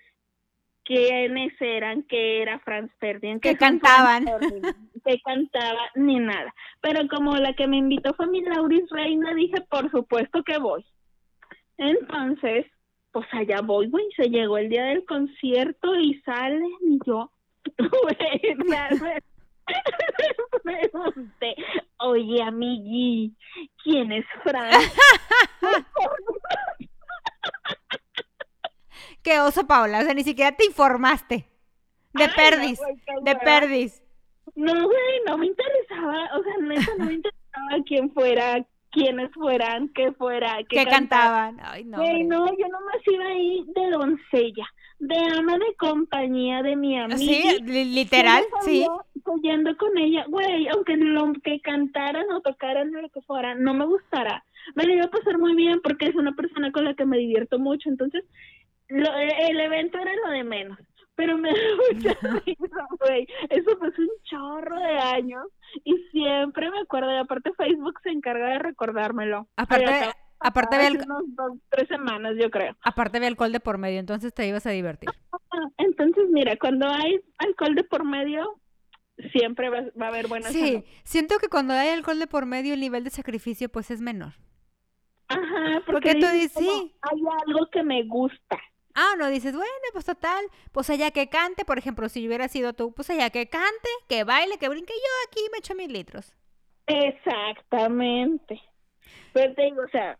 quiénes 0.84 1.52
eran, 1.60 2.02
que 2.04 2.42
era 2.42 2.58
Franz 2.60 2.90
Ferdinand. 2.98 3.40
Que 3.40 3.56
cantaban. 3.56 4.24
Ferdinand, 4.24 4.76
Que 5.04 5.20
cantaba, 5.20 5.80
ni 5.94 6.18
nada. 6.18 6.54
Pero 6.80 7.08
como 7.08 7.36
la 7.36 7.54
que 7.54 7.66
me 7.66 7.78
invitó 7.78 8.14
fue 8.14 8.26
mi 8.26 8.42
Lauris 8.42 8.88
Reina, 8.90 9.34
dije, 9.34 9.60
por 9.68 9.90
supuesto 9.90 10.42
que 10.42 10.58
voy. 10.58 10.84
Entonces, 11.78 12.66
pues 13.14 13.26
allá 13.32 13.60
voy, 13.62 13.88
güey. 13.88 14.04
Se 14.16 14.28
llegó 14.28 14.58
el 14.58 14.68
día 14.68 14.86
del 14.86 15.04
concierto 15.06 15.94
y 15.94 16.20
salen 16.22 16.68
y 16.82 16.98
yo, 17.06 17.30
güey, 17.78 19.22
pregunté, 20.64 21.54
oye, 21.98 22.42
amigui, 22.42 23.32
¿quién 23.82 24.10
es 24.10 24.26
Franz? 24.42 24.92
Qué 29.22 29.38
oso, 29.40 29.64
Paula. 29.66 30.00
O 30.00 30.02
sea, 30.02 30.12
ni 30.12 30.24
siquiera 30.24 30.54
te 30.54 30.66
informaste. 30.66 31.48
De 32.12 32.24
Ay, 32.24 32.30
perdis. 32.36 32.80
de 33.22 33.36
perdis. 33.36 34.02
No, 34.56 34.72
güey, 34.72 35.20
no 35.26 35.38
me 35.38 35.46
interesaba, 35.46 36.28
o 36.36 36.42
sea, 36.42 36.52
neta, 36.60 36.92
no 36.98 37.06
me 37.06 37.14
interesaba 37.14 37.84
quién 37.86 38.12
fuera, 38.12 38.66
quiénes 38.94 39.30
fueran, 39.32 39.88
qué 39.90 40.12
fuera, 40.12 40.56
qué 40.68 40.76
Que 40.76 40.84
cantaban. 40.86 41.56
cantaban. 41.56 41.74
Ay, 41.74 41.84
no. 41.84 41.98
Hombre. 41.98 42.24
no, 42.24 42.46
yo 42.46 42.68
nomás 42.68 42.96
iba 43.12 43.26
ahí 43.26 43.64
de 43.74 43.90
doncella, 43.90 44.66
de 45.00 45.16
ama 45.36 45.58
de 45.58 45.74
compañía 45.78 46.62
de 46.62 46.76
mi 46.76 46.98
amiga. 46.98 47.18
Sí, 47.18 47.42
li- 47.62 47.84
literal, 47.92 48.44
sí. 48.62 48.86
Yendo 49.42 49.76
con 49.76 49.96
ella, 49.98 50.24
güey, 50.28 50.68
aunque 50.68 50.96
lo 50.96 51.32
que 51.42 51.60
cantaran 51.60 52.30
o 52.30 52.40
tocaran 52.40 52.94
o 52.94 53.00
lo 53.02 53.08
que 53.10 53.20
fuera, 53.22 53.54
no 53.54 53.74
me 53.74 53.84
gustara. 53.86 54.44
Me 54.74 54.84
lo 54.84 54.94
iba 54.94 55.04
a 55.06 55.10
pasar 55.10 55.38
muy 55.38 55.54
bien 55.56 55.80
porque 55.82 56.06
es 56.06 56.14
una 56.14 56.32
persona 56.32 56.70
con 56.72 56.84
la 56.84 56.94
que 56.94 57.04
me 57.04 57.18
divierto 57.18 57.58
mucho, 57.58 57.88
entonces 57.88 58.24
lo, 58.88 59.10
el 59.16 59.60
evento 59.60 59.98
era 59.98 60.12
lo 60.24 60.30
de 60.30 60.44
menos. 60.44 60.78
Pero 61.16 61.38
me 61.38 61.48
da 61.52 61.58
mucha 61.92 62.40
risa, 62.44 62.86
güey. 63.00 63.26
Eso 63.50 63.76
fue 63.78 63.88
hace 63.88 64.00
un 64.02 64.08
chorro 64.24 64.76
de 64.80 64.98
años 64.98 65.46
y 65.84 65.94
siempre 66.10 66.70
me 66.70 66.80
acuerdo. 66.80 67.12
Y 67.14 67.18
aparte 67.18 67.52
Facebook 67.56 67.94
se 68.02 68.10
encarga 68.10 68.48
de 68.50 68.58
recordármelo. 68.58 69.46
Aparte, 69.56 69.84
acaba- 69.86 70.16
aparte, 70.40 70.76
había, 70.76 70.88
hace 70.88 70.98
alco- 70.98 71.04
unos 71.04 71.22
dos, 71.36 71.58
tres 71.70 71.88
semanas, 71.88 72.34
yo 72.40 72.50
creo. 72.50 72.76
aparte 72.82 73.18
había 73.18 73.28
alcohol 73.28 73.52
de 73.52 73.60
por 73.60 73.78
medio, 73.78 74.00
entonces 74.00 74.34
te 74.34 74.46
ibas 74.46 74.66
a 74.66 74.70
divertir. 74.70 75.08
Entonces, 75.78 76.24
mira, 76.30 76.56
cuando 76.56 76.88
hay 76.88 77.20
alcohol 77.38 77.74
de 77.76 77.84
por 77.84 78.04
medio, 78.04 78.60
siempre 79.32 79.70
va, 79.70 79.82
va 80.00 80.06
a 80.06 80.08
haber 80.08 80.26
buena 80.26 80.48
Sí, 80.50 80.66
salud. 80.72 80.84
siento 81.04 81.36
que 81.38 81.48
cuando 81.48 81.74
hay 81.74 81.90
alcohol 81.90 82.18
de 82.18 82.26
por 82.26 82.46
medio, 82.46 82.74
el 82.74 82.80
nivel 82.80 83.04
de 83.04 83.10
sacrificio 83.10 83.68
pues 83.68 83.90
es 83.92 84.00
menor. 84.00 84.32
Ajá, 85.28 85.80
porque, 85.86 86.10
Porque 86.10 86.14
tú 86.16 86.26
dices 86.32 86.52
sí. 86.58 86.96
hay 87.02 87.20
algo 87.46 87.68
que 87.70 87.82
me 87.84 88.02
gusta. 88.04 88.58
Ah, 88.94 89.14
no, 89.18 89.28
dices, 89.28 89.52
bueno, 89.52 89.70
pues 89.92 90.04
total, 90.04 90.44
pues 90.72 90.88
allá 90.88 91.10
que 91.10 91.28
cante, 91.28 91.64
por 91.64 91.78
ejemplo, 91.78 92.08
si 92.08 92.26
hubiera 92.26 92.46
sido 92.48 92.72
tú, 92.74 92.92
pues 92.92 93.10
allá 93.10 93.30
que 93.30 93.48
cante, 93.48 93.88
que 94.08 94.24
baile, 94.24 94.58
que 94.58 94.68
brinque, 94.68 94.92
yo 94.92 95.28
aquí 95.28 95.40
me 95.50 95.58
echo 95.58 95.74
mis 95.74 95.90
litros. 95.90 96.32
Exactamente. 96.86 98.60
Pero 99.32 99.54
te 99.54 99.62
digo, 99.62 99.82
o 99.82 99.88
sea, 99.88 100.18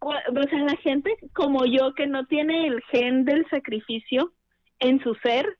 o 0.00 0.42
sea, 0.50 0.58
la 0.64 0.76
gente 0.78 1.16
como 1.32 1.64
yo 1.64 1.94
que 1.94 2.06
no 2.06 2.26
tiene 2.26 2.66
el 2.66 2.82
gen 2.90 3.24
del 3.24 3.48
sacrificio 3.50 4.32
en 4.80 5.02
su 5.02 5.14
ser, 5.16 5.56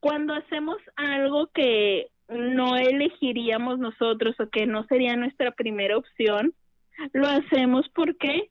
cuando 0.00 0.34
hacemos 0.34 0.76
algo 0.96 1.48
que 1.54 2.08
no 2.28 2.76
elegiríamos 2.76 3.78
nosotros 3.78 4.34
o 4.40 4.48
que 4.48 4.66
no 4.66 4.84
sería 4.86 5.16
nuestra 5.16 5.52
primera 5.52 5.96
opción, 5.96 6.52
lo 7.12 7.28
hacemos 7.28 7.88
porque 7.94 8.50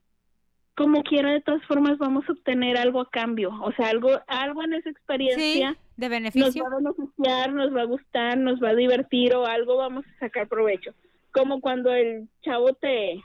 como 0.76 1.02
quiera 1.02 1.32
de 1.32 1.40
todas 1.40 1.64
formas 1.66 1.98
vamos 1.98 2.28
a 2.28 2.32
obtener 2.32 2.76
algo 2.78 3.00
a 3.00 3.10
cambio, 3.10 3.50
o 3.62 3.72
sea, 3.72 3.88
algo 3.88 4.10
algo 4.28 4.62
en 4.62 4.74
esa 4.74 4.90
Sí, 4.90 4.90
experiencia 4.90 5.76
de 5.96 6.08
nos 6.08 6.10
beneficio. 6.10 6.64
va 6.64 6.68
a 6.70 6.76
beneficiar, 6.80 7.52
nos 7.54 7.74
va 7.76 7.82
a 7.82 7.86
gustar, 7.86 8.38
nos 8.38 8.62
va 8.62 8.70
a 8.70 8.74
divertir 8.74 9.34
o 9.34 9.46
algo 9.46 9.76
vamos 9.78 10.04
a 10.06 10.18
sacar 10.20 10.48
provecho. 10.48 10.92
Como 11.32 11.60
cuando 11.60 11.92
el 11.92 12.28
chavo 12.42 12.74
te, 12.74 13.22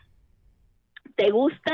te 1.16 1.32
gusta, 1.32 1.74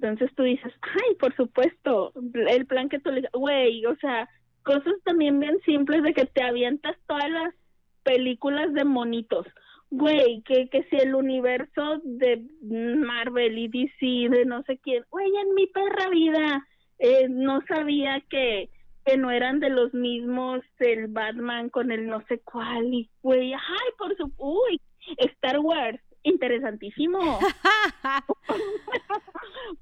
Entonces 0.00 0.30
tú 0.36 0.42
dices, 0.42 0.72
ay, 0.82 1.14
por 1.16 1.34
supuesto, 1.36 2.12
el 2.48 2.66
plan 2.66 2.88
que 2.88 2.98
tú 3.00 3.10
le... 3.12 3.28
Güey, 3.32 3.86
o 3.86 3.96
sea, 3.96 4.28
cosas 4.64 4.94
también 5.04 5.38
bien 5.40 5.60
simples 5.64 6.02
de 6.02 6.12
que 6.14 6.26
te 6.26 6.42
avientas 6.42 6.96
todas 7.06 7.30
las 7.30 7.54
películas 8.02 8.72
de 8.74 8.84
monitos. 8.84 9.46
Güey, 9.94 10.42
que, 10.46 10.70
que 10.70 10.84
si 10.84 10.96
el 10.96 11.14
universo 11.14 12.00
de 12.02 12.42
Marvel 12.62 13.58
y 13.58 13.68
DC, 13.68 14.30
de 14.34 14.46
no 14.46 14.62
sé 14.62 14.78
quién, 14.78 15.04
güey, 15.10 15.26
en 15.36 15.54
mi 15.54 15.66
perra 15.66 16.08
vida 16.08 16.66
eh, 16.98 17.26
no 17.28 17.60
sabía 17.68 18.22
que, 18.30 18.70
que 19.04 19.18
no 19.18 19.30
eran 19.30 19.60
de 19.60 19.68
los 19.68 19.92
mismos 19.92 20.60
el 20.78 21.08
Batman 21.08 21.68
con 21.68 21.92
el 21.92 22.06
no 22.06 22.24
sé 22.26 22.38
cuál 22.38 22.86
y 22.86 23.10
güey, 23.20 23.52
ay, 23.52 23.92
por 23.98 24.16
su... 24.16 24.32
Uy, 24.38 24.80
Star 25.18 25.58
Wars, 25.58 26.00
interesantísimo. 26.22 27.18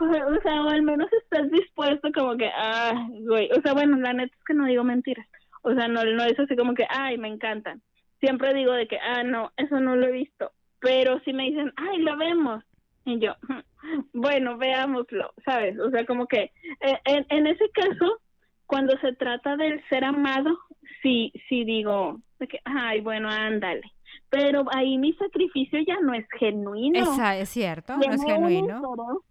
o 0.01 0.41
sea, 0.43 0.63
o 0.65 0.71
al 0.71 0.83
menos 0.83 1.09
estás 1.23 1.49
dispuesto 1.53 2.09
como 2.13 2.37
que, 2.37 2.51
ah, 2.53 3.07
güey, 3.21 3.49
o 3.57 3.61
sea, 3.63 3.75
bueno, 3.75 3.97
la 3.97 4.13
neta 4.13 4.35
es 4.37 4.45
que 4.45 4.55
no 4.55 4.67
digo 4.67 4.83
mentiras. 4.83 5.29
O 5.63 5.73
sea, 5.73 5.87
no, 5.87 6.03
no 6.03 6.25
es 6.25 6.37
así 6.37 6.57
como 6.57 6.75
que, 6.75 6.85
ay, 6.89 7.17
me 7.17 7.29
encantan. 7.29 7.81
Siempre 8.21 8.55
digo 8.55 8.73
de 8.73 8.87
que, 8.87 8.99
ah, 8.99 9.23
no, 9.23 9.53
eso 9.57 9.81
no 9.81 9.97
lo 9.97 10.07
he 10.07 10.13
visto. 10.13 10.53
Pero 10.81 11.21
si 11.21 11.33
me 11.33 11.45
dicen, 11.45 11.73
ay, 11.77 11.99
lo 11.99 12.17
vemos. 12.17 12.65
Y 13.05 13.19
yo, 13.19 13.35
bueno, 14.13 14.57
veámoslo, 14.59 15.33
¿sabes? 15.45 15.79
O 15.79 15.91
sea, 15.91 16.05
como 16.07 16.27
que 16.27 16.53
eh, 16.81 16.99
en, 17.05 17.27
en 17.31 17.47
ese 17.47 17.69
caso, 17.71 18.21
cuando 18.67 18.97
se 18.99 19.15
trata 19.15 19.57
del 19.57 19.83
ser 19.89 20.05
amado, 20.05 20.59
sí, 21.03 21.33
sí 21.49 21.65
digo, 21.65 22.21
de 22.39 22.49
que, 22.49 22.61
ay, 22.65 23.01
bueno, 23.01 23.29
ándale 23.29 23.83
pero 24.31 24.65
ahí 24.73 24.97
mi 24.97 25.13
sacrificio 25.15 25.81
ya 25.87 26.01
no 26.01 26.15
es 26.15 26.25
genuino. 26.39 27.01
Esa 27.01 27.37
es 27.37 27.49
cierto, 27.49 27.97
no 27.97 28.03
es 28.03 28.25
genuino. 28.25 29.23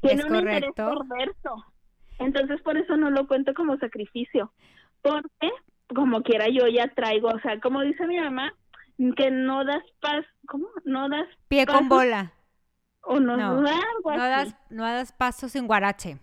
tiene 0.00 0.24
un 0.24 0.36
interés 0.36 0.72
perverso. 0.74 1.64
Entonces 2.18 2.60
por 2.62 2.78
eso 2.78 2.96
no 2.96 3.10
lo 3.10 3.28
cuento 3.28 3.52
como 3.54 3.76
sacrificio. 3.76 4.52
Porque 5.02 5.50
como 5.94 6.22
quiera 6.22 6.46
yo 6.48 6.66
ya 6.66 6.88
traigo, 6.88 7.28
o 7.28 7.40
sea, 7.40 7.60
como 7.60 7.82
dice 7.82 8.06
mi 8.06 8.18
mamá, 8.18 8.52
que 9.16 9.30
no 9.30 9.64
das 9.64 9.82
paz, 10.00 10.24
¿cómo? 10.46 10.66
No 10.84 11.08
das 11.08 11.26
pie 11.48 11.66
con 11.66 11.88
bola. 11.88 12.32
O 13.02 13.20
no, 13.20 13.36
no, 13.36 13.60
no 13.60 13.62
das 13.62 14.56
no 14.70 14.82
das 14.82 15.12
paso 15.12 15.48
sin 15.48 15.66
guarache. 15.66 16.18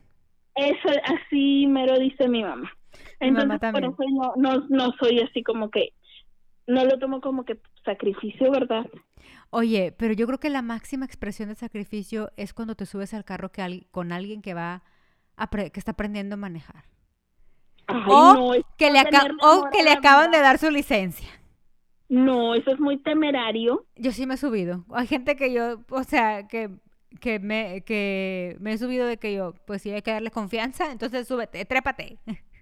Eso 0.56 0.90
así 1.06 1.66
me 1.68 1.88
lo 1.88 1.98
dice 1.98 2.28
mi 2.28 2.44
mamá. 2.44 2.72
Entonces 3.20 3.60
por 3.72 3.84
eso 3.84 4.04
no, 4.10 4.34
no 4.36 4.66
no 4.70 4.92
soy 5.00 5.20
así 5.22 5.44
como 5.44 5.70
que 5.70 5.94
no 6.68 6.84
lo 6.86 7.00
tomo 7.00 7.22
como 7.22 7.46
que 7.46 7.60
sacrificio, 7.86 8.52
¿verdad? 8.52 8.86
Oye, 9.50 9.94
pero 9.98 10.14
yo 10.14 10.26
creo 10.26 10.40
que 10.40 10.50
la 10.50 10.62
máxima 10.62 11.06
expresión 11.06 11.50
de 11.50 11.56
sacrificio 11.56 12.32
es 12.38 12.54
cuando 12.54 12.76
te 12.76 12.86
subes 12.86 13.14
al 13.14 13.24
carro 13.24 13.52
que 13.52 13.86
con 13.92 14.12
alguien 14.12 14.42
que 14.42 14.54
va 14.54 14.84
a 15.38 15.48
que 15.48 15.72
está 15.76 15.92
aprendiendo 15.92 16.36
a 16.36 16.38
manejar. 16.38 16.86
O, 17.88 18.54
que 18.78 18.92
le 18.92 19.02
o 19.42 19.70
que 19.72 19.84
le 19.84 19.92
acaban 19.92 20.32
de 20.32 20.40
dar 20.40 20.58
su 20.58 20.70
licencia. 20.70 21.28
No, 22.10 22.54
eso 22.54 22.72
es 22.72 22.80
muy 22.80 22.98
temerario. 22.98 23.86
Yo 23.96 24.12
sí 24.12 24.28
me 24.28 24.36
he 24.36 24.38
subido. 24.38 24.86
Hay 24.92 25.08
gente 25.08 25.36
que 25.36 25.52
yo, 25.52 25.80
o 25.90 26.04
sea, 26.04 26.48
que, 26.48 26.70
que, 27.20 27.40
me, 27.40 27.84
que 27.86 28.56
me 28.60 28.74
he 28.74 28.78
subido 28.78 29.08
de 29.08 29.18
que 29.18 29.34
yo, 29.34 29.54
pues 29.66 29.82
sí 29.82 29.92
hay 29.92 30.02
que 30.02 30.12
darle 30.12 30.30
confianza, 30.30 30.92
entonces 30.92 31.28
súbete, 31.28 31.66
trépate. 31.66 32.20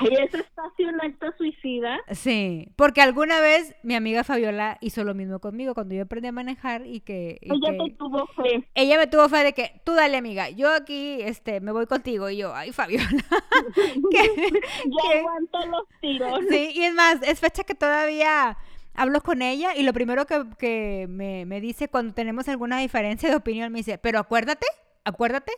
¿Y 0.00 0.14
eso 0.14 0.38
está 0.38 0.62
un 0.78 1.00
acto 1.00 1.26
suicida? 1.36 1.98
Sí, 2.12 2.68
porque 2.76 3.02
alguna 3.02 3.40
vez 3.40 3.74
mi 3.82 3.94
amiga 3.94 4.24
Fabiola 4.24 4.78
hizo 4.80 5.04
lo 5.04 5.14
mismo 5.14 5.40
conmigo 5.40 5.74
cuando 5.74 5.94
yo 5.94 6.02
aprendí 6.02 6.28
a 6.28 6.32
manejar 6.32 6.86
y 6.86 7.00
que... 7.00 7.38
ella 7.42 7.72
te 7.72 7.90
tuvo 7.96 8.26
fe. 8.28 8.66
Ella 8.74 8.96
me 8.98 9.06
tuvo 9.06 9.28
fe 9.28 9.44
de 9.44 9.52
que, 9.52 9.80
tú 9.84 9.94
dale 9.94 10.16
amiga, 10.16 10.48
yo 10.48 10.72
aquí 10.72 11.18
este, 11.20 11.60
me 11.60 11.72
voy 11.72 11.86
contigo 11.86 12.30
y 12.30 12.38
yo, 12.38 12.54
ay 12.54 12.72
Fabiola. 12.72 13.08
ya 14.10 15.18
aguanto 15.18 15.66
los 15.66 15.82
tiros. 16.00 16.40
Sí, 16.48 16.72
y 16.74 16.82
es 16.82 16.94
más, 16.94 17.22
es 17.22 17.40
fecha 17.40 17.64
que 17.64 17.74
todavía 17.74 18.56
hablo 18.94 19.20
con 19.20 19.42
ella 19.42 19.76
y 19.76 19.82
lo 19.82 19.92
primero 19.92 20.26
que, 20.26 20.44
que 20.58 21.06
me, 21.08 21.44
me 21.46 21.60
dice 21.60 21.88
cuando 21.88 22.14
tenemos 22.14 22.48
alguna 22.48 22.78
diferencia 22.78 23.28
de 23.28 23.36
opinión 23.36 23.72
me 23.72 23.80
dice, 23.80 23.98
pero 23.98 24.18
acuérdate, 24.18 24.66
acuérdate 25.04 25.52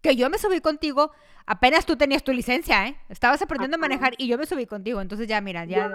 que 0.00 0.16
yo 0.16 0.30
me 0.30 0.38
subí 0.38 0.60
contigo, 0.60 1.10
apenas 1.48 1.86
tú 1.86 1.96
tenías 1.96 2.22
tu 2.22 2.32
licencia, 2.32 2.86
¿eh? 2.86 2.96
Estabas 3.08 3.40
aprendiendo 3.40 3.76
a 3.76 3.80
manejar 3.80 4.12
y 4.18 4.28
yo 4.28 4.36
me 4.36 4.46
subí 4.46 4.66
contigo, 4.66 5.00
entonces 5.00 5.26
ya, 5.26 5.40
mira, 5.40 5.64
ya... 5.64 5.90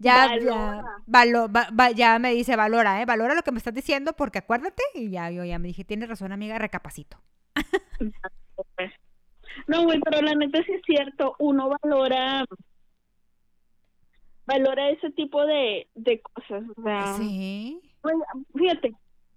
Ya, 0.00 0.36
ya, 0.36 1.90
ya 1.94 2.18
me 2.18 2.32
dice, 2.32 2.56
valora, 2.56 3.00
¿eh? 3.00 3.06
Valora 3.06 3.36
lo 3.36 3.42
que 3.42 3.52
me 3.52 3.58
estás 3.58 3.72
diciendo 3.72 4.12
porque 4.12 4.38
acuérdate. 4.38 4.82
Y 4.92 5.08
ya, 5.08 5.30
yo 5.30 5.44
ya 5.44 5.60
me 5.60 5.68
dije, 5.68 5.84
tienes 5.84 6.08
razón, 6.08 6.32
amiga, 6.32 6.58
recapacito. 6.58 7.16
no, 9.68 9.84
güey, 9.84 10.00
pero 10.00 10.20
la 10.20 10.34
neta 10.34 10.60
sí 10.64 10.72
es 10.72 10.82
cierto, 10.84 11.36
uno 11.38 11.70
valora 11.80 12.44
valora 14.46 14.90
ese 14.90 15.10
tipo 15.12 15.46
de, 15.46 15.86
de 15.94 16.20
cosas. 16.20 16.64
O 16.76 16.82
sea, 16.82 17.14
sí. 17.14 17.80
fíjate, 18.54 18.94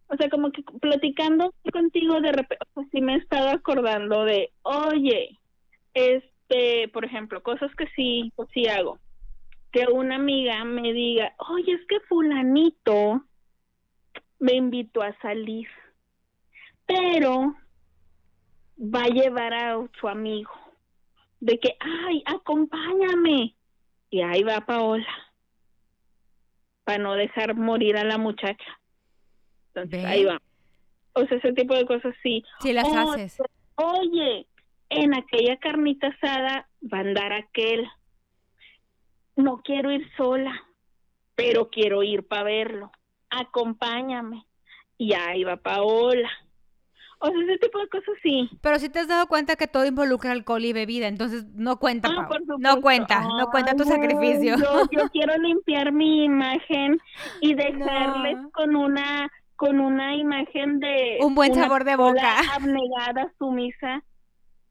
o 0.10 0.16
sea, 0.16 0.30
como 0.30 0.52
que 0.52 0.64
platicando 0.80 1.54
contigo 1.72 2.22
de 2.22 2.32
repente, 2.32 2.66
o 2.74 2.82
sea, 2.82 2.90
sí 2.92 3.02
me 3.02 3.16
he 3.16 3.18
estado 3.18 3.50
acordando 3.50 4.24
de, 4.24 4.52
oye, 4.62 5.38
este, 5.94 6.88
por 6.90 7.04
ejemplo, 7.04 7.44
cosas 7.44 7.74
que 7.76 7.88
sí, 7.96 8.32
pues 8.36 8.50
sí 8.54 8.68
hago. 8.68 9.00
Que 9.72 9.86
una 9.92 10.16
amiga 10.16 10.64
me 10.64 10.94
diga, 10.94 11.34
oye, 11.50 11.74
es 11.74 11.86
que 11.88 12.00
fulanito 12.02 13.24
me 14.40 14.54
invitó 14.54 15.02
a 15.02 15.18
salir, 15.20 15.68
pero 16.86 17.56
va 18.80 19.04
a 19.04 19.10
llevar 19.10 19.54
a 19.54 19.78
su 20.00 20.08
amigo. 20.08 20.52
De 21.40 21.60
que, 21.60 21.76
ay, 21.80 22.24
acompáñame. 22.26 23.56
Y 24.10 24.22
ahí 24.22 24.42
va 24.44 24.62
Paola. 24.62 25.08
Para 26.86 27.00
no 27.00 27.14
dejar 27.16 27.56
morir 27.56 27.98
a 27.98 28.06
la 28.06 28.18
muchacha 28.18 28.77
ahí 30.06 30.26
va. 30.26 30.42
O 31.14 31.26
sea, 31.26 31.38
ese 31.38 31.54
tipo 31.54 31.76
de 31.76 31.86
cosas 31.86 32.14
sí. 32.22 32.44
Sí, 32.60 32.74
las 32.74 32.88
haces. 32.88 33.38
Oye, 33.76 34.48
en 34.90 35.16
aquella 35.16 35.58
carnita 35.58 36.08
asada 36.08 36.70
va 36.82 37.00
a 37.00 37.02
andar 37.02 37.34
aquel. 37.34 37.88
No 39.36 39.62
quiero 39.64 39.92
ir 39.92 40.08
sola, 40.16 40.54
pero 41.36 41.70
quiero 41.70 42.04
ir 42.04 42.28
para 42.28 42.44
verlo. 42.44 42.92
Acompáñame. 43.30 44.46
Y 44.98 45.14
ahí 45.14 45.44
va 45.44 45.58
Paola. 45.58 46.30
O 47.20 47.28
sea, 47.30 47.44
ese 47.44 47.58
tipo 47.58 47.80
de 47.80 47.88
cosas 47.88 48.16
sí. 48.22 48.50
Pero 48.62 48.78
si 48.78 48.90
te 48.90 49.00
has 49.00 49.08
dado 49.08 49.28
cuenta 49.28 49.56
que 49.56 49.68
todo 49.68 49.86
involucra 49.86 50.32
alcohol 50.32 50.64
y 50.66 50.74
bebida, 50.74 51.08
entonces 51.08 51.46
no 51.56 51.80
cuenta, 51.80 52.10
ah, 52.10 52.30
no 52.60 52.82
cuenta, 52.82 53.22
no 53.22 53.48
cuenta 53.50 53.76
tu 53.76 53.86
sacrificio. 53.86 54.56
Yo, 54.92 55.10
quiero 55.12 55.36
limpiar 55.38 55.92
mi 55.92 56.26
imagen 56.26 57.00
y 57.42 57.54
dejarles 57.56 58.38
con 58.54 58.76
una 58.76 59.32
con 59.58 59.80
una 59.80 60.16
imagen 60.16 60.80
de 60.80 61.18
un 61.20 61.36
buen 61.36 61.54
sabor 61.54 61.84
de 61.84 61.96
boca, 61.98 62.40
abnegada, 62.56 63.34
sumisa 63.38 64.04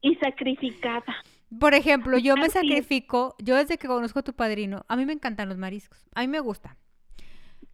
y 0.01 0.15
sacrificada. 0.15 1.15
Por 1.59 1.73
ejemplo, 1.73 2.17
yo 2.17 2.35
me 2.35 2.49
sacrifico, 2.49 3.35
yo 3.39 3.55
desde 3.55 3.77
que 3.77 3.87
conozco 3.87 4.19
a 4.19 4.23
tu 4.23 4.33
padrino, 4.33 4.85
a 4.87 4.95
mí 4.95 5.05
me 5.05 5.13
encantan 5.13 5.47
los 5.49 5.57
mariscos, 5.57 6.07
a 6.15 6.21
mí 6.21 6.27
me 6.27 6.39
gusta. 6.39 6.77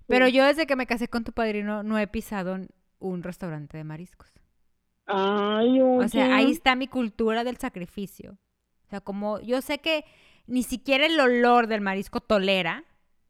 Pero 0.07 0.27
yo 0.27 0.45
desde 0.45 0.67
que 0.67 0.75
me 0.75 0.85
casé 0.85 1.07
con 1.07 1.23
tu 1.23 1.31
padrino 1.31 1.81
no 1.81 1.97
he 1.97 2.07
pisado 2.07 2.57
un 2.99 3.23
restaurante 3.23 3.77
de 3.77 3.83
mariscos. 3.83 4.31
Ay, 5.05 5.81
O 5.81 6.07
sea, 6.07 6.35
ahí 6.35 6.51
está 6.51 6.75
mi 6.75 6.87
cultura 6.87 7.43
del 7.43 7.57
sacrificio. 7.57 8.37
O 8.85 8.89
sea, 8.89 9.01
como 9.01 9.39
yo 9.39 9.61
sé 9.61 9.79
que 9.79 10.05
ni 10.45 10.63
siquiera 10.63 11.05
el 11.05 11.19
olor 11.19 11.67
del 11.67 11.81
marisco 11.81 12.19
tolera, 12.19 12.83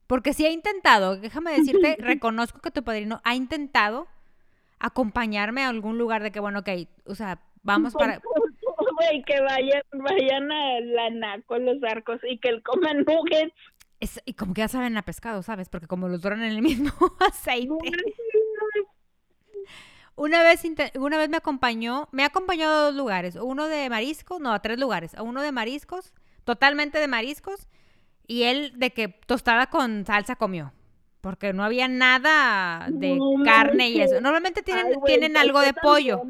porque 0.08 0.34
sí 0.34 0.46
ha 0.46 0.52
intentado, 0.52 1.18
déjame 1.18 1.54
decirte, 1.54 1.98
reconozco 2.00 2.60
que 2.60 2.72
tu 2.72 2.84
padrino 2.84 3.22
ha 3.24 3.36
intentado 3.36 4.08
acompañarme 4.80 5.64
a 5.64 5.70
algún 5.70 5.98
lugar 5.98 6.24
de 6.24 6.32
que, 6.32 6.40
bueno, 6.40 6.60
ok, 6.60 6.70
o 7.06 7.16
sea, 7.16 7.40
vamos 7.64 7.94
para... 7.94 8.20
Güey, 8.96 9.24
que 9.24 9.42
vayan, 9.42 9.82
vayan 9.94 10.52
a 10.52 10.80
la 10.82 11.10
naco, 11.10 11.58
los 11.58 11.82
arcos, 11.84 12.20
y 12.30 12.38
que 12.38 12.50
él 12.50 12.62
coma 12.62 12.94
nuggets. 12.94 13.54
y 14.26 14.34
como 14.34 14.54
que 14.54 14.60
ya 14.60 14.68
saben 14.68 14.98
a 14.98 15.02
pescado, 15.02 15.42
¿sabes? 15.42 15.70
Porque 15.70 15.88
como 15.88 16.10
los 16.10 16.22
doran 16.22 16.44
en 16.44 16.52
el 16.52 16.62
mismo 16.62 16.92
aceite. 17.20 17.74
Una 20.16 20.44
vez, 20.44 20.64
una 20.96 21.18
vez 21.18 21.30
me 21.30 21.38
acompañó, 21.38 22.08
me 22.12 22.24
ha 22.24 22.28
acompañado 22.28 22.74
a 22.76 22.82
dos 22.86 22.96
lugares, 22.96 23.36
uno 23.36 23.68
de 23.68 23.90
mariscos, 23.90 24.40
no, 24.40 24.54
a 24.54 24.62
tres 24.62 24.78
lugares, 24.80 25.16
a 25.16 25.24
uno 25.24 25.42
de 25.42 25.52
mariscos, 25.52 26.14
totalmente 26.44 27.00
de 27.00 27.08
mariscos, 27.08 27.68
y 28.28 28.44
él 28.44 28.74
de 28.76 28.92
que 28.92 29.08
tostada 29.08 29.68
con 29.68 30.06
salsa 30.06 30.36
comió. 30.36 30.74
Porque 31.22 31.54
no 31.54 31.64
había 31.64 31.88
nada 31.88 32.88
de 32.90 33.18
carne 33.46 33.90
y 33.90 34.02
eso. 34.02 34.20
Normalmente 34.20 34.62
tienen, 34.62 35.02
tienen 35.06 35.38
algo 35.38 35.62
de 35.62 35.74
pollo. 35.74 36.24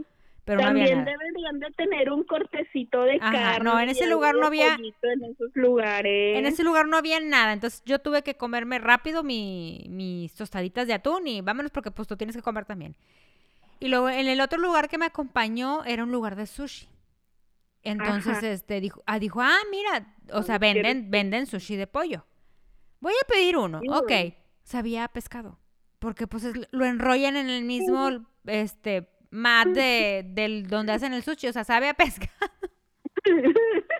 Pero 0.45 0.59
también 0.59 0.87
no 0.87 1.01
había 1.01 1.11
deberían 1.11 1.59
de 1.59 1.71
tener 1.71 2.11
un 2.11 2.23
cortecito 2.25 3.03
de 3.03 3.17
carne. 3.17 3.63
No, 3.63 3.79
en 3.79 3.89
ese 3.89 4.07
lugar 4.07 4.35
no 4.35 4.47
había. 4.47 4.75
En 4.75 5.23
esos 5.23 5.49
lugares. 5.55 6.37
En 6.37 6.45
ese 6.45 6.63
lugar 6.63 6.85
no 6.87 6.97
había 6.97 7.19
nada. 7.21 7.53
Entonces 7.53 7.81
yo 7.85 7.99
tuve 7.99 8.23
que 8.23 8.35
comerme 8.35 8.77
rápido 8.77 9.23
mi, 9.23 9.85
mis 9.89 10.33
tostaditas 10.35 10.85
de 10.85 10.93
atún 10.93 11.27
y 11.27 11.41
vámonos 11.41 11.71
porque 11.71 11.91
pues 11.91 12.07
tú 12.07 12.17
tienes 12.17 12.35
que 12.35 12.41
comer 12.41 12.65
también. 12.65 12.95
Y 13.79 13.87
luego 13.87 14.09
en 14.09 14.27
el 14.27 14.41
otro 14.41 14.59
lugar 14.59 14.89
que 14.89 14.97
me 14.97 15.05
acompañó 15.05 15.83
era 15.85 16.03
un 16.03 16.11
lugar 16.11 16.35
de 16.35 16.45
sushi. 16.45 16.87
Entonces, 17.83 18.37
Ajá. 18.37 18.49
este, 18.51 18.79
dijo, 18.79 19.03
ah, 19.05 19.19
dijo, 19.19 19.41
ah, 19.41 19.57
mira, 19.69 20.15
o 20.31 20.41
sea, 20.43 20.57
venden, 20.57 21.11
venden 21.11 21.45
sushi 21.45 21.75
de 21.75 21.87
pollo. 21.87 22.25
Voy 23.01 23.13
a 23.21 23.27
pedir 23.27 23.57
uno. 23.57 23.79
Sí, 23.81 23.87
Ok. 23.89 24.11
Sabía 24.63 25.07
pescado. 25.09 25.59
Porque 25.99 26.25
pues 26.27 26.45
es- 26.45 26.67
lo 26.71 26.85
enrollan 26.85 27.35
en 27.35 27.49
el 27.49 27.63
mismo, 27.65 28.25
este, 28.45 29.09
mat 29.29 29.67
de, 29.67 30.23
del 30.29 30.67
donde 30.67 30.93
hacen 30.93 31.13
el 31.13 31.23
sushi. 31.23 31.47
O 31.47 31.53
sea, 31.53 31.63
sabe 31.65 31.89
a 31.89 31.93
pescado. 31.93 32.29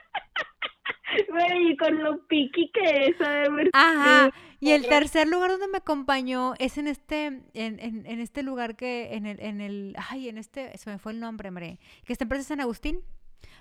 Y 1.55 1.77
con 1.77 2.03
lo 2.03 2.25
piqui 2.27 2.71
que 2.73 3.07
es, 3.07 3.19
ver. 3.19 3.69
Ajá. 3.73 4.31
Y 4.59 4.71
el 4.71 4.87
tercer 4.87 5.27
lugar 5.27 5.51
donde 5.51 5.67
me 5.67 5.77
acompañó 5.77 6.53
es 6.57 6.77
en 6.77 6.87
este, 6.87 7.25
en, 7.25 7.43
en, 7.53 8.05
en 8.05 8.19
este 8.19 8.41
lugar 8.43 8.75
que, 8.75 9.13
en 9.13 9.25
el, 9.25 9.39
en 9.39 9.61
el, 9.61 9.95
ay, 10.09 10.29
en 10.29 10.37
este, 10.37 10.75
se 10.77 10.89
me 10.89 10.97
fue 10.97 11.11
el 11.11 11.19
nombre, 11.19 11.49
hombre, 11.49 11.79
que 12.05 12.13
está 12.13 12.25
en 12.33 12.43
San 12.43 12.61
Agustín. 12.61 13.01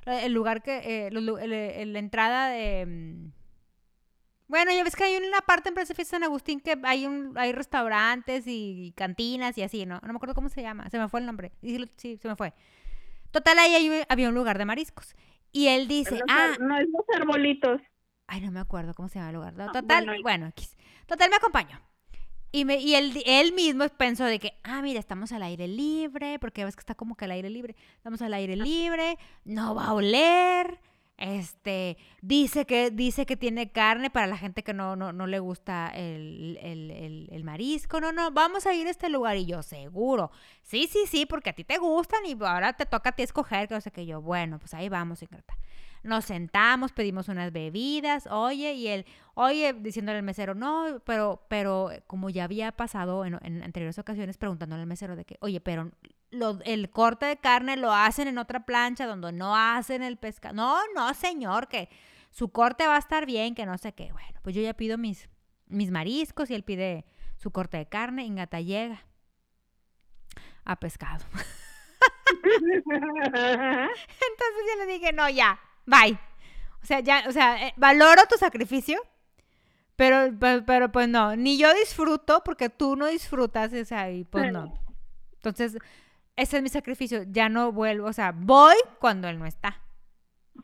La- 0.05 0.23
El 0.25 0.33
lugar 0.33 0.63
que, 0.63 1.07
eh, 1.07 1.11
los 1.11 1.41
el- 1.41 1.53
el- 1.53 1.93
la 1.93 1.99
entrada 1.99 2.49
de... 2.49 2.87
mm, 2.87 3.33
Bueno, 4.49 4.71
ya 4.73 4.85
ves 4.85 4.97
que 4.97 5.05
hay 5.05 5.17
una 5.17 5.41
parte 5.41 5.71
en 5.71 5.75
Plaza 5.75 5.95
Fiesta 5.95 6.17
San 6.17 6.25
Agustín 6.25 6.61
que 6.61 6.77
hay 6.85 7.07
un, 7.07 7.33
hay 7.39 7.53
restaurantes 7.53 8.45
y, 8.47 8.93
cantinas 8.97 9.57
y 9.57 9.63
así, 9.63 9.87
¿no? 9.87 9.99
No 10.03 10.13
me 10.13 10.17
acuerdo 10.17 10.35
cómo 10.35 10.49
se 10.51 10.61
llama, 10.61 10.91
se 10.91 10.99
me 10.99 11.09
fue 11.09 11.21
el 11.21 11.27
nombre. 11.27 11.53
Sí, 11.97 12.19
se 12.19 12.29
me 12.29 12.37
fue. 12.37 12.53
Total, 13.31 13.59
ahí 13.59 14.05
había 14.09 14.29
un 14.29 14.35
lugar 14.35 14.59
de 14.59 14.67
mariscos. 14.67 15.15
Y 15.53 15.69
él 15.69 15.89
dice, 15.89 16.13
Los 16.19 16.23
ah, 16.29 16.57
no 16.61 16.77
es 16.79 16.87
los 16.89 17.05
arbolitos. 17.19 17.81
Ay, 18.27 18.41
no 18.43 18.51
me 18.51 18.61
acuerdo 18.61 18.93
cómo 18.95 19.09
se 19.09 19.19
llama 19.19 19.31
el 19.31 19.37
lugar. 19.37 19.55
Ah, 19.59 19.73
Total, 19.73 20.05
bueno, 20.05 20.23
bueno, 20.23 20.47
X. 20.49 20.77
Total 21.07 21.31
me 21.31 21.37
acompañó. 21.37 21.81
Y, 22.53 22.65
me, 22.67 22.77
y 22.79 22.95
él, 22.95 23.23
él 23.25 23.53
mismo 23.53 23.89
pensó 23.97 24.25
de 24.25 24.39
que, 24.39 24.55
ah, 24.63 24.83
mira, 24.83 25.01
estamos 25.01 25.33
al 25.33 25.43
aire 25.43 25.67
libre, 25.69 26.39
porque 26.39 26.65
ves 26.65 26.77
que 26.77 26.81
está 26.81 26.95
como 26.95 27.17
que 27.17 27.25
al 27.25 27.31
aire 27.33 27.49
libre. 27.51 27.75
Estamos 27.97 28.21
al 28.23 28.35
aire 28.35 28.57
libre, 28.57 29.19
no 29.45 29.75
va 29.75 29.87
a 29.87 29.95
oler. 29.95 30.79
Este, 31.19 31.97
dice 32.21 32.67
que, 32.67 32.91
dice 32.91 33.27
que 33.27 33.37
tiene 33.37 33.71
carne 33.71 34.11
para 34.11 34.27
la 34.27 34.37
gente 34.37 34.65
que 34.65 34.75
no, 34.75 34.97
no, 34.97 35.13
no 35.13 35.27
le 35.29 35.39
gusta 35.39 35.89
el, 35.95 36.59
el, 36.61 36.91
el- 36.91 37.29
el 37.31 37.45
marisco. 37.45 38.01
No, 38.01 38.13
no, 38.13 38.33
vamos 38.33 38.67
a 38.67 38.75
ir 38.75 38.87
a 38.87 38.91
este 38.91 39.09
lugar. 39.09 39.37
Y 39.37 39.47
yo, 39.47 39.63
seguro. 39.63 40.31
Sí, 40.63 40.89
sí, 40.91 41.05
sí, 41.09 41.25
porque 41.27 41.51
a 41.51 41.53
ti 41.55 41.65
te 41.65 41.79
gustan 41.79 42.27
y 42.27 42.33
ahora 42.45 42.73
te 42.73 42.87
toca 42.87 43.11
a 43.11 43.13
ti 43.13 43.23
escoger, 43.23 43.69
que 43.69 43.75
no 43.75 43.81
sé 43.81 43.91
qué 43.93 44.05
yo. 44.05 44.21
Bueno, 44.21 44.59
pues 44.59 44.75
ahí 44.75 44.89
vamos, 44.89 45.23
Ingrata. 45.23 45.55
Nos 46.03 46.25
sentamos, 46.25 46.93
pedimos 46.93 47.29
unas 47.29 47.53
bebidas, 47.53 48.27
oye, 48.27 48.73
y 48.73 48.89
él, 48.89 49.07
oye, 49.35 49.73
diciéndole 49.73 50.19
al 50.19 50.25
mesero, 50.25 50.55
no, 50.55 51.01
pero, 51.05 51.47
pero 51.49 51.91
eh, 51.93 52.03
como 52.07 52.29
ya 52.29 52.45
había 52.45 52.73
pasado 52.73 53.25
en, 53.25 53.39
en 53.43 53.63
anteriores 53.63 53.99
ocasiones, 53.99 54.37
preguntándole 54.37 54.83
al 54.83 54.89
mesero 54.89 55.15
de 55.15 55.25
que, 55.25 55.37
oye, 55.41 55.61
pero 55.61 55.93
el 56.65 56.91
corte 56.91 57.27
de 57.27 57.37
carne 57.37 57.77
lo 57.77 57.93
hacen 57.93 58.27
en 58.27 58.39
otra 58.39 58.65
plancha 58.65 59.07
donde 59.07 59.33
no 59.33 59.57
hacen 59.57 60.03
el 60.03 60.17
pescado. 60.17 60.55
No, 60.55 60.79
no, 60.95 61.13
señor, 61.15 61.69
que 61.69 61.89
su 62.31 62.51
corte 62.51 62.87
va 62.87 62.97
a 62.97 62.99
estar 62.99 63.27
bien, 63.27 63.55
que 63.55 63.67
no 63.67 63.77
sé 63.79 63.93
qué. 63.93 64.13
Bueno, 64.13 64.41
pues 64.43 64.57
yo 64.57 64.63
ya 64.63 64.75
pido 64.75 64.99
mis, 64.99 65.29
mis 65.67 65.91
mariscos 65.91 66.51
y 66.51 66.55
él 66.55 66.65
pide 66.65 67.05
su 67.37 67.51
corte 67.51 67.77
de 67.77 67.87
carne, 67.87 68.25
Ingata 68.25 68.61
llega 68.61 69.05
a 70.65 70.77
pescado. 70.77 71.25
Entonces 72.43 73.03
yo 74.69 74.85
le 74.85 74.93
dije, 74.93 75.13
no, 75.13 75.29
ya, 75.29 75.61
bye. 75.87 76.19
O 76.83 76.87
sea, 76.87 77.01
ya, 77.01 77.25
o 77.29 77.33
sea, 77.33 77.69
eh, 77.69 77.75
valoro 77.77 78.23
tu 78.29 78.37
sacrificio, 78.37 79.01
pero, 79.97 80.33
pero, 80.39 80.65
pero, 80.65 80.91
pues 80.91 81.09
no, 81.09 81.37
ni 81.37 81.59
yo 81.59 81.73
disfruto 81.75 82.43
porque 82.45 82.69
tú 82.69 82.97
no 82.97 83.07
disfrutas, 83.07 83.73
o 83.73 83.85
sea, 83.85 84.11
y 84.11 84.25
pues 84.25 84.53
no. 84.53 84.73
Entonces, 85.35 85.79
ese 86.37 86.57
es 86.57 86.63
mi 86.63 86.69
sacrificio, 86.69 87.23
ya 87.29 87.49
no 87.49 87.73
vuelvo, 87.73 88.09
o 88.09 88.13
sea, 88.13 88.33
voy 88.35 88.75
cuando 88.99 89.29
él 89.29 89.39
no 89.39 89.47
está. 89.47 89.81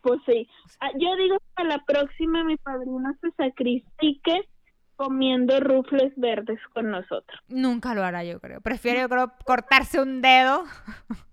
Pues 0.03 0.21
sí. 0.27 0.49
Ah, 0.81 0.91
Yo 0.99 1.15
digo 1.17 1.39
que 1.39 1.63
a 1.63 1.65
la 1.65 1.85
próxima 1.85 2.45
mi 2.45 2.57
padrino 2.57 3.15
se 3.21 3.31
sacrifique 3.33 4.49
comiendo 4.97 5.61
rufles 5.61 6.13
verdes 6.17 6.59
con 6.75 6.91
nosotros. 6.91 7.41
Nunca 7.49 7.95
lo 7.95 8.03
hará, 8.03 8.25
yo 8.25 8.41
creo. 8.41 8.61
Prefiero, 8.61 9.01
yo 9.01 9.09
creo, 9.09 9.33
cortarse 9.45 10.01
un 10.01 10.21
dedo 10.21 10.65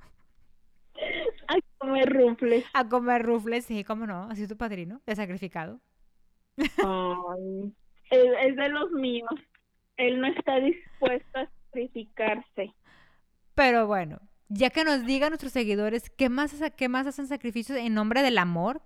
A 1.48 1.58
comer 1.78 2.10
rufles. 2.12 2.66
a 2.74 2.88
comer 2.90 3.22
rufles, 3.24 3.66
sí, 3.66 3.84
cómo 3.84 4.08
no, 4.08 4.24
así 4.32 4.48
tu 4.48 4.58
padrino, 4.58 5.02
de 5.06 5.16
sacrificado. 5.16 5.80
Ay, 6.58 7.74
es, 8.10 8.56
de 8.56 8.70
los 8.70 8.92
míos. 8.92 9.30
Él 9.98 10.20
no 10.20 10.28
está 10.28 10.60
dispuesto 10.60 11.40
a 11.40 11.48
sacrificarse. 11.68 12.74
Pero 13.54 13.88
bueno, 13.88 14.20
ya 14.50 14.70
que 14.70 14.84
nos 14.84 15.06
digan 15.06 15.30
nuestros 15.30 15.52
seguidores 15.52 16.10
qué 16.10 16.30
más, 16.30 16.54
qué 16.76 16.90
más 16.90 17.08
hacen 17.08 17.28
sacrificios 17.28 17.78
en 17.78 17.94
nombre 17.94 18.22
del 18.22 18.38
amor, 18.38 18.82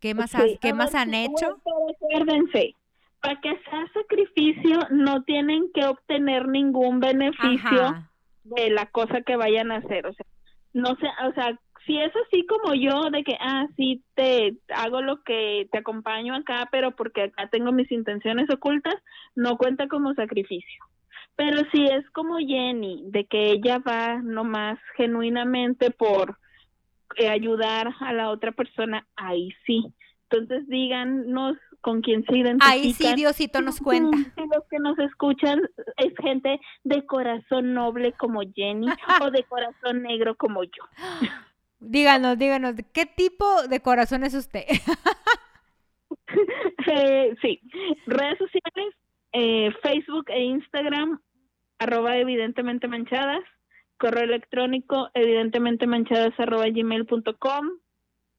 qué 0.00 0.14
más, 0.14 0.30
Sí, 0.30 0.58
qué 0.60 0.72
más 0.72 0.92
ver, 0.92 1.02
han 1.02 1.14
hecho. 1.14 1.60
acuérdense, 2.00 2.76
para 3.20 3.40
que 3.40 3.50
sea 3.50 3.86
sacrificio 3.94 4.78
no 4.90 5.22
tienen 5.24 5.70
que 5.72 5.84
obtener 5.84 6.48
ningún 6.48 7.00
beneficio 7.00 7.82
Ajá. 7.86 8.10
de 8.44 8.70
la 8.70 8.86
cosa 8.86 9.22
que 9.22 9.36
vayan 9.36 9.72
a 9.72 9.76
hacer, 9.76 10.06
o 10.06 10.12
sea, 10.12 10.26
no 10.72 10.96
sé, 10.96 11.08
o 11.28 11.32
sea, 11.32 11.58
si 11.86 11.98
es 11.98 12.12
así 12.26 12.46
como 12.46 12.74
yo 12.74 13.10
de 13.10 13.24
que 13.24 13.36
ah 13.40 13.66
sí 13.76 14.02
te 14.14 14.56
hago 14.74 15.00
lo 15.02 15.22
que 15.22 15.68
te 15.72 15.78
acompaño 15.78 16.34
acá, 16.34 16.68
pero 16.70 16.94
porque 16.94 17.22
acá 17.24 17.48
tengo 17.48 17.72
mis 17.72 17.90
intenciones 17.90 18.48
ocultas, 18.50 18.94
no 19.34 19.56
cuenta 19.56 19.88
como 19.88 20.14
sacrificio. 20.14 20.84
Pero 21.36 21.62
si 21.72 21.84
es 21.86 22.08
como 22.10 22.38
Jenny, 22.38 23.04
de 23.06 23.24
que 23.24 23.52
ella 23.52 23.78
va 23.78 24.20
nomás 24.22 24.78
genuinamente 24.96 25.90
por 25.90 26.36
eh, 27.16 27.28
ayudar 27.28 27.94
a 28.00 28.12
la 28.12 28.30
otra 28.30 28.52
persona, 28.52 29.06
ahí 29.16 29.50
sí. 29.66 29.92
Entonces 30.30 30.68
díganos 30.68 31.56
con 31.80 32.02
quién 32.02 32.24
se 32.24 32.38
identifican. 32.38 32.72
Ahí 32.72 32.92
sí 32.92 33.14
Diosito 33.14 33.60
nos 33.62 33.80
cuenta. 33.80 34.16
Si 34.16 34.40
los 34.54 34.64
que 34.70 34.78
nos 34.78 34.98
escuchan 34.98 35.60
es 35.96 36.12
gente 36.22 36.60
de 36.84 37.04
corazón 37.06 37.74
noble 37.74 38.12
como 38.12 38.42
Jenny 38.54 38.86
o 39.22 39.30
de 39.30 39.42
corazón 39.44 40.02
negro 40.02 40.36
como 40.36 40.62
yo. 40.62 40.84
Díganos, 41.80 42.38
díganos, 42.38 42.74
¿qué 42.92 43.06
tipo 43.06 43.62
de 43.68 43.80
corazón 43.80 44.24
es 44.24 44.34
usted? 44.34 44.64
Eh, 46.92 47.36
sí, 47.40 47.60
redes 48.06 48.38
sociales, 48.38 48.94
eh, 49.32 49.70
Facebook 49.82 50.24
e 50.28 50.42
Instagram, 50.42 51.20
arroba 51.78 52.16
evidentemente 52.16 52.88
manchadas, 52.88 53.44
correo 53.96 54.24
electrónico 54.24 55.08
evidentemente 55.14 55.86
manchadas 55.86 56.32
arroba 56.38 56.66
gmail.com, 56.68 57.68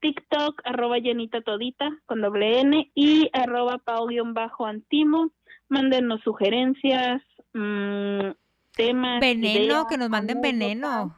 TikTok 0.02 0.60
arroba 0.64 0.98
llenita 0.98 1.40
todita 1.40 1.88
con 2.06 2.20
doble 2.20 2.60
N 2.60 2.90
y 2.94 3.30
arroba 3.32 3.78
pao 3.78 4.06
guion 4.08 4.34
bajo 4.34 4.66
antimo. 4.66 5.30
Mándenos 5.68 6.20
sugerencias, 6.22 7.22
mm, 7.54 8.32
temas. 8.76 9.20
veneno, 9.20 9.64
ideas, 9.64 9.86
que 9.88 9.96
nos 9.96 10.10
manden 10.10 10.42
veneno. 10.42 11.16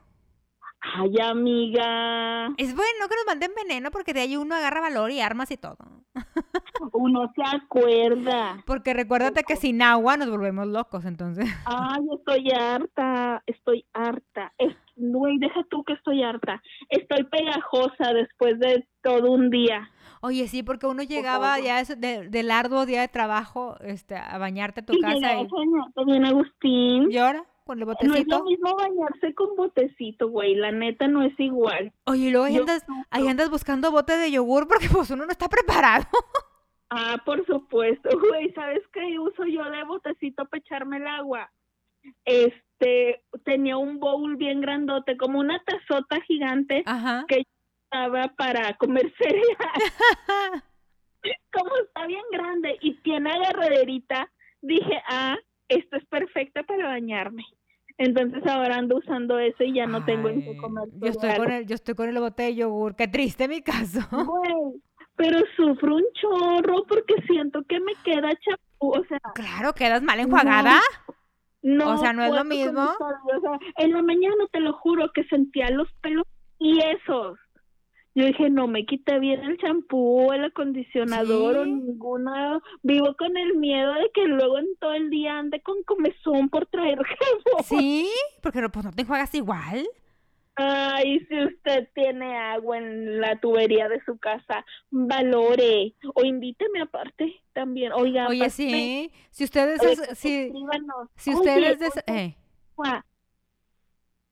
Ay, 0.81 1.19
amiga, 1.19 2.49
Es 2.59 2.77
bueno 2.77 3.09
que 3.09 3.17
nos 3.17 3.27
manden 3.27 3.53
veneno 3.57 3.91
porque 3.91 4.13
de 4.13 4.21
ahí 4.21 4.37
uno 4.37 4.55
agarra 4.55 4.83
valor 4.83 5.11
y 5.11 5.21
armas 5.21 5.51
y 5.51 5.57
todo. 5.57 5.79
uno 6.93 7.33
se 7.35 7.57
acuerda. 7.57 8.63
Porque 8.67 8.93
recuérdate 8.93 9.45
que 9.45 9.57
sin 9.57 9.81
agua 9.81 10.19
nos 10.19 10.29
volvemos 10.29 10.67
locos, 10.67 11.07
entonces. 11.07 11.47
Ay, 11.65 12.03
estoy 12.15 12.51
harta, 12.53 13.43
estoy 13.47 13.87
harta. 13.95 14.53
Es, 14.59 14.77
güey, 14.97 15.39
deja 15.39 15.63
tú 15.71 15.83
que 15.85 15.95
estoy 15.95 16.23
harta. 16.23 16.63
Estoy 16.89 17.25
pegajosa 17.25 18.13
después 18.13 18.59
de 18.59 18.87
todo 19.03 19.33
un 19.33 19.51
día. 19.51 19.91
Oye, 20.21 20.49
sí, 20.49 20.63
porque 20.63 20.87
uno 20.87 21.03
llegaba 21.03 21.59
ya 21.61 21.83
de- 21.85 21.97
de- 21.97 22.29
del 22.29 22.51
arduo 22.51 22.87
día 22.87 23.03
de 23.03 23.09
trabajo 23.09 23.77
este, 23.81 24.17
a 24.17 24.39
bañarte 24.39 24.81
a 24.81 24.85
tu 24.87 24.95
y 24.95 25.01
casa 25.01 25.17
y 25.17 25.47
bien, 26.07 26.25
Agustín. 26.25 27.11
llora 27.11 27.45
con 27.65 27.79
el 27.79 27.87
No 27.87 27.93
es 27.93 27.99
lo 28.01 28.09
botecito. 28.09 28.45
mismo 28.45 28.75
bañarse 28.77 29.35
con 29.35 29.57
botecito, 29.57 30.29
güey. 30.29 30.55
La 30.55 30.71
neta 30.73 31.09
no 31.09 31.23
es 31.23 31.39
igual. 31.39 31.93
Oye, 32.07 32.29
y 32.29 32.31
luego 32.31 32.47
ahí 32.47 32.55
Yo 32.55 32.61
andas, 32.61 32.85
ahí 33.11 33.27
andas 33.29 33.51
buscando 33.51 33.91
bote 33.91 34.17
de 34.17 34.31
yogur 34.31 34.67
porque 34.69 34.89
pues 34.93 35.11
uno 35.11 35.25
no 35.27 35.31
está 35.33 35.49
preparado. 35.49 36.07
Ah, 36.91 37.17
por 37.25 37.45
supuesto, 37.47 38.09
güey. 38.21 38.53
¿Sabes 38.53 38.83
qué 38.93 39.19
uso 39.19 39.45
yo 39.47 39.65
de 39.71 39.85
botecito 39.85 40.45
para 40.47 40.61
echarme 40.61 40.99
el 40.99 41.07
agua? 41.07 41.51
Este, 42.25 43.23
tenía 43.45 43.77
un 43.77 43.99
bowl 43.99 44.37
bien 44.37 44.61
grandote, 44.61 45.17
como 45.17 45.39
una 45.39 45.63
tazota 45.65 46.21
gigante 46.23 46.83
Ajá. 46.87 47.25
que 47.29 47.45
estaba 47.85 48.29
para 48.37 48.75
comer 48.75 49.13
cereal. 49.19 49.45
como 51.53 51.71
está 51.87 52.07
bien 52.07 52.25
grande 52.33 52.77
y 52.81 52.95
tiene 53.03 53.31
agarraderita, 53.31 54.31
dije, 54.61 55.03
ah, 55.09 55.37
esto 55.69 55.97
es 55.97 56.05
perfecta 56.07 56.63
para 56.65 56.89
bañarme. 56.89 57.45
Entonces 57.97 58.45
ahora 58.47 58.77
ando 58.77 58.97
usando 58.97 59.39
eso 59.39 59.63
y 59.63 59.75
ya 59.75 59.87
no 59.87 60.05
tengo 60.05 60.29
en 60.29 60.43
qué 60.43 60.57
comer. 60.57 60.89
Yo 60.95 61.09
estoy 61.09 61.37
con 61.37 61.53
el, 61.53 61.67
yo 61.67 61.75
estoy 61.77 61.95
con 61.95 62.09
el 62.09 62.19
bote 62.19 62.43
de 62.43 62.57
yogur. 62.57 62.97
Qué 62.97 63.07
triste 63.07 63.47
mi 63.47 63.63
caso. 63.63 64.01
Pero 65.17 65.39
sufro 65.57 65.95
un 65.95 66.05
chorro 66.15 66.85
porque 66.89 67.15
siento 67.29 67.63
que 67.69 67.79
me 67.79 67.93
queda 68.05 68.31
chapú, 68.31 68.99
o 68.99 69.05
sea, 69.05 69.21
Claro, 69.35 69.73
quedas 69.73 70.03
mal 70.03 70.19
enjuagada. 70.19 70.81
No, 71.07 71.15
O 71.65 71.97
sea, 71.97 72.13
¿no 72.13 72.23
es 72.23 72.33
lo 72.33 72.45
mismo? 72.45 72.83
o 72.83 73.41
sea, 73.41 73.59
en 73.79 73.93
la 73.93 74.03
mañana 74.03 74.45
te 74.53 74.61
lo 74.61 74.75
juro 74.75 75.11
que 75.15 75.25
sentía 75.25 75.71
los 75.71 75.89
pelos 76.03 76.27
tiesos. 76.59 77.39
Yo 78.17 78.27
dije, 78.27 78.49
no 78.49 78.69
me 78.69 78.87
quité 78.87 79.19
bien 79.19 79.41
el 79.43 79.59
champú, 79.59 80.31
el 80.33 80.45
acondicionador 80.45 81.57
o 81.57 81.65
ninguna. 81.65 82.61
Vivo 82.83 83.17
con 83.19 83.37
el 83.37 83.57
miedo 83.57 83.93
de 83.95 84.09
que 84.15 84.27
luego 84.27 84.59
en 84.59 84.67
todo 84.79 84.93
el 84.93 85.11
día 85.11 85.39
ande 85.39 85.61
con 85.63 85.83
comezón 85.83 86.49
por 86.49 86.67
traer 86.67 86.99
jabón. 87.03 87.65
Sí, 87.65 88.09
porque 88.41 88.61
no, 88.61 88.71
pues 88.71 88.85
no 88.85 88.93
te 88.93 89.03
enjuagas 89.03 89.35
igual. 89.35 89.89
Ay, 90.57 91.19
si 91.27 91.45
usted 91.45 91.89
tiene 91.95 92.37
agua 92.37 92.79
en 92.79 93.21
la 93.21 93.37
tubería 93.41 93.89
de 93.89 94.01
su 94.05 94.19
casa, 94.19 94.65
valore 94.91 95.95
o 96.15 96.25
invíteme 96.25 96.81
aparte 96.83 97.41
también. 97.53 97.93
Oiga, 97.93 98.29
Oye, 98.29 98.43
aparte, 98.45 98.53
sí, 98.55 99.13
si 99.31 99.45
ustedes, 99.45 99.81
oye, 99.81 99.93
es- 99.93 100.19
si, 100.19 101.31
ustedes, 101.35 101.79
des- 101.81 102.05
eh, 102.07 102.37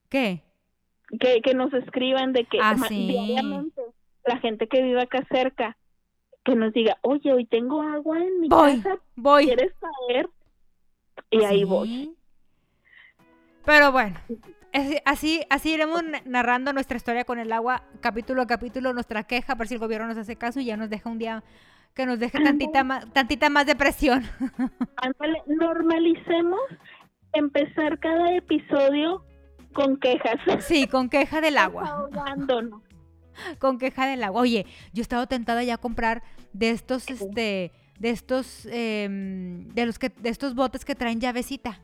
¿qué? 0.08 0.42
que, 1.18 1.42
que 1.42 1.54
nos 1.54 1.72
escriban 1.74 2.32
de 2.32 2.44
que 2.44 2.58
Ah, 2.60 2.76
sí. 2.88 3.06
diariamente 3.08 3.82
la 4.24 4.38
gente 4.38 4.68
que 4.68 4.80
vive 4.82 5.02
acá 5.02 5.26
cerca 5.30 5.76
que 6.44 6.54
nos 6.54 6.72
diga, 6.72 6.98
oye, 7.02 7.32
hoy 7.32 7.46
tengo 7.46 7.82
agua 7.82 8.18
en 8.18 8.40
mi 8.40 8.48
Voy, 8.48 8.76
casa, 8.76 8.98
voy. 9.16 9.44
¿quieres 9.46 9.72
traer? 9.78 10.28
Y 11.30 11.44
ahí 11.44 11.64
voy. 11.64 12.16
Pero 13.64 13.92
bueno, 13.92 14.18
así, 15.04 15.40
así 15.50 15.72
iremos 15.74 16.02
na- 16.04 16.22
narrando 16.24 16.72
nuestra 16.72 16.96
historia 16.96 17.24
con 17.24 17.38
el 17.38 17.52
agua, 17.52 17.84
capítulo 18.00 18.42
a 18.42 18.46
capítulo, 18.46 18.92
nuestra 18.92 19.24
queja, 19.24 19.56
para 19.56 19.68
si 19.68 19.74
el 19.74 19.80
gobierno 19.80 20.06
nos 20.08 20.16
hace 20.18 20.36
caso 20.36 20.60
y 20.60 20.64
ya 20.66 20.76
nos 20.76 20.90
deja 20.90 21.10
un 21.10 21.18
día 21.18 21.42
que 21.94 22.06
nos 22.06 22.18
deje 22.18 22.38
tantita 22.42 22.84
más, 22.84 23.12
tantita 23.12 23.50
más 23.50 23.66
depresión. 23.66 24.22
Normalicemos 25.46 26.60
empezar 27.32 27.98
cada 27.98 28.34
episodio 28.36 29.24
con 29.74 29.96
quejas. 29.98 30.36
Sí, 30.60 30.86
con 30.86 31.08
queja 31.08 31.40
del 31.40 31.58
agua. 31.58 32.08
Con 33.58 33.78
queja 33.78 34.06
del 34.06 34.22
agua. 34.24 34.42
Oye, 34.42 34.66
yo 34.92 35.00
he 35.00 35.02
estado 35.02 35.26
tentada 35.26 35.64
ya 35.64 35.74
a 35.74 35.78
comprar 35.78 36.22
de 36.52 36.68
estos, 36.68 37.08
este, 37.08 37.72
de 37.98 38.10
estos, 38.10 38.68
em, 38.70 39.68
de 39.70 39.86
los 39.86 39.98
que, 39.98 40.10
de 40.10 40.28
estos 40.28 40.54
botes 40.54 40.84
que 40.84 40.94
traen 40.94 41.18
llavecita. 41.18 41.80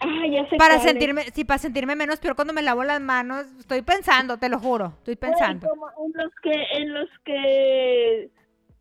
Ah, 0.00 0.26
ya 0.30 0.48
sé 0.48 0.56
Para 0.56 0.78
sentirme, 0.78 1.22
sí, 1.32 1.44
para 1.44 1.58
sentirme 1.58 1.96
menos 1.96 2.18
peor 2.20 2.36
cuando 2.36 2.52
me 2.52 2.62
lavo 2.62 2.84
las 2.84 3.00
manos. 3.00 3.46
Estoy 3.58 3.82
pensando, 3.82 4.38
te 4.38 4.48
lo 4.48 4.58
juro, 4.58 4.92
estoy 4.98 5.16
pensando. 5.16 5.68
como 5.68 5.88
en 6.04 6.12
los 6.14 6.32
que, 6.42 6.52
en 6.72 6.94
los 6.94 7.08
que, 7.24 8.30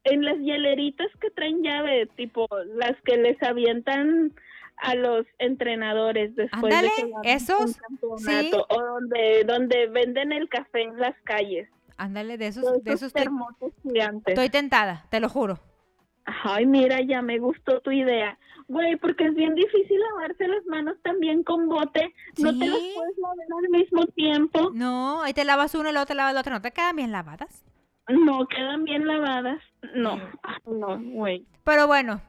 en 0.03 0.25
las 0.25 0.37
hieleritas 0.39 1.07
que 1.21 1.29
traen 1.31 1.63
llave, 1.63 2.07
tipo 2.15 2.47
las 2.75 2.99
que 3.05 3.17
les 3.17 3.41
avientan 3.43 4.33
a 4.77 4.95
los 4.95 5.25
entrenadores 5.39 6.35
después 6.35 6.63
Ándale, 6.63 6.89
de 6.97 7.13
que 7.23 7.33
esos, 7.33 7.79
un 8.01 8.19
sí. 8.19 8.51
o 8.53 8.81
donde, 8.81 9.45
donde 9.45 9.87
venden 9.87 10.33
el 10.33 10.49
café 10.49 10.81
en 10.81 10.99
las 10.99 11.15
calles. 11.23 11.69
Ándale, 11.97 12.37
de 12.37 12.47
esos, 12.47 12.63
de 12.83 12.91
esos 12.91 12.93
esos 12.93 13.07
estoy, 13.07 13.21
termos 13.23 13.53
gigantes. 13.83 14.33
estoy 14.33 14.49
tentada, 14.49 15.05
te 15.09 15.21
lo 15.21 15.29
juro. 15.29 15.59
Ay, 16.25 16.65
mira, 16.65 17.01
ya 17.01 17.21
me 17.21 17.39
gustó 17.39 17.81
tu 17.81 17.91
idea. 17.91 18.37
Güey, 18.67 18.95
porque 18.97 19.25
es 19.25 19.35
bien 19.35 19.53
difícil 19.53 19.99
lavarse 19.99 20.47
las 20.47 20.65
manos 20.65 20.97
también 21.03 21.43
con 21.43 21.69
bote. 21.69 22.13
No 22.39 22.57
te 22.57 22.67
las 22.67 22.79
puedes 22.79 23.17
lavar 23.17 23.63
al 23.63 23.69
mismo 23.69 24.05
tiempo. 24.07 24.71
No, 24.73 25.21
ahí 25.21 25.33
te 25.33 25.45
lavas 25.45 25.75
uno 25.75 25.89
y 25.89 25.91
luego 25.91 26.07
te 26.07 26.15
lavas 26.15 26.33
el 26.33 26.39
otro, 26.39 26.53
no 26.53 26.61
te 26.61 26.71
quedan 26.71 26.95
bien 26.95 27.11
lavadas. 27.11 27.63
No 28.07 28.47
quedan 28.47 28.83
bien 28.83 29.05
lavadas. 29.05 29.61
No. 29.93 30.19
Ay, 30.43 30.57
no, 30.65 30.99
güey. 30.99 31.45
Pero 31.63 31.87
bueno, 31.87 32.21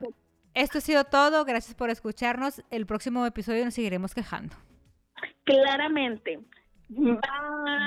esto 0.55 0.79
ha 0.79 0.81
sido 0.81 1.05
todo. 1.05 1.45
Gracias 1.45 1.75
por 1.75 1.91
escucharnos. 1.91 2.63
El 2.71 2.87
próximo 2.87 3.25
episodio 3.27 3.65
nos 3.65 3.75
seguiremos 3.75 4.15
quejando. 4.15 4.57
Claramente. 5.45 6.41
Bye. 6.89 7.19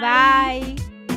Bye. 0.01 1.08